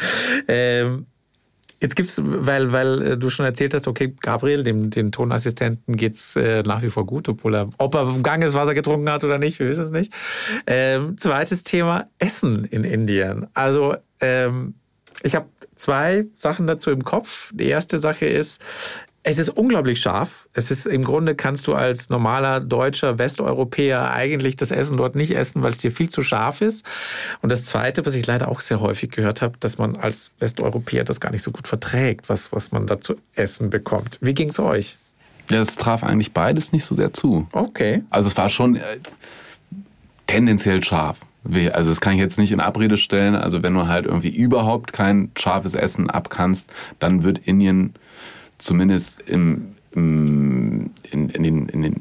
Ähm, 0.47 1.05
Jetzt 1.81 1.95
gibt's, 1.95 2.21
weil, 2.21 2.73
weil 2.73 3.01
äh, 3.01 3.17
du 3.17 3.29
schon 3.29 3.45
erzählt 3.45 3.73
hast, 3.73 3.87
okay, 3.87 4.13
Gabriel, 4.19 4.63
dem, 4.63 4.89
dem 4.89 5.11
Tonassistenten 5.11 5.95
geht's 5.95 6.35
äh, 6.35 6.61
nach 6.63 6.81
wie 6.81 6.89
vor 6.89 7.05
gut, 7.05 7.29
obwohl 7.29 7.55
er, 7.55 7.69
ob 7.77 7.95
er 7.95 8.15
Ganges 8.21 8.53
Wasser 8.53 8.73
getrunken 8.73 9.09
hat 9.09 9.23
oder 9.23 9.37
nicht, 9.37 9.59
wir 9.59 9.67
wissen 9.69 9.85
es 9.85 9.91
nicht. 9.91 10.13
Ähm, 10.67 11.17
zweites 11.17 11.63
Thema, 11.63 12.09
Essen 12.17 12.65
in 12.65 12.83
Indien. 12.83 13.47
Also, 13.53 13.95
ähm, 14.19 14.75
ich 15.23 15.35
habe 15.35 15.47
zwei 15.75 16.25
Sachen 16.35 16.67
dazu 16.67 16.91
im 16.91 17.03
Kopf. 17.03 17.51
Die 17.53 17.67
erste 17.67 17.97
Sache 17.97 18.25
ist, 18.25 18.61
es 19.23 19.37
ist 19.37 19.49
unglaublich 19.49 19.99
scharf. 19.99 20.47
Es 20.53 20.71
ist 20.71 20.85
im 20.85 21.03
Grunde 21.03 21.35
kannst 21.35 21.67
du 21.67 21.75
als 21.75 22.09
normaler 22.09 22.59
deutscher 22.59 23.19
Westeuropäer 23.19 24.11
eigentlich 24.11 24.55
das 24.55 24.71
Essen 24.71 24.97
dort 24.97 25.15
nicht 25.15 25.35
essen, 25.35 25.61
weil 25.61 25.71
es 25.71 25.77
dir 25.77 25.91
viel 25.91 26.09
zu 26.09 26.21
scharf 26.21 26.61
ist. 26.61 26.85
Und 27.41 27.51
das 27.51 27.65
Zweite, 27.65 28.05
was 28.05 28.15
ich 28.15 28.25
leider 28.25 28.47
auch 28.47 28.61
sehr 28.61 28.79
häufig 28.79 29.11
gehört 29.11 29.41
habe, 29.41 29.57
dass 29.59 29.77
man 29.77 29.97
als 29.97 30.31
Westeuropäer 30.39 31.03
das 31.03 31.19
gar 31.19 31.31
nicht 31.31 31.43
so 31.43 31.51
gut 31.51 31.67
verträgt, 31.67 32.29
was, 32.29 32.51
was 32.53 32.71
man 32.71 32.87
da 32.87 33.01
zu 33.01 33.15
essen 33.35 33.69
bekommt. 33.69 34.17
Wie 34.21 34.33
ging 34.33 34.49
es 34.49 34.59
euch? 34.59 34.97
Ja, 35.49 35.59
es 35.59 35.75
traf 35.75 36.03
eigentlich 36.03 36.31
beides 36.31 36.71
nicht 36.71 36.85
so 36.85 36.95
sehr 36.95 37.11
zu. 37.11 37.47
Okay. 37.51 38.03
Also 38.09 38.29
es 38.29 38.37
war 38.37 38.49
schon 38.49 38.77
äh, 38.77 38.99
tendenziell 40.27 40.83
scharf. 40.83 41.21
Also 41.71 41.89
das 41.89 42.01
kann 42.01 42.13
ich 42.13 42.19
jetzt 42.19 42.37
nicht 42.37 42.51
in 42.51 42.59
Abrede 42.59 42.97
stellen. 42.97 43.35
Also 43.35 43.63
wenn 43.63 43.73
du 43.73 43.87
halt 43.87 44.05
irgendwie 44.05 44.29
überhaupt 44.29 44.93
kein 44.93 45.31
scharfes 45.37 45.73
Essen 45.73 46.09
abkannst, 46.09 46.69
dann 46.99 47.23
wird 47.23 47.39
Indien 47.39 47.95
zumindest 48.59 49.21
im, 49.21 49.75
in, 49.91 50.91
in, 51.11 51.43
den, 51.43 51.69
in 51.69 51.81
den, 51.81 51.95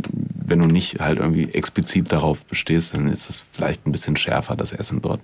wenn 0.44 0.59
du 0.59 0.66
nicht 0.66 1.01
halt 1.01 1.18
irgendwie 1.18 1.44
explizit 1.53 2.12
darauf 2.12 2.44
bestehst, 2.44 2.94
dann 2.94 3.09
ist 3.09 3.31
es 3.31 3.44
vielleicht 3.53 3.87
ein 3.87 3.92
bisschen 3.92 4.16
schärfer, 4.16 4.57
das 4.57 4.72
Essen 4.72 5.01
dort. 5.01 5.20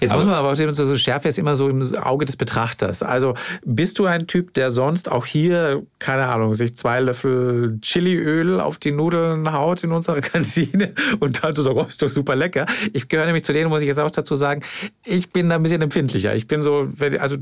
Jetzt 0.00 0.10
aber, 0.10 0.20
muss 0.20 0.30
man 0.30 0.38
aber 0.38 0.50
auch 0.50 0.54
sehen, 0.54 0.72
so 0.72 0.96
Schärfe 0.96 1.28
ist 1.28 1.38
immer 1.38 1.54
so 1.54 1.68
im 1.68 1.82
Auge 1.96 2.24
des 2.24 2.36
Betrachters. 2.36 3.02
Also 3.02 3.34
bist 3.64 3.98
du 3.98 4.06
ein 4.06 4.26
Typ, 4.26 4.54
der 4.54 4.70
sonst 4.70 5.10
auch 5.10 5.26
hier, 5.26 5.82
keine 5.98 6.26
Ahnung, 6.26 6.54
sich 6.54 6.76
zwei 6.76 7.00
Löffel 7.00 7.78
Chiliöl 7.80 8.60
auf 8.60 8.78
die 8.78 8.92
Nudeln 8.92 9.52
haut 9.52 9.84
in 9.84 9.92
unserer 9.92 10.20
Kantine 10.20 10.94
und 11.20 11.44
dann 11.44 11.54
so, 11.54 11.72
oh, 11.72 11.84
ist 11.84 12.02
doch 12.02 12.08
super 12.08 12.34
lecker. 12.34 12.66
Ich 12.92 13.08
gehöre 13.08 13.26
nämlich 13.26 13.44
zu 13.44 13.52
denen, 13.52 13.70
muss 13.70 13.82
ich 13.82 13.88
jetzt 13.88 14.00
auch 14.00 14.10
dazu 14.10 14.36
sagen, 14.36 14.62
ich 15.04 15.30
bin 15.30 15.48
da 15.48 15.56
ein 15.56 15.62
bisschen 15.62 15.82
empfindlicher. 15.82 16.34
Ich 16.34 16.46
bin 16.46 16.62
so, 16.62 16.88
also 17.18 17.36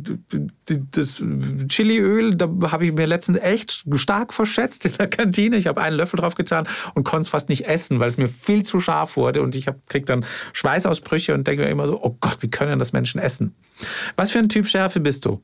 das 0.92 1.22
Chiliöl, 1.68 2.34
da 2.34 2.48
habe 2.70 2.86
ich 2.86 2.92
mir 2.92 3.06
letztens 3.06 3.38
echt 3.38 3.84
stark 3.92 4.32
verschätzt 4.58 4.86
in 4.86 4.92
der 4.98 5.08
Kantine. 5.08 5.56
Ich 5.56 5.66
habe 5.66 5.80
einen 5.80 5.96
Löffel 5.96 6.18
drauf 6.18 6.34
getan 6.34 6.66
und 6.94 7.04
konnte 7.04 7.22
es 7.22 7.28
fast 7.28 7.48
nicht 7.48 7.66
essen, 7.66 8.00
weil 8.00 8.08
es 8.08 8.18
mir 8.18 8.28
viel 8.28 8.64
zu 8.64 8.80
scharf 8.80 9.16
wurde 9.16 9.42
und 9.42 9.54
ich 9.54 9.66
kriege 9.88 10.04
dann 10.04 10.24
Schweißausbrüche 10.52 11.34
und 11.34 11.46
denke 11.46 11.62
mir 11.62 11.68
immer 11.68 11.86
so, 11.86 12.02
oh 12.02 12.16
Gott, 12.20 12.38
wie 12.40 12.48
können 12.48 12.78
das 12.78 12.92
Menschen 12.92 13.20
essen? 13.20 13.54
Was 14.16 14.30
für 14.30 14.38
ein 14.38 14.48
Typ 14.48 14.66
Schärfe 14.66 15.00
bist 15.00 15.24
du? 15.24 15.40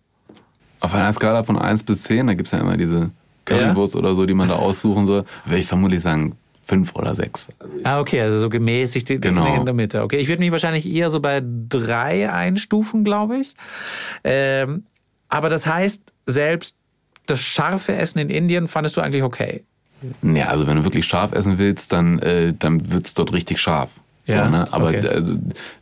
Auf 0.80 0.94
einer 0.94 1.12
Skala 1.12 1.44
von 1.44 1.56
1 1.56 1.84
bis 1.84 2.02
10, 2.04 2.26
da 2.26 2.34
gibt 2.34 2.48
es 2.48 2.52
ja 2.52 2.58
immer 2.58 2.76
diese 2.76 3.10
Currywurst 3.44 3.94
ja? 3.94 4.00
oder 4.00 4.14
so, 4.14 4.26
die 4.26 4.34
man 4.34 4.48
da 4.48 4.56
aussuchen 4.56 5.06
soll, 5.06 5.24
würde 5.44 5.58
ich 5.58 5.66
vermutlich 5.66 6.02
sagen, 6.02 6.36
fünf 6.62 6.94
oder 6.94 7.14
sechs. 7.14 7.48
Also 7.58 7.74
ah, 7.84 8.00
okay, 8.00 8.20
also 8.22 8.38
so 8.38 8.48
gemäßigt 8.48 9.20
genau. 9.20 9.54
in 9.54 9.64
der 9.64 9.74
Mitte. 9.74 10.02
Okay, 10.02 10.16
ich 10.16 10.28
würde 10.28 10.40
mich 10.40 10.50
wahrscheinlich 10.50 10.90
eher 10.90 11.10
so 11.10 11.20
bei 11.20 11.42
drei 11.44 12.30
einstufen, 12.32 13.04
glaube 13.04 13.36
ich. 13.36 13.54
Ähm, 14.24 14.84
aber 15.28 15.50
das 15.50 15.66
heißt, 15.66 16.02
selbst 16.26 16.76
das 17.26 17.40
scharfe 17.40 17.94
Essen 17.94 18.18
in 18.18 18.30
Indien 18.30 18.68
fandest 18.68 18.96
du 18.96 19.00
eigentlich 19.00 19.22
okay? 19.22 19.64
Ja, 20.22 20.48
also 20.48 20.66
wenn 20.66 20.76
du 20.76 20.84
wirklich 20.84 21.06
scharf 21.06 21.32
essen 21.32 21.58
willst, 21.58 21.92
dann, 21.92 22.18
äh, 22.18 22.52
dann 22.58 22.90
wird 22.90 23.06
es 23.06 23.14
dort 23.14 23.32
richtig 23.32 23.60
scharf. 23.60 23.92
So, 24.24 24.34
ja, 24.34 24.48
ne? 24.48 24.72
Aber 24.72 24.88
okay. 24.88 25.06
also, 25.06 25.36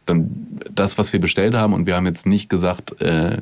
dann 0.06 0.30
das, 0.70 0.98
was 0.98 1.12
wir 1.12 1.20
bestellt 1.20 1.54
haben, 1.54 1.72
und 1.72 1.86
wir 1.86 1.94
haben 1.94 2.06
jetzt 2.06 2.26
nicht 2.26 2.48
gesagt, 2.48 3.00
äh, 3.00 3.38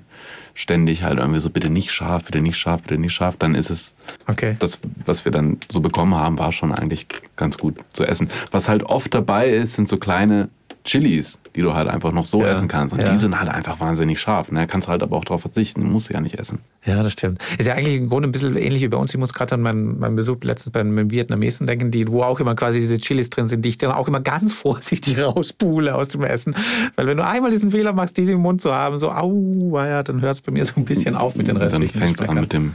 ständig 0.60 1.02
halt 1.02 1.18
irgendwie 1.18 1.40
so, 1.40 1.48
bitte 1.48 1.70
nicht 1.70 1.90
scharf, 1.90 2.24
bitte 2.24 2.40
nicht 2.40 2.58
scharf, 2.58 2.82
bitte 2.82 2.98
nicht 2.98 3.14
scharf, 3.14 3.36
dann 3.38 3.54
ist 3.54 3.70
es, 3.70 3.94
okay. 4.26 4.56
das, 4.58 4.80
was 5.04 5.24
wir 5.24 5.32
dann 5.32 5.58
so 5.70 5.80
bekommen 5.80 6.14
haben, 6.14 6.38
war 6.38 6.52
schon 6.52 6.72
eigentlich 6.72 7.06
ganz 7.36 7.56
gut 7.56 7.76
zu 7.92 8.04
essen. 8.04 8.28
Was 8.50 8.68
halt 8.68 8.82
oft 8.82 9.14
dabei 9.14 9.48
ist, 9.48 9.74
sind 9.74 9.88
so 9.88 9.96
kleine 9.96 10.50
Chilis, 10.84 11.38
die 11.54 11.60
du 11.60 11.74
halt 11.74 11.88
einfach 11.88 12.12
noch 12.12 12.24
so 12.24 12.40
ja, 12.40 12.48
essen 12.48 12.66
kannst. 12.66 12.94
Und 12.94 13.00
ja. 13.00 13.10
die 13.10 13.18
sind 13.18 13.38
halt 13.38 13.50
einfach 13.50 13.80
wahnsinnig 13.80 14.18
scharf. 14.18 14.50
Ne? 14.50 14.66
Kannst 14.66 14.88
halt 14.88 15.02
aber 15.02 15.16
auch 15.16 15.24
darauf 15.24 15.42
verzichten, 15.42 15.82
musst 15.90 16.08
du 16.08 16.14
ja 16.14 16.20
nicht 16.20 16.38
essen. 16.38 16.60
Ja, 16.84 17.02
das 17.02 17.12
stimmt. 17.12 17.42
Ist 17.58 17.66
ja 17.66 17.74
eigentlich 17.74 17.96
im 17.96 18.08
Grunde 18.08 18.28
ein 18.28 18.32
bisschen 18.32 18.56
ähnlich 18.56 18.82
wie 18.82 18.88
bei 18.88 18.96
uns. 18.96 19.12
Ich 19.12 19.20
muss 19.20 19.34
gerade 19.34 19.54
an 19.54 19.60
meinen, 19.60 19.98
meinen 19.98 20.16
Besuch 20.16 20.38
letztens 20.42 20.72
bei 20.72 20.80
einem 20.80 21.10
Vietnamesen 21.10 21.66
denken, 21.66 21.90
die, 21.90 22.08
wo 22.08 22.22
auch 22.22 22.40
immer 22.40 22.54
quasi 22.54 22.80
diese 22.80 22.98
Chilis 22.98 23.28
drin 23.28 23.48
sind, 23.48 23.64
die 23.64 23.68
ich 23.68 23.78
dann 23.78 23.92
auch 23.92 24.08
immer 24.08 24.20
ganz 24.20 24.52
vorsichtig 24.54 25.20
rauspule 25.20 25.94
aus 25.94 26.08
dem 26.08 26.22
Essen. 26.22 26.56
Weil 26.96 27.06
wenn 27.06 27.18
du 27.18 27.26
einmal 27.26 27.50
diesen 27.50 27.70
Fehler 27.70 27.92
machst, 27.92 28.16
diese 28.16 28.32
im 28.32 28.40
Mund 28.40 28.62
zu 28.62 28.74
haben, 28.74 28.98
so, 28.98 29.12
au, 29.12 29.78
ja, 29.78 30.02
dann 30.02 30.22
hört 30.22 30.36
es 30.36 30.40
bei 30.50 30.58
mir 30.58 30.64
so 30.64 30.74
ein 30.76 30.84
bisschen 30.84 31.14
auf 31.14 31.36
mit 31.36 31.48
den 31.48 31.56
restlichen 31.56 31.98
Dann 31.98 32.08
fängt 32.08 32.20
es 32.20 32.28
an 32.28 32.40
mit 32.40 32.52
dem, 32.52 32.74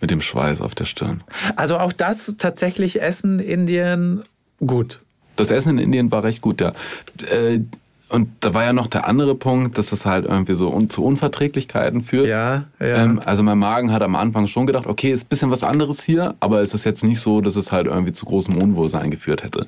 mit 0.00 0.10
dem 0.10 0.20
Schweiß 0.20 0.60
auf 0.60 0.74
der 0.74 0.84
Stirn. 0.84 1.22
Also 1.54 1.78
auch 1.78 1.92
das 1.92 2.34
tatsächlich 2.38 3.00
Essen 3.00 3.38
Indien 3.38 4.22
gut. 4.58 5.00
Das 5.36 5.50
Essen 5.50 5.78
in 5.78 5.84
Indien 5.84 6.10
war 6.10 6.24
recht 6.24 6.40
gut, 6.40 6.60
ja. 6.60 6.72
Äh, 7.30 7.60
und 8.08 8.28
da 8.40 8.54
war 8.54 8.64
ja 8.64 8.72
noch 8.72 8.86
der 8.86 9.08
andere 9.08 9.34
Punkt, 9.34 9.78
dass 9.78 9.90
es 9.90 10.06
halt 10.06 10.26
irgendwie 10.26 10.54
so 10.54 10.80
zu 10.82 11.04
Unverträglichkeiten 11.04 12.02
führt. 12.02 12.28
Ja, 12.28 12.64
ja. 12.78 12.86
Ähm, 13.02 13.20
also 13.24 13.42
mein 13.42 13.58
Magen 13.58 13.92
hat 13.92 14.02
am 14.02 14.14
Anfang 14.14 14.46
schon 14.46 14.66
gedacht, 14.66 14.86
okay, 14.86 15.10
ist 15.10 15.26
ein 15.26 15.28
bisschen 15.28 15.50
was 15.50 15.64
anderes 15.64 16.04
hier, 16.04 16.36
aber 16.38 16.60
es 16.60 16.72
ist 16.72 16.84
jetzt 16.84 17.02
nicht 17.02 17.20
so, 17.20 17.40
dass 17.40 17.56
es 17.56 17.72
halt 17.72 17.88
irgendwie 17.88 18.12
zu 18.12 18.24
großem 18.24 18.56
Unwohlsein 18.56 19.10
geführt 19.10 19.42
hätte. 19.42 19.66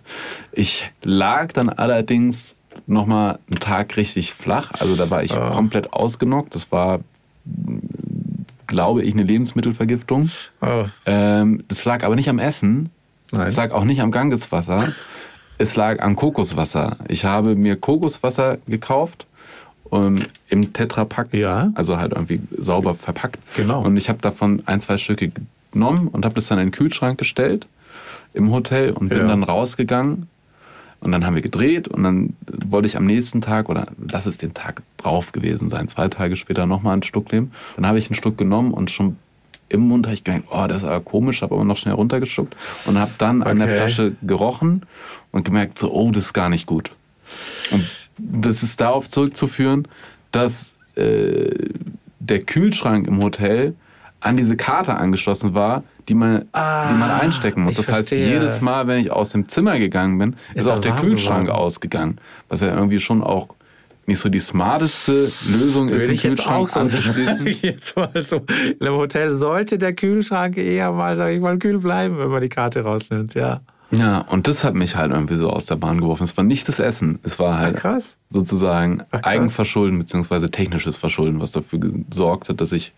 Ich 0.52 0.88
lag 1.02 1.52
dann 1.52 1.68
allerdings 1.68 2.56
nochmal 2.86 3.40
einen 3.50 3.58
Tag 3.58 3.96
richtig 3.96 4.34
flach. 4.34 4.70
Also 4.78 4.94
da 4.94 5.10
war 5.10 5.24
ich 5.24 5.34
oh. 5.34 5.50
komplett 5.50 5.92
ausgenockt. 5.92 6.54
Das 6.54 6.70
war, 6.70 7.00
glaube 8.66 9.02
ich, 9.02 9.14
eine 9.14 9.22
Lebensmittelvergiftung. 9.22 10.30
Oh. 10.60 10.84
Ähm, 11.06 11.64
das 11.68 11.84
lag 11.84 12.04
aber 12.04 12.16
nicht 12.16 12.28
am 12.28 12.38
Essen. 12.38 12.90
Nein. 13.32 13.46
Das 13.46 13.56
lag 13.56 13.72
auch 13.72 13.84
nicht 13.84 14.00
am 14.00 14.10
Gangeswasser. 14.10 14.92
Es 15.58 15.74
lag 15.74 16.00
an 16.00 16.14
Kokoswasser. 16.14 16.98
Ich 17.08 17.24
habe 17.24 17.56
mir 17.56 17.76
Kokoswasser 17.76 18.58
gekauft 18.66 19.26
um, 19.90 20.18
ähm, 20.18 20.24
im 20.48 20.72
Tetrapack, 20.72 21.32
ja. 21.34 21.70
also 21.74 21.98
halt 21.98 22.12
irgendwie 22.12 22.40
sauber 22.56 22.94
verpackt. 22.94 23.38
Genau. 23.54 23.82
Und 23.82 23.96
ich 23.96 24.08
habe 24.08 24.20
davon 24.20 24.62
ein, 24.66 24.80
zwei 24.80 24.98
Stücke 24.98 25.30
genommen 25.72 26.08
und 26.08 26.24
habe 26.24 26.34
das 26.34 26.46
dann 26.46 26.58
in 26.58 26.66
den 26.66 26.72
Kühlschrank 26.72 27.18
gestellt 27.18 27.66
im 28.34 28.52
Hotel 28.52 28.92
und 28.92 29.08
bin 29.08 29.18
ja. 29.18 29.26
dann 29.26 29.42
rausgegangen. 29.42 30.28
Und 31.00 31.12
dann 31.12 31.24
haben 31.24 31.34
wir 31.34 31.42
gedreht 31.42 31.86
und 31.86 32.02
dann 32.02 32.36
wollte 32.46 32.86
ich 32.86 32.96
am 32.96 33.06
nächsten 33.06 33.40
Tag, 33.40 33.68
oder 33.68 33.86
lass 34.10 34.26
es 34.26 34.36
den 34.36 34.52
Tag 34.52 34.82
drauf 34.96 35.30
gewesen 35.32 35.68
sein, 35.68 35.86
zwei 35.86 36.08
Tage 36.08 36.36
später 36.36 36.66
nochmal 36.66 36.94
einen 36.94 37.04
Schluck 37.04 37.30
nehmen. 37.32 37.52
Dann 37.76 37.86
habe 37.86 37.98
ich 37.98 38.10
einen 38.10 38.16
Schluck 38.16 38.36
genommen 38.36 38.72
und 38.72 38.90
schon 38.90 39.16
im 39.68 39.82
Mund 39.82 40.06
habe 40.06 40.14
ich 40.14 40.24
gedacht, 40.24 40.44
oh, 40.50 40.66
das 40.66 40.82
ist 40.82 40.88
aber 40.88 41.00
komisch, 41.00 41.42
habe 41.42 41.54
aber 41.54 41.64
noch 41.64 41.76
schnell 41.76 41.94
runtergeschluckt 41.94 42.56
und 42.86 42.98
habe 42.98 43.12
dann 43.18 43.42
okay. 43.42 43.50
an 43.50 43.58
der 43.58 43.68
Flasche 43.68 44.16
gerochen 44.22 44.82
und 45.30 45.44
gemerkt, 45.44 45.78
so, 45.78 45.92
oh, 45.92 46.10
das 46.10 46.24
ist 46.24 46.32
gar 46.32 46.48
nicht 46.48 46.66
gut. 46.66 46.90
Und 47.70 48.10
das 48.16 48.62
ist 48.62 48.80
darauf 48.80 49.08
zurückzuführen, 49.08 49.86
dass 50.32 50.76
äh, 50.96 51.68
der 52.18 52.40
Kühlschrank 52.40 53.06
im 53.06 53.22
Hotel 53.22 53.74
an 54.20 54.36
diese 54.36 54.56
Karte 54.56 54.94
angeschlossen 54.94 55.54
war, 55.54 55.84
die 56.08 56.14
man, 56.14 56.46
ah, 56.52 56.88
die 56.88 56.98
man 56.98 57.10
ah, 57.10 57.18
einstecken 57.18 57.62
muss. 57.62 57.74
Das 57.74 57.86
verstehe. 57.86 58.18
heißt, 58.18 58.28
jedes 58.28 58.60
Mal, 58.60 58.86
wenn 58.86 59.00
ich 59.00 59.10
aus 59.10 59.30
dem 59.30 59.48
Zimmer 59.48 59.78
gegangen 59.78 60.18
bin, 60.18 60.36
ist, 60.54 60.64
ist 60.64 60.70
auch 60.70 60.80
der 60.80 60.96
Kühlschrank 60.96 61.46
geworden. 61.46 61.62
ausgegangen. 61.62 62.20
Was 62.48 62.60
ja 62.60 62.74
irgendwie 62.74 63.00
schon 63.00 63.22
auch 63.22 63.48
nicht 64.06 64.18
so 64.18 64.28
die 64.30 64.40
smarteste 64.40 65.30
Lösung 65.48 65.90
ist, 65.90 66.08
den 66.08 66.16
Kühlschrank 66.16 66.70
so 66.70 66.80
anzuschließen. 66.80 67.46
Jetzt 67.62 67.94
mal 67.94 68.10
so. 68.22 68.40
Im 68.80 68.92
Hotel 68.94 69.30
sollte 69.30 69.76
der 69.76 69.92
Kühlschrank 69.92 70.56
eher 70.56 70.92
mal, 70.92 71.14
sag 71.14 71.30
ich 71.30 71.40
mal, 71.40 71.58
kühl 71.58 71.78
bleiben, 71.78 72.18
wenn 72.18 72.28
man 72.28 72.40
die 72.40 72.48
Karte 72.48 72.80
rausnimmt, 72.80 73.34
ja. 73.34 73.60
Ja, 73.90 74.18
und 74.20 74.48
das 74.48 74.64
hat 74.64 74.74
mich 74.74 74.96
halt 74.96 75.12
irgendwie 75.12 75.34
so 75.34 75.50
aus 75.50 75.66
der 75.66 75.76
Bahn 75.76 76.00
geworfen. 76.00 76.24
Es 76.24 76.36
war 76.36 76.44
nicht 76.44 76.68
das 76.68 76.78
Essen, 76.78 77.18
es 77.22 77.38
war 77.38 77.58
halt 77.58 77.80
Ach, 77.82 77.98
sozusagen 78.28 79.02
Ach, 79.10 79.22
Eigenverschulden 79.22 79.98
bzw. 79.98 80.48
technisches 80.48 80.96
Verschulden, 80.96 81.40
was 81.40 81.52
dafür 81.52 81.78
gesorgt 81.78 82.48
hat, 82.48 82.60
dass 82.60 82.72
ich 82.72 82.92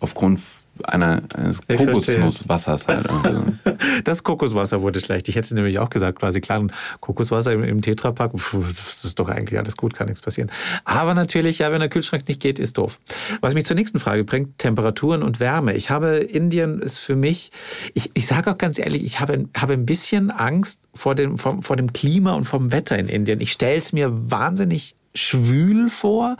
aufgrund 0.00 0.40
einer, 0.84 1.22
eines 1.34 1.66
Kokosnusswassers 1.66 2.86
halt. 2.88 3.08
das 4.04 4.22
Kokoswasser 4.22 4.82
wurde 4.82 5.00
schlecht. 5.00 5.28
Ich 5.28 5.36
hätte 5.36 5.54
nämlich 5.54 5.78
auch 5.78 5.90
gesagt, 5.90 6.18
quasi 6.18 6.40
klar, 6.40 6.66
Kokoswasser 7.00 7.52
im, 7.52 7.64
im 7.64 7.80
Tetrapack, 7.80 8.32
das 8.32 9.04
ist 9.04 9.18
doch 9.18 9.28
eigentlich 9.28 9.58
alles 9.58 9.76
gut, 9.76 9.94
kann 9.94 10.08
nichts 10.08 10.20
passieren. 10.20 10.50
Aber 10.84 11.14
natürlich, 11.14 11.60
ja, 11.60 11.72
wenn 11.72 11.80
der 11.80 11.88
Kühlschrank 11.88 12.28
nicht 12.28 12.40
geht, 12.40 12.58
ist 12.58 12.78
doof. 12.78 13.00
Was 13.40 13.54
mich 13.54 13.64
zur 13.64 13.76
nächsten 13.76 13.98
Frage 13.98 14.24
bringt, 14.24 14.58
Temperaturen 14.58 15.22
und 15.22 15.40
Wärme. 15.40 15.74
Ich 15.74 15.90
habe, 15.90 16.16
Indien 16.16 16.80
ist 16.80 16.98
für 16.98 17.16
mich, 17.16 17.50
ich, 17.94 18.10
ich 18.14 18.26
sage 18.26 18.50
auch 18.50 18.58
ganz 18.58 18.78
ehrlich, 18.78 19.04
ich 19.04 19.20
habe, 19.20 19.46
habe 19.56 19.72
ein 19.72 19.86
bisschen 19.86 20.30
Angst 20.30 20.80
vor 20.94 21.14
dem, 21.14 21.38
vor, 21.38 21.62
vor 21.62 21.76
dem 21.76 21.92
Klima 21.92 22.32
und 22.32 22.44
vom 22.44 22.72
Wetter 22.72 22.98
in 22.98 23.08
Indien. 23.08 23.40
Ich 23.40 23.52
stelle 23.52 23.78
es 23.78 23.92
mir 23.92 24.10
wahnsinnig 24.12 24.94
schwül 25.16 25.88
vor, 25.88 26.36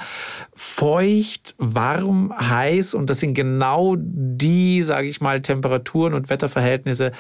feucht, 0.55 1.55
warm, 1.59 2.33
heiß 2.37 2.95
und 2.95 3.11
das 3.11 3.20
sind 3.20 3.35
genau 3.35 3.97
die, 3.99 4.83
sage 4.83 5.09
ich 5.09 5.20
mal, 5.20 5.41
Temperaturen 5.41 6.14
und 6.14 6.31
Wetterverhältnisse, 6.31 7.12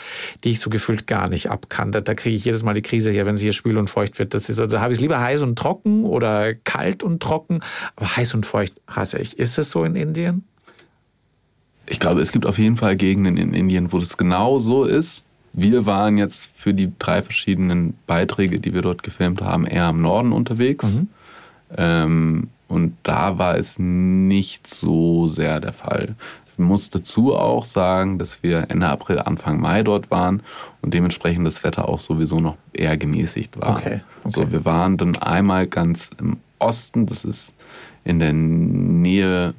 die 0.44 0.50
ich 0.50 0.60
so 0.60 0.70
gefühlt 0.70 1.06
gar 1.06 1.28
nicht 1.28 1.50
abkann. 1.50 1.92
Da, 1.92 2.00
da 2.00 2.14
kriege 2.14 2.36
ich 2.36 2.44
jedes 2.44 2.62
Mal 2.62 2.74
die 2.74 2.82
Krise 2.82 3.10
hier, 3.10 3.26
wenn 3.26 3.34
es 3.34 3.40
hier 3.40 3.52
schwül 3.52 3.78
und 3.78 3.90
feucht 3.90 4.18
wird. 4.18 4.34
Das 4.34 4.48
ist, 4.48 4.58
da 4.58 4.80
habe 4.80 4.92
ich 4.92 4.98
es 4.98 5.02
lieber 5.02 5.20
heiß 5.20 5.42
und 5.42 5.58
trocken 5.58 6.04
oder 6.04 6.54
kalt 6.54 7.02
und 7.02 7.22
trocken, 7.22 7.60
aber 7.96 8.16
heiß 8.16 8.34
und 8.34 8.46
feucht 8.46 8.74
hasse 8.86 9.18
ich. 9.18 9.38
Ist 9.38 9.58
es 9.58 9.70
so 9.70 9.84
in 9.84 9.96
Indien? 9.96 10.44
Ich 11.86 12.00
glaube, 12.00 12.20
es 12.20 12.32
gibt 12.32 12.46
auf 12.46 12.58
jeden 12.58 12.76
Fall 12.76 12.96
Gegenden 12.96 13.36
in 13.36 13.54
Indien, 13.54 13.92
wo 13.92 13.98
das 13.98 14.16
genau 14.16 14.58
so 14.58 14.84
ist. 14.84 15.24
Wir 15.52 15.86
waren 15.86 16.18
jetzt 16.18 16.50
für 16.54 16.74
die 16.74 16.92
drei 16.98 17.22
verschiedenen 17.22 17.94
Beiträge, 18.06 18.60
die 18.60 18.74
wir 18.74 18.82
dort 18.82 19.02
gefilmt 19.02 19.40
haben, 19.40 19.66
eher 19.66 19.88
im 19.88 20.02
Norden 20.02 20.32
unterwegs. 20.32 20.96
Mhm. 20.96 21.08
Ähm, 21.76 22.48
und 22.68 22.96
da 23.02 23.38
war 23.38 23.56
es 23.56 23.78
nicht 23.78 24.66
so 24.66 25.26
sehr 25.26 25.60
der 25.60 25.72
Fall. 25.72 26.16
Ich 26.52 26.58
muss 26.58 26.88
dazu 26.90 27.36
auch 27.36 27.64
sagen, 27.64 28.18
dass 28.18 28.42
wir 28.42 28.66
Ende 28.70 28.88
April, 28.88 29.18
Anfang 29.18 29.60
Mai 29.60 29.82
dort 29.82 30.10
waren 30.10 30.42
und 30.80 30.94
dementsprechend 30.94 31.46
das 31.46 31.62
Wetter 31.62 31.88
auch 31.88 32.00
sowieso 32.00 32.40
noch 32.40 32.56
eher 32.72 32.96
gemäßigt 32.96 33.60
war. 33.60 33.76
Okay, 33.76 34.00
okay. 34.24 34.30
So, 34.30 34.50
wir 34.50 34.64
waren 34.64 34.96
dann 34.96 35.16
einmal 35.16 35.66
ganz 35.66 36.10
im 36.18 36.38
Osten, 36.58 37.06
das 37.06 37.24
ist 37.24 37.52
in 38.04 38.18
der 38.18 38.32
Nähe 38.32 39.54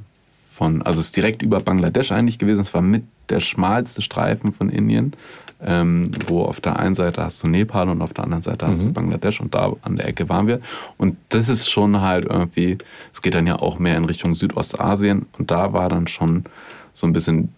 von, 0.50 0.82
also 0.82 1.00
es 1.00 1.08
ist 1.08 1.18
direkt 1.18 1.44
über 1.44 1.60
Bangladesch 1.60 2.12
eigentlich 2.12 2.40
gewesen. 2.40 2.62
Es 2.62 2.74
war 2.74 2.82
mit 2.82 3.04
der 3.30 3.42
schmalste 3.42 4.02
Streifen 4.02 4.52
von 4.52 4.70
Indien, 4.70 5.14
ähm, 5.62 6.12
wo 6.28 6.44
auf 6.44 6.62
der 6.62 6.78
einen 6.78 6.94
Seite 6.94 7.24
hast 7.24 7.44
du 7.44 7.48
Nepal 7.48 7.90
und 7.90 8.02
auf 8.02 8.14
der 8.14 8.24
anderen 8.24 8.42
Seite 8.42 8.68
hast 8.68 8.82
mhm. 8.82 8.88
du 8.88 8.94
Bangladesch 8.94 9.42
und 9.42 9.56
da 9.56 9.74
an 9.82 9.96
der 9.96 10.08
Ecke 10.08 10.30
waren 10.30 10.48
wir. 10.48 10.62
Und 10.98 11.18
das 11.30 11.50
ist 11.50 11.70
schon 11.70 12.02
halt 12.02 12.26
irgendwie, 12.26 12.78
es 13.14 13.22
geht 13.22 13.36
dann 13.36 13.48
ja 13.48 13.58
auch 13.58 13.80
mehr 13.80 13.98
in 13.98 14.06
Richtung 14.06 14.36
Südostasien 14.36 15.26
und 15.38 15.52
da 15.52 15.74
war 15.74 15.90
dann 15.90 16.08
schon 16.08 16.44
so 16.94 17.08
ein 17.08 17.14
bisschen 17.14 17.54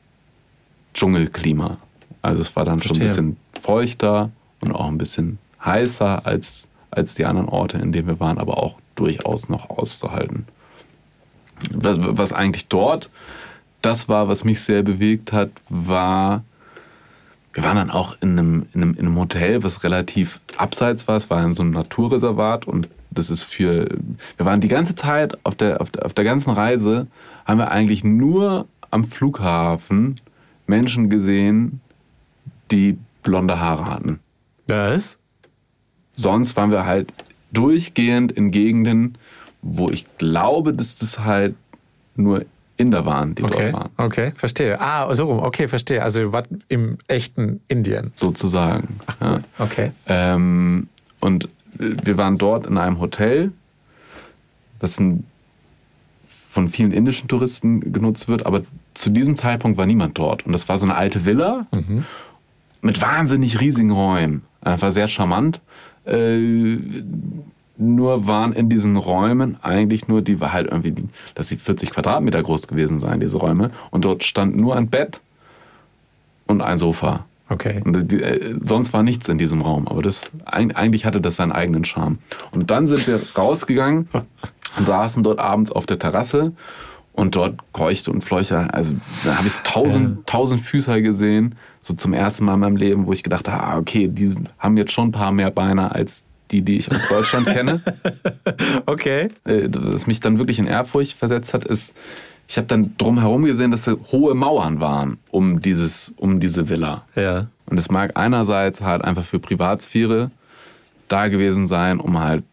Dschungelklima. 0.93 1.78
Also 2.22 2.41
es 2.41 2.56
war 2.56 2.66
dann 2.66 2.80
Verstehe. 2.80 2.95
schon 2.95 3.04
ein 3.04 3.06
bisschen 3.08 3.38
feuchter 3.62 4.32
und 4.62 4.72
auch 4.74 4.88
ein 4.88 4.97
bisschen 4.97 5.38
heißer 5.64 6.26
als, 6.26 6.68
als 6.91 7.16
die 7.16 7.26
anderen 7.26 7.50
Orte, 7.50 7.78
in 7.78 7.91
denen 7.91 8.08
wir 8.08 8.20
waren, 8.20 8.38
aber 8.38 8.58
auch 8.58 8.76
durchaus 8.95 9.50
noch 9.50 9.70
auszuhalten 9.70 10.45
was, 11.72 11.97
was 12.00 12.34
eigentlich 12.34 12.68
dort 12.68 13.10
das 13.82 14.10
war, 14.10 14.28
was 14.28 14.43
mich 14.43 14.62
sehr 14.62 14.84
bewegt 14.84 15.32
hat, 15.32 15.52
war, 15.70 16.43
wir 17.54 17.64
waren 17.64 17.78
dann 17.78 17.89
auch 17.89 18.16
in 18.22 18.38
einem, 18.38 18.66
in 18.74 18.84
einem, 18.84 18.93
in 18.93 19.00
einem 19.00 19.18
Hotel, 19.18 19.64
was 19.64 19.84
relativ 19.84 20.39
abseits 20.58 21.08
war. 21.08 21.16
Es 21.18 21.30
war 21.30 21.43
in 21.43 21.54
so 21.54 21.64
einem 21.64 21.72
Naturreservat 21.72 22.68
und 22.68 22.89
das 23.12 23.30
ist 23.30 23.43
für, 23.43 23.89
wir 24.38 24.45
waren 24.45 24.62
die 24.62 24.68
ganze 24.68 24.95
Zeit 24.95 25.38
auf 25.45 25.56
der, 25.56 25.82
auf 25.82 25.89
der, 25.89 26.06
auf 26.06 26.14
der 26.14 26.26
ganzen 26.26 26.52
Reise, 26.52 27.08
haben 27.45 27.58
wir 27.58 27.72
eigentlich 27.72 28.04
nur 28.04 28.68
am 28.91 29.04
Flughafen 29.04 30.16
Menschen 30.68 31.10
gesehen, 31.10 31.82
die 32.72 32.97
blonde 33.24 33.60
Haare 33.60 33.86
hatten. 33.86 34.20
Was? 34.68 35.18
Sonst 36.14 36.56
waren 36.56 36.70
wir 36.72 36.86
halt 36.86 37.12
durchgehend 37.52 38.32
in 38.32 38.52
Gegenden, 38.52 39.18
wo 39.62 39.89
ich 39.89 40.06
glaube, 40.18 40.74
dass 40.74 40.97
das 40.97 41.20
halt 41.20 41.56
nur 42.16 42.45
Inder 42.80 43.06
waren, 43.06 43.36
die 43.36 43.44
okay. 43.44 43.72
dort 43.72 43.74
waren. 43.74 43.90
Okay, 43.98 44.32
verstehe. 44.36 44.80
Ah, 44.80 45.14
so 45.14 45.26
rum. 45.26 45.40
Okay, 45.40 45.68
verstehe. 45.68 46.02
Also 46.02 46.32
was 46.32 46.46
im 46.70 46.98
echten 47.08 47.60
Indien. 47.68 48.12
Sozusagen. 48.16 49.00
Ach, 49.06 49.16
ja. 49.22 49.40
Okay. 49.60 49.92
Ähm, 50.08 50.88
und 51.20 51.50
wir 51.78 52.18
waren 52.18 52.38
dort 52.38 52.66
in 52.66 52.78
einem 52.78 53.00
Hotel, 53.02 53.52
das 54.80 54.98
ein, 54.98 55.26
von 56.24 56.70
vielen 56.70 56.94
indischen 56.94 57.28
Touristen 57.28 57.92
genutzt 57.92 58.30
wird, 58.30 58.46
aber 58.46 58.62
zu 58.94 59.10
diesem 59.10 59.36
Zeitpunkt 59.36 59.78
war 59.78 59.86
niemand 59.86 60.18
dort. 60.18 60.46
Und 60.46 60.54
das 60.54 60.70
war 60.70 60.78
so 60.78 60.86
eine 60.86 60.96
alte 60.96 61.26
Villa 61.26 61.68
mhm. 61.72 62.06
mit 62.82 63.02
wahnsinnig 63.02 63.60
riesigen 63.60 63.92
Räumen. 63.92 64.44
Einfach 64.62 64.92
sehr 64.92 65.10
charmant. 65.10 65.60
Äh, 66.06 66.38
nur 67.80 68.28
waren 68.28 68.54
in 68.54 68.70
diesen 68.70 68.98
Räumen 68.98 69.58
eigentlich 69.62 70.08
nur, 70.08 70.22
die 70.22 70.40
war 70.40 70.54
halt 70.54 70.68
irgendwie, 70.70 70.94
dass 71.36 71.48
sie 71.48 71.58
40 71.58 71.92
Quadratmeter 71.92 72.44
groß 72.44 72.68
gewesen 72.68 73.00
seien, 73.00 73.20
diese 73.20 73.38
Räume. 73.38 73.72
Und 73.90 74.06
dort 74.06 74.24
stand 74.24 74.58
nur 74.58 74.76
ein 74.76 74.90
Bett 74.90 75.22
und 76.46 76.62
ein 76.62 76.78
Sofa. 76.78 77.26
Okay. 77.48 77.82
Und 77.84 78.12
die, 78.12 78.22
äh, 78.22 78.56
sonst 78.62 78.94
war 78.94 79.02
nichts 79.02 79.28
in 79.28 79.38
diesem 79.38 79.62
Raum. 79.62 79.88
Aber 79.88 80.02
das, 80.02 80.30
eigentlich 80.46 81.06
hatte 81.06 81.20
das 81.20 81.38
seinen 81.38 81.52
eigenen 81.52 81.84
Charme. 81.84 82.20
Und 82.52 82.70
dann 82.70 82.88
sind 82.88 83.08
wir 83.08 83.22
rausgegangen 83.38 84.08
und 84.78 84.86
saßen 84.86 85.24
dort 85.24 85.40
abends 85.40 85.72
auf 85.72 85.86
der 85.86 85.98
Terrasse 85.98 86.54
und 87.14 87.36
dort 87.36 87.60
keuchte 87.74 88.12
und 88.12 88.24
fleuche. 88.24 88.72
Also 88.74 88.94
da 89.24 89.38
habe 89.38 89.48
ich 89.48 89.62
tausend, 89.62 90.18
ja. 90.18 90.24
tausend 90.26 90.62
Füßer 90.62 91.02
gesehen. 91.02 91.56
So 91.82 91.94
zum 91.94 92.14
ersten 92.14 92.46
Mal 92.46 92.56
in 92.56 92.60
meinem 92.60 92.76
Leben, 92.76 93.08
wo 93.08 93.14
ich 93.14 93.24
gedacht 93.24 93.48
habe, 93.48 93.64
ah, 93.64 93.78
okay, 93.78 94.08
die 94.08 94.36
haben 94.60 94.78
jetzt 94.78 94.92
schon 94.92 95.08
ein 95.10 95.12
paar 95.12 95.32
mehr 95.32 95.50
Beine 95.50 95.92
als 95.94 96.26
die, 96.52 96.62
die 96.62 96.78
ich 96.78 96.91
aus 96.91 97.08
Deutschland 97.08 97.47
kenne. 97.47 97.82
Okay. 98.86 99.30
Äh, 99.45 99.70
was 99.72 100.08
mich 100.08 100.20
dann 100.20 100.39
wirklich 100.39 100.60
in 100.60 100.66
Ehrfurcht 100.66 101.14
versetzt 101.14 101.54
hat, 101.54 101.64
ist, 101.64 101.93
ich 102.47 102.58
habe 102.58 102.68
dann 102.68 102.95
drumherum 102.97 103.43
gesehen, 103.45 103.72
dass 103.72 103.84
da 103.84 103.93
hohe 104.12 104.34
Mauern 104.34 104.80
waren 104.80 105.18
um, 105.30 105.62
dieses, 105.62 106.14
um 106.18 106.39
diese 106.39 106.68
Villa. 106.68 107.06
Ja. 107.16 107.47
Und 107.68 107.80
es 107.80 107.89
mag 107.89 108.18
einerseits 108.18 108.82
halt 108.82 109.04
einfach 109.04 109.24
für 109.24 109.39
Privatsphäre 109.39 110.32
da 111.08 111.28
gewesen 111.28 111.68
sein, 111.68 112.00
um 112.00 112.20
halt 112.20 112.43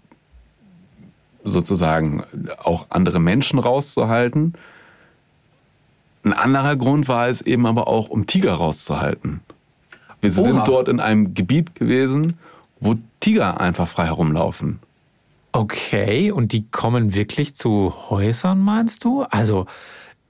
sozusagen 1.45 2.25
auch 2.59 2.87
andere 2.91 3.21
Menschen 3.21 3.59
rauszuhalten. 3.59 4.55
Ein 6.25 6.33
anderer 6.33 6.77
Grund 6.77 7.09
war 7.09 7.29
es 7.29 7.41
eben 7.41 7.67
aber 7.67 7.89
auch, 7.89 8.09
um 8.09 8.27
Tiger 8.27 8.55
rauszuhalten. 8.55 9.41
Wir 10.21 10.31
Oha. 10.31 10.43
sind 10.43 10.69
dort 10.69 10.89
in 10.89 11.01
einem 11.01 11.35
Gebiet 11.35 11.75
gewesen, 11.75 12.35
wo 12.81 12.97
Tiger 13.27 13.61
einfach 13.61 13.89
frei 13.89 14.05
herumlaufen. 14.05 14.79
Okay, 15.51 16.31
und 16.31 16.53
die 16.53 16.69
kommen 16.71 17.13
wirklich 17.13 17.57
zu 17.57 17.93
Häusern, 18.09 18.61
meinst 18.61 19.05
du? 19.05 19.23
Also, 19.23 19.67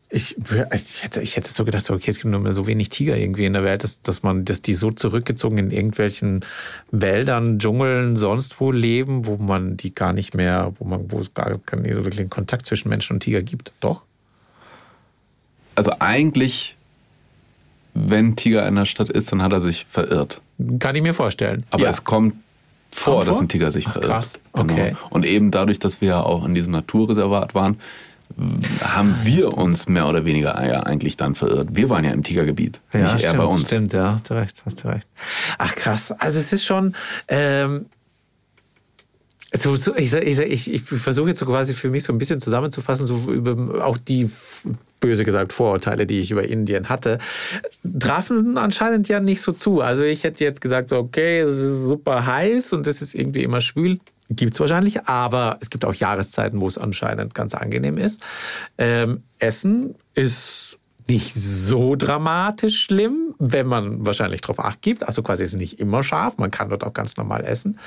ich, 0.09 0.35
ich, 0.39 1.03
hätte, 1.03 1.21
ich 1.21 1.37
hätte 1.37 1.51
so 1.51 1.67
gedacht, 1.67 1.91
okay, 1.91 2.11
es 2.11 2.17
gibt 2.17 2.31
nur 2.31 2.41
mehr 2.41 2.55
so 2.55 2.67
wenig 2.67 2.89
Tiger 2.89 3.15
irgendwie 3.15 3.45
in 3.45 3.53
der 3.53 3.65
Welt, 3.65 3.85
dass, 3.85 4.01
dass 4.01 4.23
man, 4.23 4.47
dass 4.47 4.63
die 4.63 4.73
so 4.73 4.89
zurückgezogen 4.89 5.59
in 5.59 5.71
irgendwelchen 5.73 6.43
Wäldern, 6.91 7.59
Dschungeln, 7.59 8.17
sonst 8.17 8.59
wo 8.63 8.73
leben, 8.73 9.27
wo 9.27 9.37
man 9.37 9.77
die 9.77 9.95
gar 9.95 10.15
nicht 10.15 10.35
mehr, 10.35 10.73
wo 10.79 10.87
man, 10.87 11.13
wo 11.13 11.19
es 11.19 11.35
gar 11.35 11.51
nicht 11.51 11.95
so 11.95 12.05
wirklich 12.05 12.21
einen 12.21 12.31
Kontakt 12.31 12.65
zwischen 12.65 12.89
Menschen 12.89 13.13
und 13.17 13.21
Tiger 13.21 13.43
gibt. 13.43 13.73
Doch? 13.81 14.01
Also 15.75 15.93
eigentlich, 15.99 16.77
wenn 17.93 18.37
Tiger 18.37 18.67
in 18.67 18.77
der 18.77 18.87
Stadt 18.87 19.11
ist, 19.11 19.33
dann 19.33 19.43
hat 19.43 19.53
er 19.53 19.61
sich 19.61 19.85
verirrt. 19.85 20.41
Kann 20.79 20.97
ich 20.97 21.03
mir 21.03 21.13
vorstellen. 21.13 21.65
Aber 21.69 21.83
ja. 21.83 21.91
es 21.91 22.03
kommt 22.03 22.37
vor, 22.97 23.17
kommt 23.17 23.29
dass 23.29 23.41
ein 23.41 23.49
Tiger 23.49 23.71
sich 23.71 23.87
Ach, 23.89 23.93
verirrt. 23.93 24.11
Krass. 24.11 24.39
Genau. 24.53 24.73
Okay. 24.73 24.97
Und 25.11 25.25
eben 25.25 25.51
dadurch, 25.51 25.79
dass 25.79 26.01
wir 26.01 26.09
ja 26.09 26.23
auch 26.23 26.45
in 26.45 26.55
diesem 26.55 26.73
Naturreservat 26.73 27.55
waren, 27.55 27.79
haben 28.83 29.15
wir 29.23 29.57
uns 29.57 29.89
mehr 29.89 30.09
oder 30.09 30.25
weniger 30.25 30.67
ja 30.67 30.83
eigentlich 30.83 31.17
dann 31.17 31.35
verirrt. 31.35 31.69
Wir 31.73 31.89
waren 31.91 32.05
ja 32.05 32.11
im 32.11 32.23
Tigergebiet, 32.23 32.81
ja, 32.93 33.13
nicht 33.13 33.21
stimmt, 33.21 33.35
er 33.35 33.39
bei 33.39 33.45
uns. 33.45 33.67
Stimmt, 33.67 33.93
ja, 33.93 34.13
hast 34.13 34.31
du 34.31 34.35
recht, 34.35 34.63
hast 34.65 34.85
du 34.85 34.89
recht. 34.89 35.09
Ach 35.59 35.75
krass, 35.75 36.13
also 36.13 36.39
es 36.39 36.53
ist 36.53 36.65
schon, 36.65 36.95
ähm, 37.29 37.87
so, 39.53 39.77
so, 39.77 39.95
ich, 39.95 40.13
ich, 40.13 40.39
ich, 40.39 40.75
ich 40.75 40.83
versuche 40.83 41.29
jetzt 41.29 41.39
so 41.39 41.47
quasi 41.47 41.75
für 41.75 41.91
mich 41.91 42.05
so 42.05 42.13
ein 42.13 42.19
bisschen 42.19 42.41
zusammenzufassen, 42.41 43.07
so 43.07 43.33
über 43.33 43.85
auch 43.85 43.97
die 43.97 44.29
böse 45.01 45.25
gesagt 45.25 45.53
Vorurteile, 45.53 46.07
die 46.07 46.21
ich 46.21 46.31
über 46.31 46.45
Indien 46.45 46.89
hatte, 46.89 47.19
trafen 47.99 48.59
anscheinend 48.59 49.09
ja 49.09 49.21
nicht 49.21 49.41
so 49.41 49.53
zu. 49.53 49.81
Also 49.81 50.05
ich 50.05 50.25
hätte 50.25 50.43
jetzt 50.45 50.61
gesagt, 50.61 50.89
so, 50.89 50.97
okay, 50.99 51.41
es 51.41 51.59
ist 51.59 51.85
super 51.85 52.27
heiß 52.27 52.73
und 52.73 52.87
es 52.87 53.03
ist 53.03 53.15
irgendwie 53.15 53.43
immer 53.43 53.61
schwül. 53.61 54.01
Gibt 54.29 54.55
es 54.55 54.61
wahrscheinlich, 54.61 55.05
aber 55.05 55.59
es 55.61 55.71
gibt 55.71 55.85
auch 55.85 55.95
Jahreszeiten, 55.95 56.61
wo 56.61 56.67
es 56.67 56.79
anscheinend 56.79 57.35
ganz 57.35 57.55
angenehm 57.55 57.97
ist. 57.97 58.21
Ähm, 58.77 59.23
Essen 59.39 59.95
ist 60.15 60.79
nicht 61.09 61.35
so 61.35 61.95
dramatisch 61.95 62.83
schlimm, 62.83 63.35
wenn 63.39 63.67
man 63.67 64.05
wahrscheinlich 64.05 64.41
darauf 64.41 64.59
acht 64.59 64.83
gibt. 64.83 65.07
Also 65.07 65.23
quasi 65.23 65.45
ist 65.45 65.51
es 65.51 65.57
nicht 65.57 65.79
immer 65.79 66.03
scharf, 66.03 66.39
man 66.39 66.51
kann 66.51 66.69
dort 66.69 66.83
auch 66.83 66.93
ganz 66.93 67.17
normal 67.17 67.45
essen. 67.45 67.79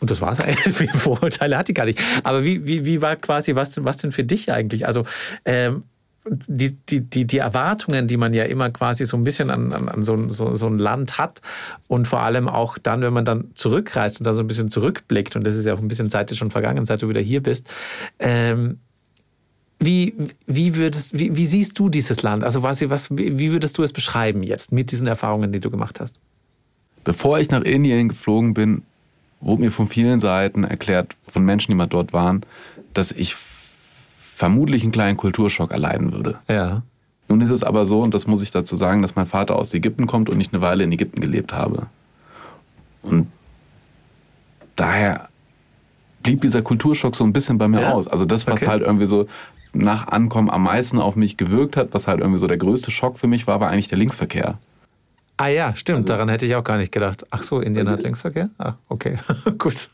Und 0.00 0.10
das 0.10 0.20
war 0.20 0.32
es 0.32 0.40
eigentlich. 0.40 0.74
Viele 0.76 0.92
Vorurteile 0.92 1.56
hatte 1.56 1.72
ich 1.72 1.76
gar 1.76 1.86
nicht. 1.86 2.00
Aber 2.22 2.44
wie, 2.44 2.66
wie, 2.66 2.84
wie 2.84 3.02
war 3.02 3.16
quasi, 3.16 3.54
was, 3.54 3.84
was 3.84 3.96
denn 3.98 4.12
für 4.12 4.24
dich 4.24 4.52
eigentlich? 4.52 4.86
Also 4.86 5.04
ähm, 5.44 5.82
die, 6.28 6.76
die, 6.88 7.00
die, 7.00 7.26
die 7.26 7.38
Erwartungen, 7.38 8.08
die 8.08 8.16
man 8.16 8.34
ja 8.34 8.44
immer 8.44 8.70
quasi 8.70 9.04
so 9.04 9.16
ein 9.16 9.24
bisschen 9.24 9.50
an, 9.50 9.72
an, 9.72 9.88
an 9.88 10.02
so, 10.02 10.28
so, 10.28 10.54
so 10.54 10.66
ein 10.66 10.78
Land 10.78 11.18
hat 11.18 11.40
und 11.88 12.08
vor 12.08 12.20
allem 12.20 12.48
auch 12.48 12.78
dann, 12.78 13.00
wenn 13.02 13.12
man 13.12 13.24
dann 13.24 13.52
zurückreist 13.54 14.20
und 14.20 14.26
da 14.26 14.34
so 14.34 14.42
ein 14.42 14.48
bisschen 14.48 14.68
zurückblickt, 14.68 15.36
und 15.36 15.46
das 15.46 15.56
ist 15.56 15.66
ja 15.66 15.74
auch 15.74 15.78
ein 15.78 15.88
bisschen 15.88 16.10
Zeit 16.10 16.34
schon 16.36 16.50
vergangen, 16.50 16.86
seit 16.86 17.02
du 17.02 17.08
wieder 17.08 17.20
hier 17.20 17.42
bist, 17.42 17.66
ähm, 18.18 18.78
wie, 19.78 20.14
wie, 20.46 20.74
würdest, 20.74 21.18
wie, 21.18 21.36
wie 21.36 21.46
siehst 21.46 21.78
du 21.78 21.88
dieses 21.88 22.22
Land? 22.22 22.44
Also 22.44 22.62
was, 22.62 22.88
was, 22.88 23.10
wie 23.10 23.52
würdest 23.52 23.76
du 23.76 23.82
es 23.82 23.92
beschreiben 23.92 24.42
jetzt 24.42 24.72
mit 24.72 24.90
diesen 24.90 25.06
Erfahrungen, 25.06 25.52
die 25.52 25.60
du 25.60 25.70
gemacht 25.70 26.00
hast? 26.00 26.18
Bevor 27.04 27.38
ich 27.38 27.50
nach 27.50 27.62
Indien 27.62 28.08
geflogen 28.08 28.54
bin, 28.54 28.82
wurde 29.40 29.62
mir 29.62 29.70
von 29.70 29.88
vielen 29.88 30.20
Seiten 30.20 30.64
erklärt, 30.64 31.14
von 31.26 31.44
Menschen, 31.44 31.70
die 31.72 31.76
mal 31.76 31.86
dort 31.86 32.12
waren, 32.12 32.42
dass 32.94 33.12
ich 33.12 33.36
vermutlich 34.18 34.82
einen 34.82 34.92
kleinen 34.92 35.16
Kulturschock 35.16 35.70
erleiden 35.70 36.12
würde. 36.12 36.38
Ja. 36.48 36.82
Nun 37.28 37.40
ist 37.40 37.50
es 37.50 37.62
aber 37.62 37.84
so, 37.84 38.02
und 38.02 38.14
das 38.14 38.26
muss 38.26 38.40
ich 38.42 38.50
dazu 38.50 38.76
sagen, 38.76 39.02
dass 39.02 39.16
mein 39.16 39.26
Vater 39.26 39.56
aus 39.56 39.74
Ägypten 39.74 40.06
kommt 40.06 40.30
und 40.30 40.40
ich 40.40 40.52
eine 40.52 40.62
Weile 40.62 40.84
in 40.84 40.92
Ägypten 40.92 41.20
gelebt 41.20 41.52
habe. 41.52 41.86
Und 43.02 43.26
daher 44.76 45.28
blieb 46.22 46.42
dieser 46.42 46.62
Kulturschock 46.62 47.14
so 47.16 47.24
ein 47.24 47.32
bisschen 47.32 47.58
bei 47.58 47.68
mir 47.68 47.80
Ja? 47.82 47.92
aus. 47.92 48.08
Also 48.08 48.24
das, 48.24 48.46
was 48.46 48.62
Okay. 48.62 48.70
halt 48.70 48.82
irgendwie 48.82 49.06
so 49.06 49.26
nach 49.72 50.08
Ankommen 50.08 50.50
am 50.50 50.62
meisten 50.64 50.98
auf 50.98 51.16
mich 51.16 51.36
gewirkt 51.36 51.76
hat, 51.76 51.88
was 51.92 52.06
halt 52.06 52.20
irgendwie 52.20 52.38
so 52.38 52.46
der 52.46 52.56
größte 52.56 52.90
Schock 52.90 53.18
für 53.18 53.26
mich 53.26 53.46
war, 53.46 53.60
war 53.60 53.70
eigentlich 53.70 53.88
der 53.88 53.98
Linksverkehr. 53.98 54.58
Ah 55.36 55.48
ja, 55.48 55.74
stimmt. 55.76 56.08
Daran 56.08 56.28
hätte 56.28 56.46
ich 56.46 56.54
auch 56.54 56.64
gar 56.64 56.78
nicht 56.78 56.92
gedacht. 56.92 57.26
Ach 57.30 57.42
so, 57.42 57.60
Indien 57.60 57.88
hat 57.88 58.02
Linksverkehr? 58.02 58.50
Ah, 58.58 58.74
okay. 58.88 59.18
Gut. 59.58 59.88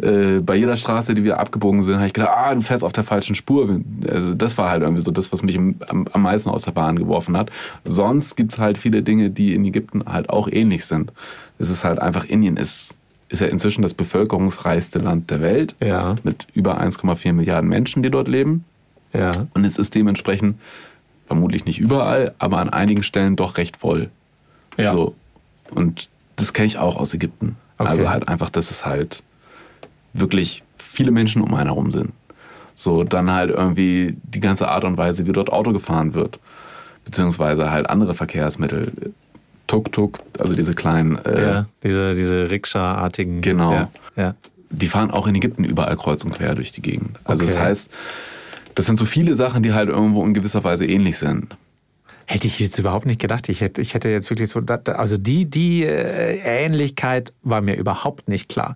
Äh, 0.00 0.40
bei 0.40 0.56
jeder 0.56 0.76
Straße, 0.76 1.14
die 1.14 1.22
wir 1.22 1.38
abgebogen 1.38 1.82
sind, 1.82 1.96
habe 1.96 2.06
ich 2.06 2.12
gedacht, 2.12 2.32
ah, 2.34 2.54
du 2.54 2.60
fährst 2.62 2.82
auf 2.82 2.92
der 2.92 3.04
falschen 3.04 3.34
Spur. 3.34 3.80
Also 4.10 4.34
das 4.34 4.58
war 4.58 4.70
halt 4.70 4.82
irgendwie 4.82 5.02
so 5.02 5.10
das, 5.10 5.32
was 5.32 5.42
mich 5.42 5.56
am, 5.56 5.76
am 5.86 6.08
am 6.12 6.22
meisten 6.22 6.50
aus 6.50 6.62
der 6.62 6.72
Bahn 6.72 6.98
geworfen 6.98 7.36
hat. 7.36 7.50
Sonst 7.84 8.36
gibt 8.36 8.52
es 8.52 8.58
halt 8.58 8.76
viele 8.78 9.02
Dinge, 9.02 9.30
die 9.30 9.54
in 9.54 9.64
Ägypten 9.64 10.04
halt 10.06 10.30
auch 10.30 10.48
ähnlich 10.48 10.84
sind. 10.86 11.12
Es 11.58 11.70
ist 11.70 11.84
halt 11.84 12.00
einfach, 12.00 12.24
Indien 12.24 12.56
ist, 12.56 12.96
ist 13.28 13.40
ja 13.40 13.46
inzwischen 13.46 13.82
das 13.82 13.94
bevölkerungsreichste 13.94 14.98
Land 14.98 15.30
der 15.30 15.42
Welt. 15.42 15.74
Ja. 15.80 16.16
Mit 16.24 16.48
über 16.54 16.80
1,4 16.80 17.32
Milliarden 17.32 17.68
Menschen, 17.68 18.02
die 18.02 18.10
dort 18.10 18.26
leben. 18.26 18.64
Ja. 19.12 19.30
Und 19.54 19.64
es 19.64 19.78
ist 19.78 19.94
dementsprechend, 19.94 20.56
vermutlich 21.26 21.66
nicht 21.66 21.78
überall, 21.78 22.34
aber 22.38 22.58
an 22.58 22.68
einigen 22.68 23.02
Stellen 23.02 23.36
doch 23.36 23.56
recht 23.58 23.76
voll. 23.76 24.10
Ja. 24.76 24.90
So. 24.90 25.14
Und 25.70 26.08
das 26.36 26.52
kenne 26.52 26.66
ich 26.66 26.78
auch 26.78 26.96
aus 26.96 27.14
Ägypten. 27.14 27.56
Okay. 27.78 27.90
Also 27.90 28.10
halt 28.10 28.28
einfach, 28.28 28.50
dass 28.50 28.70
es 28.70 28.86
halt 28.86 29.22
wirklich 30.12 30.62
viele 30.78 31.10
Menschen 31.10 31.42
um 31.42 31.54
einen 31.54 31.66
herum 31.66 31.90
sind. 31.90 32.12
So, 32.76 33.04
dann 33.04 33.30
halt 33.32 33.50
irgendwie 33.50 34.16
die 34.22 34.40
ganze 34.40 34.68
Art 34.68 34.84
und 34.84 34.96
Weise, 34.96 35.26
wie 35.26 35.32
dort 35.32 35.52
Auto 35.52 35.72
gefahren 35.72 36.14
wird. 36.14 36.38
Beziehungsweise 37.04 37.70
halt 37.70 37.88
andere 37.88 38.14
Verkehrsmittel. 38.14 38.92
Tuk-Tuk, 39.66 40.20
also 40.38 40.54
diese 40.54 40.74
kleinen, 40.74 41.16
äh, 41.24 41.42
ja. 41.42 41.66
Diese, 41.82 42.12
diese 42.14 42.50
Rikscha-artigen. 42.50 43.40
Genau. 43.40 43.72
Ja. 43.72 43.88
ja. 44.16 44.34
die 44.70 44.88
fahren 44.88 45.10
auch 45.10 45.26
in 45.26 45.34
Ägypten 45.34 45.64
überall 45.64 45.96
kreuz 45.96 46.24
und 46.24 46.32
quer 46.32 46.54
durch 46.54 46.72
die 46.72 46.82
Gegend. 46.82 47.18
Also 47.24 47.42
das 47.44 47.54
Okay. 47.54 47.64
heißt, 47.64 47.90
das 48.74 48.86
sind 48.86 48.98
so 48.98 49.04
viele 49.04 49.34
Sachen, 49.34 49.62
die 49.62 49.72
halt 49.72 49.88
irgendwo 49.88 50.24
in 50.24 50.34
gewisser 50.34 50.64
Weise 50.64 50.84
ähnlich 50.84 51.16
sind. 51.18 51.56
Hätte 52.26 52.46
ich 52.46 52.58
jetzt 52.58 52.78
überhaupt 52.78 53.06
nicht 53.06 53.20
gedacht. 53.20 53.48
Ich 53.48 53.60
hätte, 53.60 53.80
ich 53.80 53.94
hätte 53.94 54.08
jetzt 54.08 54.30
wirklich 54.30 54.48
so, 54.48 54.60
also 54.60 55.18
die, 55.18 55.44
die 55.44 55.84
äh, 55.84 56.38
Ähnlichkeit 56.38 57.32
war 57.42 57.60
mir 57.60 57.76
überhaupt 57.76 58.28
nicht 58.28 58.48
klar. 58.48 58.74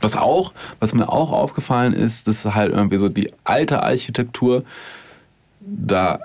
Was 0.00 0.16
auch, 0.16 0.52
was 0.80 0.92
mir 0.92 1.08
auch 1.08 1.30
aufgefallen 1.30 1.94
ist, 1.94 2.28
dass 2.28 2.44
halt 2.44 2.72
irgendwie 2.72 2.96
so 2.96 3.08
die 3.08 3.32
alte 3.44 3.82
Architektur, 3.82 4.64
da 5.60 6.18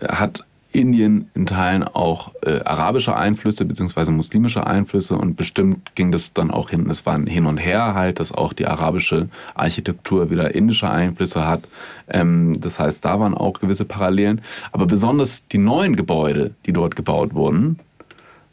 hat 0.00 0.44
Indien 0.78 1.30
in 1.34 1.46
Teilen 1.46 1.82
auch 1.82 2.32
äh, 2.42 2.60
arabische 2.60 3.16
Einflüsse 3.16 3.64
beziehungsweise 3.64 4.12
muslimische 4.12 4.66
Einflüsse 4.66 5.16
und 5.16 5.36
bestimmt 5.36 5.94
ging 5.94 6.12
das 6.12 6.32
dann 6.32 6.50
auch 6.50 6.70
hin, 6.70 6.88
es 6.88 7.04
war 7.04 7.14
ein 7.14 7.26
Hin 7.26 7.46
und 7.46 7.58
Her 7.58 7.94
halt, 7.94 8.20
dass 8.20 8.32
auch 8.32 8.52
die 8.52 8.66
arabische 8.66 9.28
Architektur 9.54 10.30
wieder 10.30 10.54
indische 10.54 10.88
Einflüsse 10.88 11.46
hat. 11.46 11.64
Ähm, 12.08 12.60
das 12.60 12.78
heißt, 12.78 13.04
da 13.04 13.20
waren 13.20 13.34
auch 13.34 13.60
gewisse 13.60 13.84
Parallelen. 13.84 14.40
Aber 14.72 14.86
besonders 14.86 15.46
die 15.48 15.58
neuen 15.58 15.96
Gebäude, 15.96 16.52
die 16.66 16.72
dort 16.72 16.96
gebaut 16.96 17.34
wurden, 17.34 17.78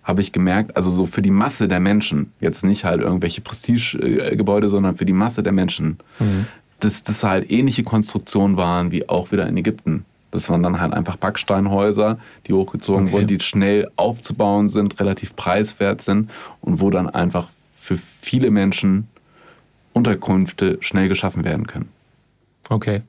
habe 0.04 0.22
ich 0.22 0.32
gemerkt, 0.32 0.76
also 0.76 0.90
so 0.90 1.06
für 1.06 1.22
die 1.22 1.32
Masse 1.32 1.68
der 1.68 1.80
Menschen, 1.80 2.32
jetzt 2.40 2.64
nicht 2.64 2.86
halt 2.86 3.02
irgendwelche 3.02 3.42
Prestigegebäude, 3.42 4.70
sondern 4.70 4.96
für 4.96 5.06
die 5.06 5.14
Masse 5.14 5.42
der 5.42 5.54
Menschen, 5.54 5.98
dass 6.80 7.04
das 7.04 7.24
halt 7.24 7.50
ähnliche 7.50 7.84
Konstruktionen 7.84 8.56
waren 8.56 8.92
wie 8.92 9.10
auch 9.10 9.32
wieder 9.32 9.48
in 9.48 9.58
Ägypten. 9.58 10.06
Das 10.36 10.50
waren 10.50 10.62
dann 10.62 10.82
halt 10.82 10.92
einfach 10.94 11.16
Backsteinhäuser, 11.16 12.20
die 12.48 12.54
hochgezogen 12.54 13.06
Okay. 13.06 13.14
wurden, 13.14 13.28
die 13.28 13.40
schnell 13.40 13.90
aufzubauen 13.96 14.68
sind, 14.70 15.00
relativ 15.00 15.36
preiswert 15.36 16.02
sind 16.02 16.30
und 16.62 16.82
wo 16.82 16.90
dann 16.90 17.10
einfach 17.10 17.48
für 17.74 17.98
viele 17.98 18.52
Menschen 18.52 19.08
Unterkünfte 19.94 20.78
schnell 20.82 21.08
geschaffen 21.08 21.46
werden 21.46 21.68
können. 21.68 21.88
Okay. 22.70 23.02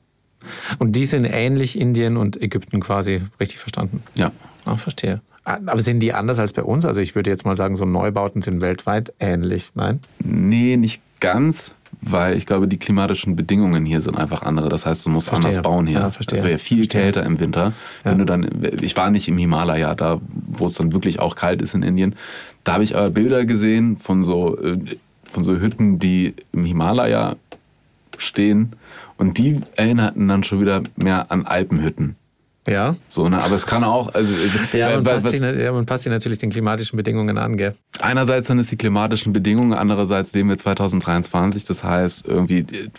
Und 0.79 0.93
die 0.93 1.05
sind 1.05 1.25
ähnlich 1.25 1.77
Indien 1.77 2.15
und 2.15 2.41
Ägypten 2.41 2.79
quasi, 2.79 3.21
richtig 3.39 3.59
verstanden? 3.59 4.03
Ja. 4.15 4.31
Ah, 4.63 4.77
verstehe. 4.77 5.21
Ah, 5.43 5.57
Aber 5.65 5.81
sind 5.81 5.99
die 5.99 6.13
anders 6.13 6.39
als 6.39 6.53
bei 6.53 6.63
uns? 6.63 6.85
Also 6.85 7.01
ich 7.01 7.15
würde 7.15 7.29
jetzt 7.29 7.45
mal 7.45 7.55
sagen, 7.57 7.75
so 7.75 7.83
Neubauten 7.85 8.41
sind 8.41 8.61
weltweit 8.61 9.13
ähnlich. 9.19 9.71
Nein? 9.75 9.99
Nee, 10.19 10.77
nicht 10.77 11.01
ganz, 11.19 11.73
weil 12.01 12.37
ich 12.37 12.45
glaube, 12.45 12.67
die 12.67 12.77
klimatischen 12.77 13.35
Bedingungen 13.35 13.85
hier 13.85 14.01
sind 14.01 14.15
einfach 14.17 14.43
andere. 14.43 14.69
Das 14.69 14.85
heißt, 14.85 15.05
du 15.05 15.09
musst 15.09 15.27
Verstehe. 15.27 15.49
anders 15.49 15.61
bauen 15.63 15.87
hier. 15.87 15.99
Ja, 15.99 16.09
verstehe. 16.09 16.37
Es 16.39 16.43
wäre 16.43 16.51
ja 16.53 16.57
viel 16.57 16.77
Verstehe. 16.79 17.01
kälter 17.01 17.23
im 17.23 17.39
Winter. 17.39 17.73
Wenn 18.03 18.13
Ja. 18.13 18.17
du 18.19 18.25
dann, 18.25 18.49
ich 18.81 18.95
war 18.95 19.09
nicht 19.09 19.27
im 19.27 19.37
Himalaya, 19.37 19.95
da, 19.95 20.19
wo 20.47 20.65
es 20.67 20.73
dann 20.75 20.93
wirklich 20.93 21.19
auch 21.19 21.35
kalt 21.35 21.61
ist 21.61 21.73
in 21.73 21.83
Indien. 21.83 22.15
Da 22.63 22.73
habe 22.73 22.83
ich 22.83 22.95
aber 22.95 23.09
Bilder 23.09 23.45
gesehen 23.45 23.97
von 23.97 24.23
so, 24.23 24.57
äh, 24.61 24.77
von 25.23 25.43
so 25.43 25.59
Hütten, 25.59 25.99
die 25.99 26.33
im 26.53 26.63
Himalaya 26.65 27.35
stehen. 28.17 28.73
Und 29.17 29.37
die 29.39 29.61
erinnerten 29.75 30.27
dann 30.27 30.43
schon 30.43 30.61
wieder 30.61 30.81
mehr 30.95 31.31
an 31.31 31.45
Alpenhütten. 31.45 32.15
Ja. 32.67 32.95
So, 33.07 33.29
ne? 33.29 33.41
Aber 33.41 33.55
es 33.55 33.65
kann 33.65 33.83
auch, 33.83 34.13
also 34.13 34.33
Ja, 34.73 34.91
man 34.91 35.03
passt, 35.03 35.25
was- 35.25 35.31
sich, 35.33 35.41
ja, 35.41 35.71
man 35.71 35.85
passt 35.85 36.03
sich 36.03 36.11
natürlich 36.11 36.37
den 36.37 36.49
klimatischen 36.49 36.97
Bedingungen 36.97 37.37
an, 37.37 37.55
gell? 37.57 37.75
Einerseits 37.99 38.47
sind 38.47 38.59
es 38.59 38.67
die 38.67 38.75
klimatischen 38.77 39.31
Bedingungen, 39.33 39.73
andererseits 39.73 40.33
leben 40.33 40.49
wir 40.49 40.57
2023. 40.57 41.65
Das 41.65 41.83
heißt, 41.83 42.27
irgendwie 42.27 42.59
äh, 42.59 42.89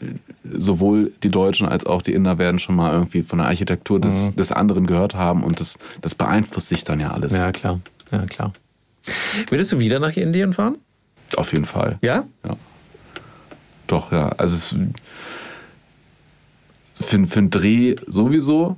sowohl 0.57 1.13
die 1.23 1.31
Deutschen 1.31 1.69
als 1.69 1.85
auch 1.87 2.03
die 2.03 2.15
Inder 2.15 2.39
werden 2.39 2.59
schon 2.59 2.77
mal 2.77 2.93
irgendwie 2.93 3.23
von 3.23 3.39
der 3.39 3.49
Architektur 3.49 4.01
des, 4.01 4.35
des 4.35 4.53
anderen 4.53 4.87
gehört 4.87 5.15
haben 5.15 5.45
und 5.45 5.61
das, 5.61 5.79
das 6.01 6.15
beeinflusst 6.15 6.69
sich 6.69 6.85
dann 6.85 6.99
ja 7.01 7.11
alles. 7.13 7.33
Ja, 7.33 7.53
klar. 7.53 7.81
Ja, 8.11 8.25
klar. 8.25 8.53
Würdest 9.51 9.73
du 9.73 9.79
wieder 9.79 9.99
nach 10.01 10.17
Indien 10.17 10.53
fahren? 10.53 10.79
Auf 11.37 11.53
jeden 11.53 11.67
Fall. 11.67 11.99
Ja? 12.03 12.25
Ja. 12.47 12.57
Doch, 13.87 14.13
ja. 14.13 14.31
Also 14.31 14.55
es, 14.55 14.75
für, 17.07 17.27
für 17.27 17.39
einen 17.39 17.51
Dreh 17.51 17.97
sowieso 18.07 18.77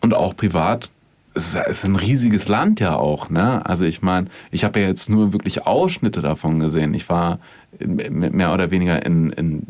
und 0.00 0.14
auch 0.14 0.36
privat. 0.36 0.90
Es 1.32 1.54
ist, 1.54 1.84
ein 1.84 1.94
riesiges 1.94 2.48
Land 2.48 2.80
ja 2.80 2.96
auch, 2.96 3.30
ne? 3.30 3.64
Also 3.64 3.84
ich 3.84 4.02
meine, 4.02 4.26
ich 4.50 4.64
habe 4.64 4.80
ja 4.80 4.88
jetzt 4.88 5.08
nur 5.08 5.32
wirklich 5.32 5.66
Ausschnitte 5.66 6.22
davon 6.22 6.58
gesehen. 6.58 6.92
Ich 6.92 7.08
war 7.08 7.38
mehr 7.78 8.52
oder 8.52 8.70
weniger 8.72 9.04
in, 9.06 9.30
in 9.30 9.62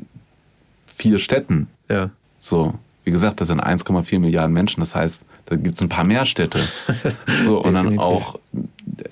vier 0.87 1.19
Städten. 1.19 1.69
Ja. 1.89 2.11
So, 2.39 2.75
wie 3.05 3.11
gesagt, 3.11 3.41
das 3.43 3.49
sind 3.49 3.63
1,4 3.63 4.19
Milliarden 4.19 4.55
Menschen. 4.55 4.81
Das 4.81 4.95
heißt, 4.95 5.27
da 5.47 5.57
gibt 5.57 5.77
es 5.77 5.83
ein 5.83 5.89
paar 5.91 6.07
mehr 6.07 6.25
Städte. 6.25 6.61
So, 7.45 7.61
und 7.61 7.75
dann 7.75 7.99
auch, 7.99 8.39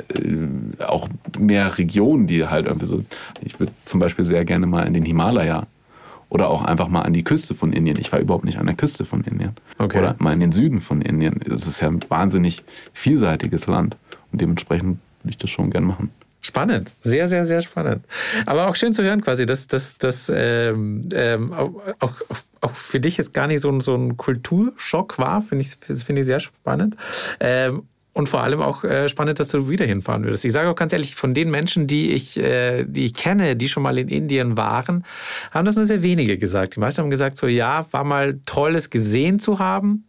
äh, 0.08 0.82
auch 0.82 1.08
mehr 1.38 1.78
Regionen, 1.78 2.26
die 2.26 2.46
halt 2.46 2.66
irgendwie 2.66 2.86
so. 2.86 3.04
Ich 3.42 3.58
würde 3.58 3.72
zum 3.84 4.00
Beispiel 4.00 4.24
sehr 4.24 4.44
gerne 4.44 4.66
mal 4.66 4.86
in 4.86 4.94
den 4.94 5.04
Himalaya 5.04 5.66
oder 6.28 6.48
auch 6.48 6.62
einfach 6.62 6.88
mal 6.88 7.02
an 7.02 7.12
die 7.12 7.24
Küste 7.24 7.54
von 7.54 7.72
Indien. 7.72 7.98
Ich 7.98 8.12
war 8.12 8.20
überhaupt 8.20 8.44
nicht 8.44 8.58
an 8.58 8.66
der 8.66 8.74
Küste 8.76 9.04
von 9.04 9.22
Indien. 9.22 9.52
Okay. 9.78 9.98
Oder 9.98 10.16
mal 10.18 10.32
in 10.32 10.40
den 10.40 10.52
Süden 10.52 10.80
von 10.80 11.00
Indien. 11.00 11.40
Das 11.44 11.66
ist 11.66 11.80
ja 11.80 11.88
ein 11.88 12.00
wahnsinnig 12.08 12.64
vielseitiges 12.92 13.66
Land. 13.66 13.96
Und 14.32 14.40
dementsprechend 14.40 14.98
würde 15.22 15.30
ich 15.30 15.38
das 15.38 15.50
schon 15.50 15.70
gern 15.70 15.84
machen. 15.84 16.10
Spannend, 16.40 16.94
sehr, 17.02 17.26
sehr, 17.26 17.46
sehr 17.46 17.62
spannend. 17.62 18.04
Aber 18.46 18.68
auch 18.68 18.76
schön 18.76 18.94
zu 18.94 19.02
hören, 19.02 19.22
quasi, 19.22 19.44
dass 19.44 19.66
das 19.66 19.98
dass, 19.98 20.30
ähm, 20.32 21.08
ähm, 21.12 21.52
auch, 21.52 21.72
auch, 21.98 22.12
auch 22.60 22.74
für 22.74 23.00
dich 23.00 23.18
es 23.18 23.32
gar 23.32 23.48
nicht 23.48 23.60
so 23.60 23.70
ein, 23.70 23.80
so 23.80 23.94
ein 23.94 24.16
Kulturschock 24.16 25.18
war, 25.18 25.42
finde 25.42 25.64
ich, 25.64 25.76
das 25.88 26.04
finde 26.04 26.20
ich 26.20 26.26
sehr 26.26 26.38
spannend. 26.38 26.96
Ähm, 27.40 27.82
und 28.18 28.28
vor 28.28 28.42
allem 28.42 28.60
auch 28.60 28.82
äh, 28.82 29.08
spannend, 29.08 29.38
dass 29.38 29.46
du 29.46 29.68
wieder 29.68 29.86
hinfahren 29.86 30.24
würdest. 30.24 30.44
Ich 30.44 30.52
sage 30.52 30.68
auch 30.68 30.74
ganz 30.74 30.92
ehrlich, 30.92 31.14
von 31.14 31.34
den 31.34 31.50
Menschen, 31.50 31.86
die 31.86 32.10
ich, 32.10 32.36
äh, 32.36 32.84
die 32.84 33.06
ich 33.06 33.14
kenne, 33.14 33.54
die 33.54 33.68
schon 33.68 33.84
mal 33.84 33.96
in 33.96 34.08
Indien 34.08 34.56
waren, 34.56 35.04
haben 35.52 35.64
das 35.64 35.76
nur 35.76 35.86
sehr 35.86 36.02
wenige 36.02 36.36
gesagt. 36.36 36.74
Die 36.74 36.80
meisten 36.80 37.00
haben 37.00 37.10
gesagt, 37.10 37.36
so 37.36 37.46
ja, 37.46 37.86
war 37.92 38.02
mal 38.02 38.40
toll, 38.44 38.74
es 38.74 38.90
gesehen 38.90 39.38
zu 39.38 39.60
haben. 39.60 40.04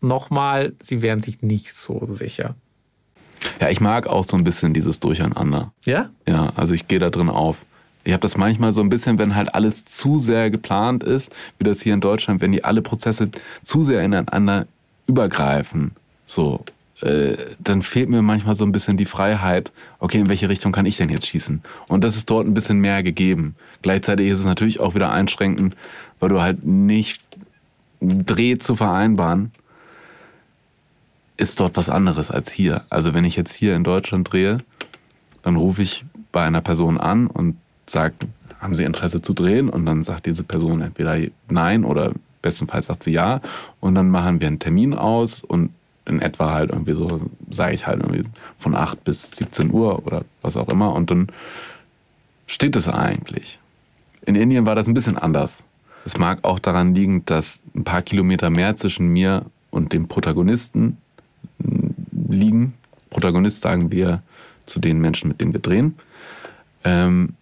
Nochmal, 0.00 0.74
sie 0.80 1.02
wären 1.02 1.20
sich 1.20 1.42
nicht 1.42 1.74
so 1.74 2.06
sicher. 2.06 2.54
Ja, 3.60 3.70
ich 3.70 3.80
mag 3.80 4.06
auch 4.06 4.24
so 4.24 4.36
ein 4.36 4.44
bisschen 4.44 4.72
dieses 4.72 5.00
Durcheinander. 5.00 5.72
Ja? 5.84 6.10
Ja, 6.28 6.52
also 6.54 6.74
ich 6.74 6.86
gehe 6.86 7.00
da 7.00 7.10
drin 7.10 7.28
auf. 7.28 7.56
Ich 8.04 8.12
habe 8.12 8.20
das 8.20 8.36
manchmal 8.36 8.70
so 8.70 8.82
ein 8.82 8.88
bisschen, 8.88 9.18
wenn 9.18 9.34
halt 9.34 9.52
alles 9.52 9.84
zu 9.84 10.20
sehr 10.20 10.50
geplant 10.50 11.02
ist, 11.02 11.32
wie 11.58 11.64
das 11.64 11.80
hier 11.80 11.94
in 11.94 12.00
Deutschland, 12.00 12.40
wenn 12.40 12.52
die 12.52 12.62
alle 12.62 12.82
Prozesse 12.82 13.30
zu 13.64 13.82
sehr 13.82 14.00
ineinander 14.02 14.68
übergreifen, 15.08 15.90
so, 16.24 16.64
äh, 17.00 17.36
dann 17.58 17.82
fehlt 17.82 18.08
mir 18.08 18.22
manchmal 18.22 18.54
so 18.54 18.64
ein 18.64 18.72
bisschen 18.72 18.96
die 18.96 19.04
Freiheit, 19.04 19.72
okay, 19.98 20.18
in 20.18 20.28
welche 20.28 20.48
Richtung 20.48 20.72
kann 20.72 20.86
ich 20.86 20.96
denn 20.96 21.10
jetzt 21.10 21.26
schießen? 21.26 21.62
Und 21.88 22.04
das 22.04 22.16
ist 22.16 22.28
dort 22.30 22.46
ein 22.46 22.54
bisschen 22.54 22.80
mehr 22.80 23.02
gegeben. 23.02 23.54
Gleichzeitig 23.82 24.28
ist 24.28 24.40
es 24.40 24.46
natürlich 24.46 24.80
auch 24.80 24.94
wieder 24.94 25.10
einschränkend, 25.10 25.76
weil 26.18 26.28
du 26.28 26.40
halt 26.40 26.64
nicht 26.64 27.22
einen 28.00 28.26
Dreh 28.26 28.58
zu 28.58 28.74
vereinbaren, 28.74 29.52
ist 31.36 31.60
dort 31.60 31.76
was 31.76 31.88
anderes 31.88 32.30
als 32.30 32.50
hier. 32.50 32.84
Also 32.90 33.14
wenn 33.14 33.24
ich 33.24 33.36
jetzt 33.36 33.54
hier 33.54 33.76
in 33.76 33.84
Deutschland 33.84 34.32
drehe, 34.32 34.58
dann 35.42 35.56
rufe 35.56 35.82
ich 35.82 36.04
bei 36.32 36.44
einer 36.44 36.60
Person 36.60 36.98
an 36.98 37.28
und 37.28 37.56
sagt, 37.86 38.26
haben 38.60 38.74
Sie 38.74 38.82
Interesse 38.82 39.22
zu 39.22 39.34
drehen? 39.34 39.68
Und 39.68 39.86
dann 39.86 40.02
sagt 40.02 40.26
diese 40.26 40.42
Person 40.42 40.82
entweder 40.82 41.16
nein 41.48 41.84
oder 41.84 42.12
bestenfalls 42.42 42.86
sagt 42.86 43.04
sie 43.04 43.12
ja. 43.12 43.40
Und 43.80 43.94
dann 43.94 44.10
machen 44.10 44.40
wir 44.40 44.48
einen 44.48 44.58
Termin 44.58 44.94
aus 44.94 45.42
und 45.42 45.70
in 46.08 46.20
etwa 46.20 46.52
halt 46.52 46.70
irgendwie 46.70 46.94
so, 46.94 47.20
sage 47.50 47.74
ich 47.74 47.86
halt 47.86 48.02
irgendwie 48.02 48.28
von 48.58 48.74
8 48.74 49.04
bis 49.04 49.30
17 49.32 49.70
Uhr 49.72 50.04
oder 50.06 50.24
was 50.42 50.56
auch 50.56 50.68
immer. 50.68 50.92
Und 50.94 51.10
dann 51.10 51.28
steht 52.46 52.76
es 52.76 52.88
eigentlich. 52.88 53.58
In 54.24 54.34
Indien 54.34 54.66
war 54.66 54.74
das 54.74 54.88
ein 54.88 54.94
bisschen 54.94 55.18
anders. 55.18 55.62
Es 56.04 56.18
mag 56.18 56.40
auch 56.42 56.58
daran 56.58 56.94
liegen, 56.94 57.24
dass 57.26 57.62
ein 57.74 57.84
paar 57.84 58.02
Kilometer 58.02 58.50
mehr 58.50 58.76
zwischen 58.76 59.08
mir 59.08 59.44
und 59.70 59.92
dem 59.92 60.08
Protagonisten 60.08 60.96
liegen. 62.28 62.74
Protagonist 63.10 63.60
sagen 63.60 63.90
wir 63.90 64.22
zu 64.66 64.80
den 64.80 65.00
Menschen, 65.00 65.28
mit 65.28 65.40
denen 65.40 65.52
wir 65.52 65.60
drehen. 65.60 65.96
Ähm, 66.84 67.34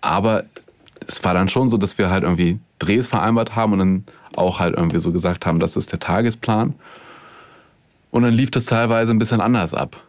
aber 0.00 0.44
es 1.06 1.22
war 1.24 1.34
dann 1.34 1.48
schon 1.48 1.68
so, 1.68 1.76
dass 1.76 1.98
wir 1.98 2.10
halt 2.10 2.24
irgendwie 2.24 2.58
Drehs 2.78 3.06
vereinbart 3.06 3.56
haben 3.56 3.72
und 3.72 3.78
dann 3.78 4.04
auch 4.34 4.60
halt 4.60 4.74
irgendwie 4.74 4.98
so 4.98 5.12
gesagt 5.12 5.46
haben, 5.46 5.58
das 5.58 5.76
ist 5.76 5.92
der 5.92 6.00
Tagesplan. 6.00 6.74
Und 8.16 8.22
dann 8.22 8.32
lief 8.32 8.50
das 8.50 8.64
teilweise 8.64 9.12
ein 9.12 9.18
bisschen 9.18 9.42
anders 9.42 9.74
ab. 9.74 10.02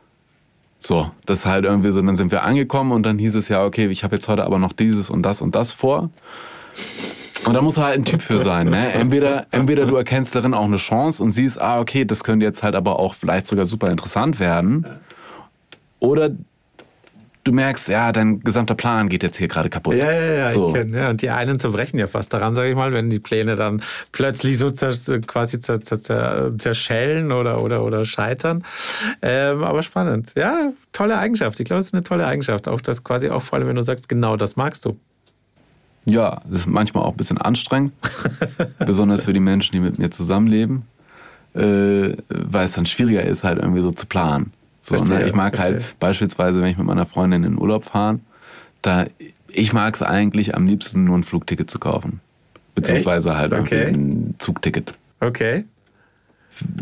So, 0.77 1.11
das 1.25 1.45
halt 1.45 1.65
irgendwie 1.65 1.91
so, 1.91 2.01
dann 2.01 2.15
sind 2.15 2.31
wir 2.31 2.43
angekommen 2.43 2.93
und 2.93 3.05
dann 3.05 3.19
hieß 3.19 3.35
es 3.35 3.49
ja, 3.49 3.65
okay, 3.65 3.87
ich 3.87 4.05
habe 4.05 4.15
jetzt 4.15 4.29
heute 4.29 4.45
aber 4.45 4.59
noch 4.59 4.71
dieses 4.71 5.09
und 5.09 5.23
das 5.23 5.41
und 5.41 5.55
das 5.55 5.73
vor. 5.73 6.09
Und 7.45 7.53
da 7.53 7.61
muss 7.61 7.77
halt 7.77 7.97
ein 7.97 8.05
Typ 8.05 8.21
für 8.21 8.39
sein. 8.39 8.69
Ne? 8.69 8.93
Entweder, 8.93 9.47
entweder 9.51 9.85
du 9.85 9.97
erkennst 9.97 10.33
darin 10.35 10.53
auch 10.53 10.63
eine 10.63 10.77
Chance 10.77 11.21
und 11.21 11.31
siehst, 11.31 11.59
ah, 11.59 11.81
okay, 11.81 12.05
das 12.05 12.23
könnte 12.23 12.45
jetzt 12.45 12.63
halt 12.63 12.75
aber 12.75 12.97
auch 12.97 13.13
vielleicht 13.13 13.45
sogar 13.45 13.65
super 13.65 13.91
interessant 13.91 14.39
werden. 14.39 14.85
Oder 15.99 16.29
du 17.47 17.53
merkst, 17.53 17.87
ja, 17.87 18.11
dein 18.11 18.41
gesamter 18.41 18.75
Plan 18.75 19.07
geht 19.09 19.23
jetzt 19.23 19.37
hier 19.37 19.47
gerade 19.47 19.69
kaputt. 19.69 19.95
Ja, 19.95 20.11
ja, 20.11 20.33
ja, 20.33 20.51
so. 20.51 20.67
ich 20.67 20.73
kenne. 20.73 20.97
Ja. 20.97 21.09
Und 21.09 21.21
die 21.21 21.29
einen 21.29 21.59
zerbrechen 21.59 21.97
ja 21.97 22.07
fast 22.07 22.33
daran, 22.33 22.53
sage 22.55 22.69
ich 22.69 22.75
mal, 22.75 22.91
wenn 22.93 23.09
die 23.09 23.19
Pläne 23.19 23.55
dann 23.55 23.81
plötzlich 24.11 24.57
so 24.57 24.71
quasi 24.71 25.59
zerschellen 25.59 27.31
oder, 27.31 27.61
oder, 27.63 27.83
oder 27.83 28.05
scheitern. 28.05 28.63
Ähm, 29.21 29.63
aber 29.63 29.81
spannend. 29.83 30.33
Ja, 30.35 30.71
tolle 30.91 31.17
Eigenschaft. 31.17 31.59
Ich 31.59 31.65
glaube, 31.65 31.79
es 31.79 31.87
ist 31.87 31.93
eine 31.93 32.03
tolle 32.03 32.27
Eigenschaft. 32.27 32.67
Auch 32.67 32.81
das 32.81 33.03
quasi 33.03 33.29
auch 33.29 33.41
vor 33.41 33.57
allem, 33.57 33.67
wenn 33.67 33.75
du 33.75 33.83
sagst, 33.83 34.09
genau 34.09 34.35
das 34.35 34.55
magst 34.55 34.85
du. 34.85 34.99
Ja, 36.05 36.41
das 36.49 36.61
ist 36.61 36.67
manchmal 36.67 37.03
auch 37.03 37.11
ein 37.11 37.17
bisschen 37.17 37.37
anstrengend. 37.37 37.93
besonders 38.79 39.25
für 39.25 39.33
die 39.33 39.39
Menschen, 39.39 39.71
die 39.71 39.79
mit 39.79 39.99
mir 39.99 40.11
zusammenleben. 40.11 40.83
Äh, 41.53 42.17
weil 42.29 42.65
es 42.65 42.73
dann 42.73 42.85
schwieriger 42.85 43.23
ist, 43.23 43.43
halt 43.43 43.59
irgendwie 43.59 43.81
so 43.81 43.91
zu 43.91 44.05
planen. 44.05 44.53
So, 44.87 44.95
ne? 44.95 44.99
verstehe, 44.99 45.19
ne? 45.19 45.27
Ich 45.27 45.35
mag 45.35 45.59
halt 45.59 45.73
verstehe. 45.73 45.83
halt 45.83 45.99
beispielsweise, 45.99 46.61
wenn 46.61 46.69
ich 46.69 46.77
mit 46.77 46.87
meiner 46.87 47.05
Freundin 47.05 47.43
in 47.43 47.51
den 47.53 47.61
Urlaub 47.61 47.83
fahre, 47.83 48.19
da 48.81 49.05
ich 49.49 49.73
mag 49.73 49.95
es 49.95 50.01
eigentlich 50.01 50.55
am 50.55 50.65
liebsten 50.65 51.03
nur 51.03 51.17
ein 51.17 51.23
Flugticket 51.23 51.69
zu 51.69 51.79
kaufen. 51.79 52.21
Beziehungsweise 52.73 53.29
Echt? 53.29 53.37
halt 53.37 53.53
okay. 53.53 53.87
ein 53.87 54.35
Zugticket. 54.37 54.93
Okay. 55.19 55.65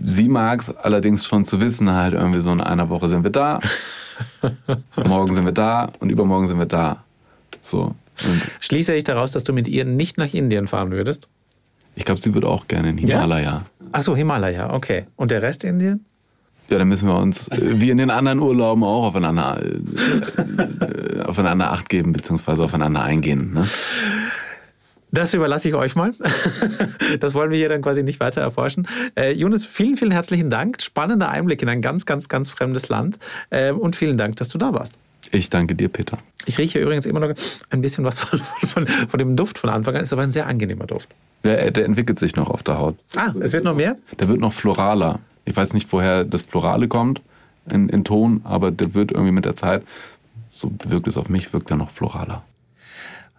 Sie 0.03 0.29
mag 0.29 0.61
es 0.61 0.75
allerdings 0.75 1.25
schon 1.25 1.45
zu 1.45 1.61
wissen, 1.61 1.91
halt 1.91 2.13
irgendwie 2.13 2.41
so 2.41 2.51
in 2.51 2.61
einer 2.61 2.89
Woche 2.89 3.07
sind 3.07 3.23
wir 3.23 3.31
da, 3.31 3.59
morgen 4.95 5.33
sind 5.33 5.45
wir 5.45 5.51
da 5.51 5.91
und 5.99 6.09
übermorgen 6.09 6.47
sind 6.47 6.59
wir 6.59 6.65
da. 6.65 7.03
So. 7.61 7.95
Und 8.23 8.41
Schließe 8.59 8.93
ich 8.93 9.03
daraus, 9.03 9.31
dass 9.31 9.43
du 9.43 9.51
mit 9.51 9.67
ihr 9.67 9.83
nicht 9.83 10.17
nach 10.17 10.33
Indien 10.33 10.67
fahren 10.67 10.91
würdest? 10.91 11.27
Ich 11.95 12.05
glaube, 12.05 12.21
sie 12.21 12.33
würde 12.33 12.47
auch 12.47 12.67
gerne 12.67 12.89
in 12.89 12.97
Himalaya. 12.97 13.41
Ja? 13.41 13.65
Achso, 13.91 14.15
Himalaya, 14.15 14.73
okay. 14.73 15.05
Und 15.15 15.31
der 15.31 15.41
Rest 15.41 15.63
Indien? 15.63 16.05
Ja, 16.69 16.79
dann 16.79 16.87
müssen 16.87 17.07
wir 17.07 17.17
uns, 17.17 17.47
äh, 17.49 17.57
wie 17.79 17.89
in 17.89 17.97
den 17.97 18.09
anderen 18.09 18.39
Urlauben, 18.39 18.83
auch 18.83 19.05
aufeinander, 19.05 19.61
äh, 19.61 21.21
aufeinander 21.21 21.71
Acht 21.71 21.89
geben, 21.89 22.13
beziehungsweise 22.13 22.63
aufeinander 22.63 23.03
eingehen. 23.03 23.53
Ne? 23.53 23.65
Das 25.11 25.33
überlasse 25.33 25.69
ich 25.69 25.75
euch 25.75 25.95
mal. 25.95 26.13
Das 27.19 27.33
wollen 27.33 27.49
wir 27.51 27.57
hier 27.57 27.69
dann 27.69 27.81
quasi 27.81 28.03
nicht 28.03 28.19
weiter 28.19 28.41
erforschen. 28.41 28.87
Äh, 29.15 29.31
Jonas, 29.33 29.65
vielen, 29.65 29.95
vielen 29.95 30.11
herzlichen 30.11 30.49
Dank. 30.49 30.81
Spannender 30.81 31.29
Einblick 31.29 31.61
in 31.61 31.69
ein 31.69 31.81
ganz, 31.81 32.05
ganz, 32.05 32.27
ganz 32.27 32.49
fremdes 32.49 32.89
Land. 32.89 33.17
Äh, 33.51 33.71
und 33.71 33.95
vielen 33.95 34.17
Dank, 34.17 34.35
dass 34.35 34.49
du 34.49 34.57
da 34.57 34.73
warst. 34.73 34.95
Ich 35.31 35.49
danke 35.49 35.75
dir, 35.75 35.87
Peter. 35.87 36.17
Ich 36.45 36.57
rieche 36.57 36.79
übrigens 36.79 37.05
immer 37.05 37.19
noch 37.19 37.33
ein 37.69 37.81
bisschen 37.81 38.03
was 38.03 38.19
von, 38.19 38.39
von, 38.39 38.87
von 38.87 39.17
dem 39.17 39.35
Duft 39.35 39.57
von 39.57 39.69
Anfang 39.69 39.95
an. 39.95 40.03
Ist 40.03 40.13
aber 40.13 40.23
ein 40.23 40.31
sehr 40.31 40.47
angenehmer 40.47 40.85
Duft. 40.85 41.09
Ja, 41.43 41.69
der 41.69 41.85
entwickelt 41.85 42.19
sich 42.19 42.35
noch 42.35 42.49
auf 42.49 42.63
der 42.63 42.77
Haut. 42.77 42.97
Ah, 43.15 43.31
es 43.39 43.53
wird 43.53 43.63
noch 43.63 43.75
mehr? 43.75 43.97
Der 44.19 44.27
wird 44.27 44.39
noch 44.39 44.53
floraler. 44.53 45.19
Ich 45.45 45.55
weiß 45.55 45.73
nicht, 45.73 45.91
woher 45.91 46.23
das 46.23 46.41
Florale 46.41 46.87
kommt 46.87 47.21
in, 47.69 47.89
in 47.89 48.03
Ton, 48.03 48.41
aber 48.43 48.71
der 48.71 48.93
wird 48.93 49.11
irgendwie 49.11 49.31
mit 49.31 49.45
der 49.45 49.55
Zeit, 49.55 49.83
so 50.49 50.71
wirkt 50.83 51.07
es 51.07 51.17
auf 51.17 51.29
mich, 51.29 51.53
wirkt 51.53 51.69
er 51.71 51.77
noch 51.77 51.91
floraler. 51.91 52.43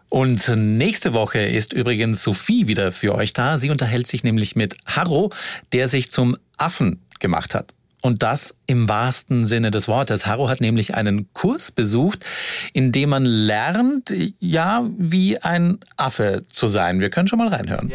Und 0.09 0.49
nächste 0.49 1.15
Woche 1.15 1.41
ist 1.41 1.73
übrigens 1.73 2.23
Sophie 2.23 2.69
wieder 2.69 2.93
für 2.93 3.15
euch 3.15 3.33
da. 3.33 3.59
Sie 3.59 3.71
unterhält 3.71 4.07
sich 4.07 4.23
nämlich 4.23 4.55
mit 4.55 4.77
Harro, 4.87 5.33
der 5.73 5.89
sich 5.89 6.11
zum 6.11 6.37
Affen 6.57 7.03
gemacht 7.19 7.55
hat. 7.55 7.75
Und 8.03 8.23
das 8.23 8.55
im 8.69 8.89
wahrsten 8.89 9.47
Sinne 9.47 9.73
des 9.73 9.89
Wortes. 9.89 10.27
Harro 10.27 10.49
hat 10.49 10.61
nämlich 10.61 10.95
einen 10.95 11.33
Kurs 11.33 11.73
besucht, 11.73 12.25
in 12.73 12.93
dem 12.93 13.11
man 13.11 13.25
lernt, 13.25 14.15
ja, 14.39 14.89
wie 14.97 15.39
ein 15.39 15.79
Affe 15.97 16.45
zu 16.49 16.69
sein. 16.69 17.01
Wir 17.01 17.11
können 17.11 17.27
schon 17.27 17.41
mal 17.41 17.49
reinhören. 17.49 17.91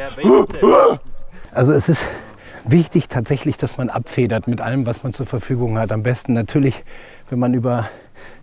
Also 1.54 1.72
es 1.72 1.88
ist 1.88 2.08
wichtig 2.66 3.08
tatsächlich, 3.08 3.58
dass 3.58 3.78
man 3.78 3.90
abfedert 3.90 4.48
mit 4.48 4.62
allem, 4.62 4.86
was 4.86 5.04
man 5.04 5.14
zur 5.14 5.26
Verfügung 5.26 5.78
hat. 5.78 5.92
Am 5.92 6.04
besten 6.04 6.34
natürlich, 6.34 6.84
wenn 7.30 7.40
man 7.40 7.54
über, 7.54 7.88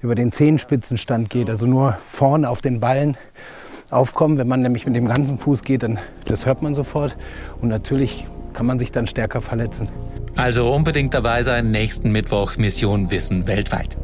über 0.03 0.15
den 0.15 0.33
Zehenspitzenstand 0.33 1.31
geht, 1.31 1.51
also 1.51 1.67
nur 1.67 1.93
vorne 1.95 2.49
auf 2.49 2.61
den 2.61 2.81
Ballen 2.81 3.17
aufkommen. 3.91 4.39
Wenn 4.39 4.49
man 4.49 4.63
nämlich 4.63 4.87
mit 4.87 4.95
dem 4.95 5.07
ganzen 5.07 5.39
Fuß 5.39 5.63
geht, 5.63 5.83
dann 5.83 5.99
das 6.25 6.47
hört 6.47 6.63
man 6.63 6.75
sofort. 6.75 7.17
Und 7.61 7.69
natürlich 7.69 8.27
kann 8.53 8.67
man 8.67 8.79
sich 8.79 8.93
dann 8.93 9.07
stärker 9.07 9.41
verletzen. 9.41 9.89
Also 10.37 10.71
unbedingt 10.73 11.15
dabei 11.15 11.43
sein, 11.43 11.71
nächsten 11.71 12.13
Mittwoch 12.13 12.57
Mission 12.57 13.11
Wissen 13.11 13.47
weltweit. 13.47 13.97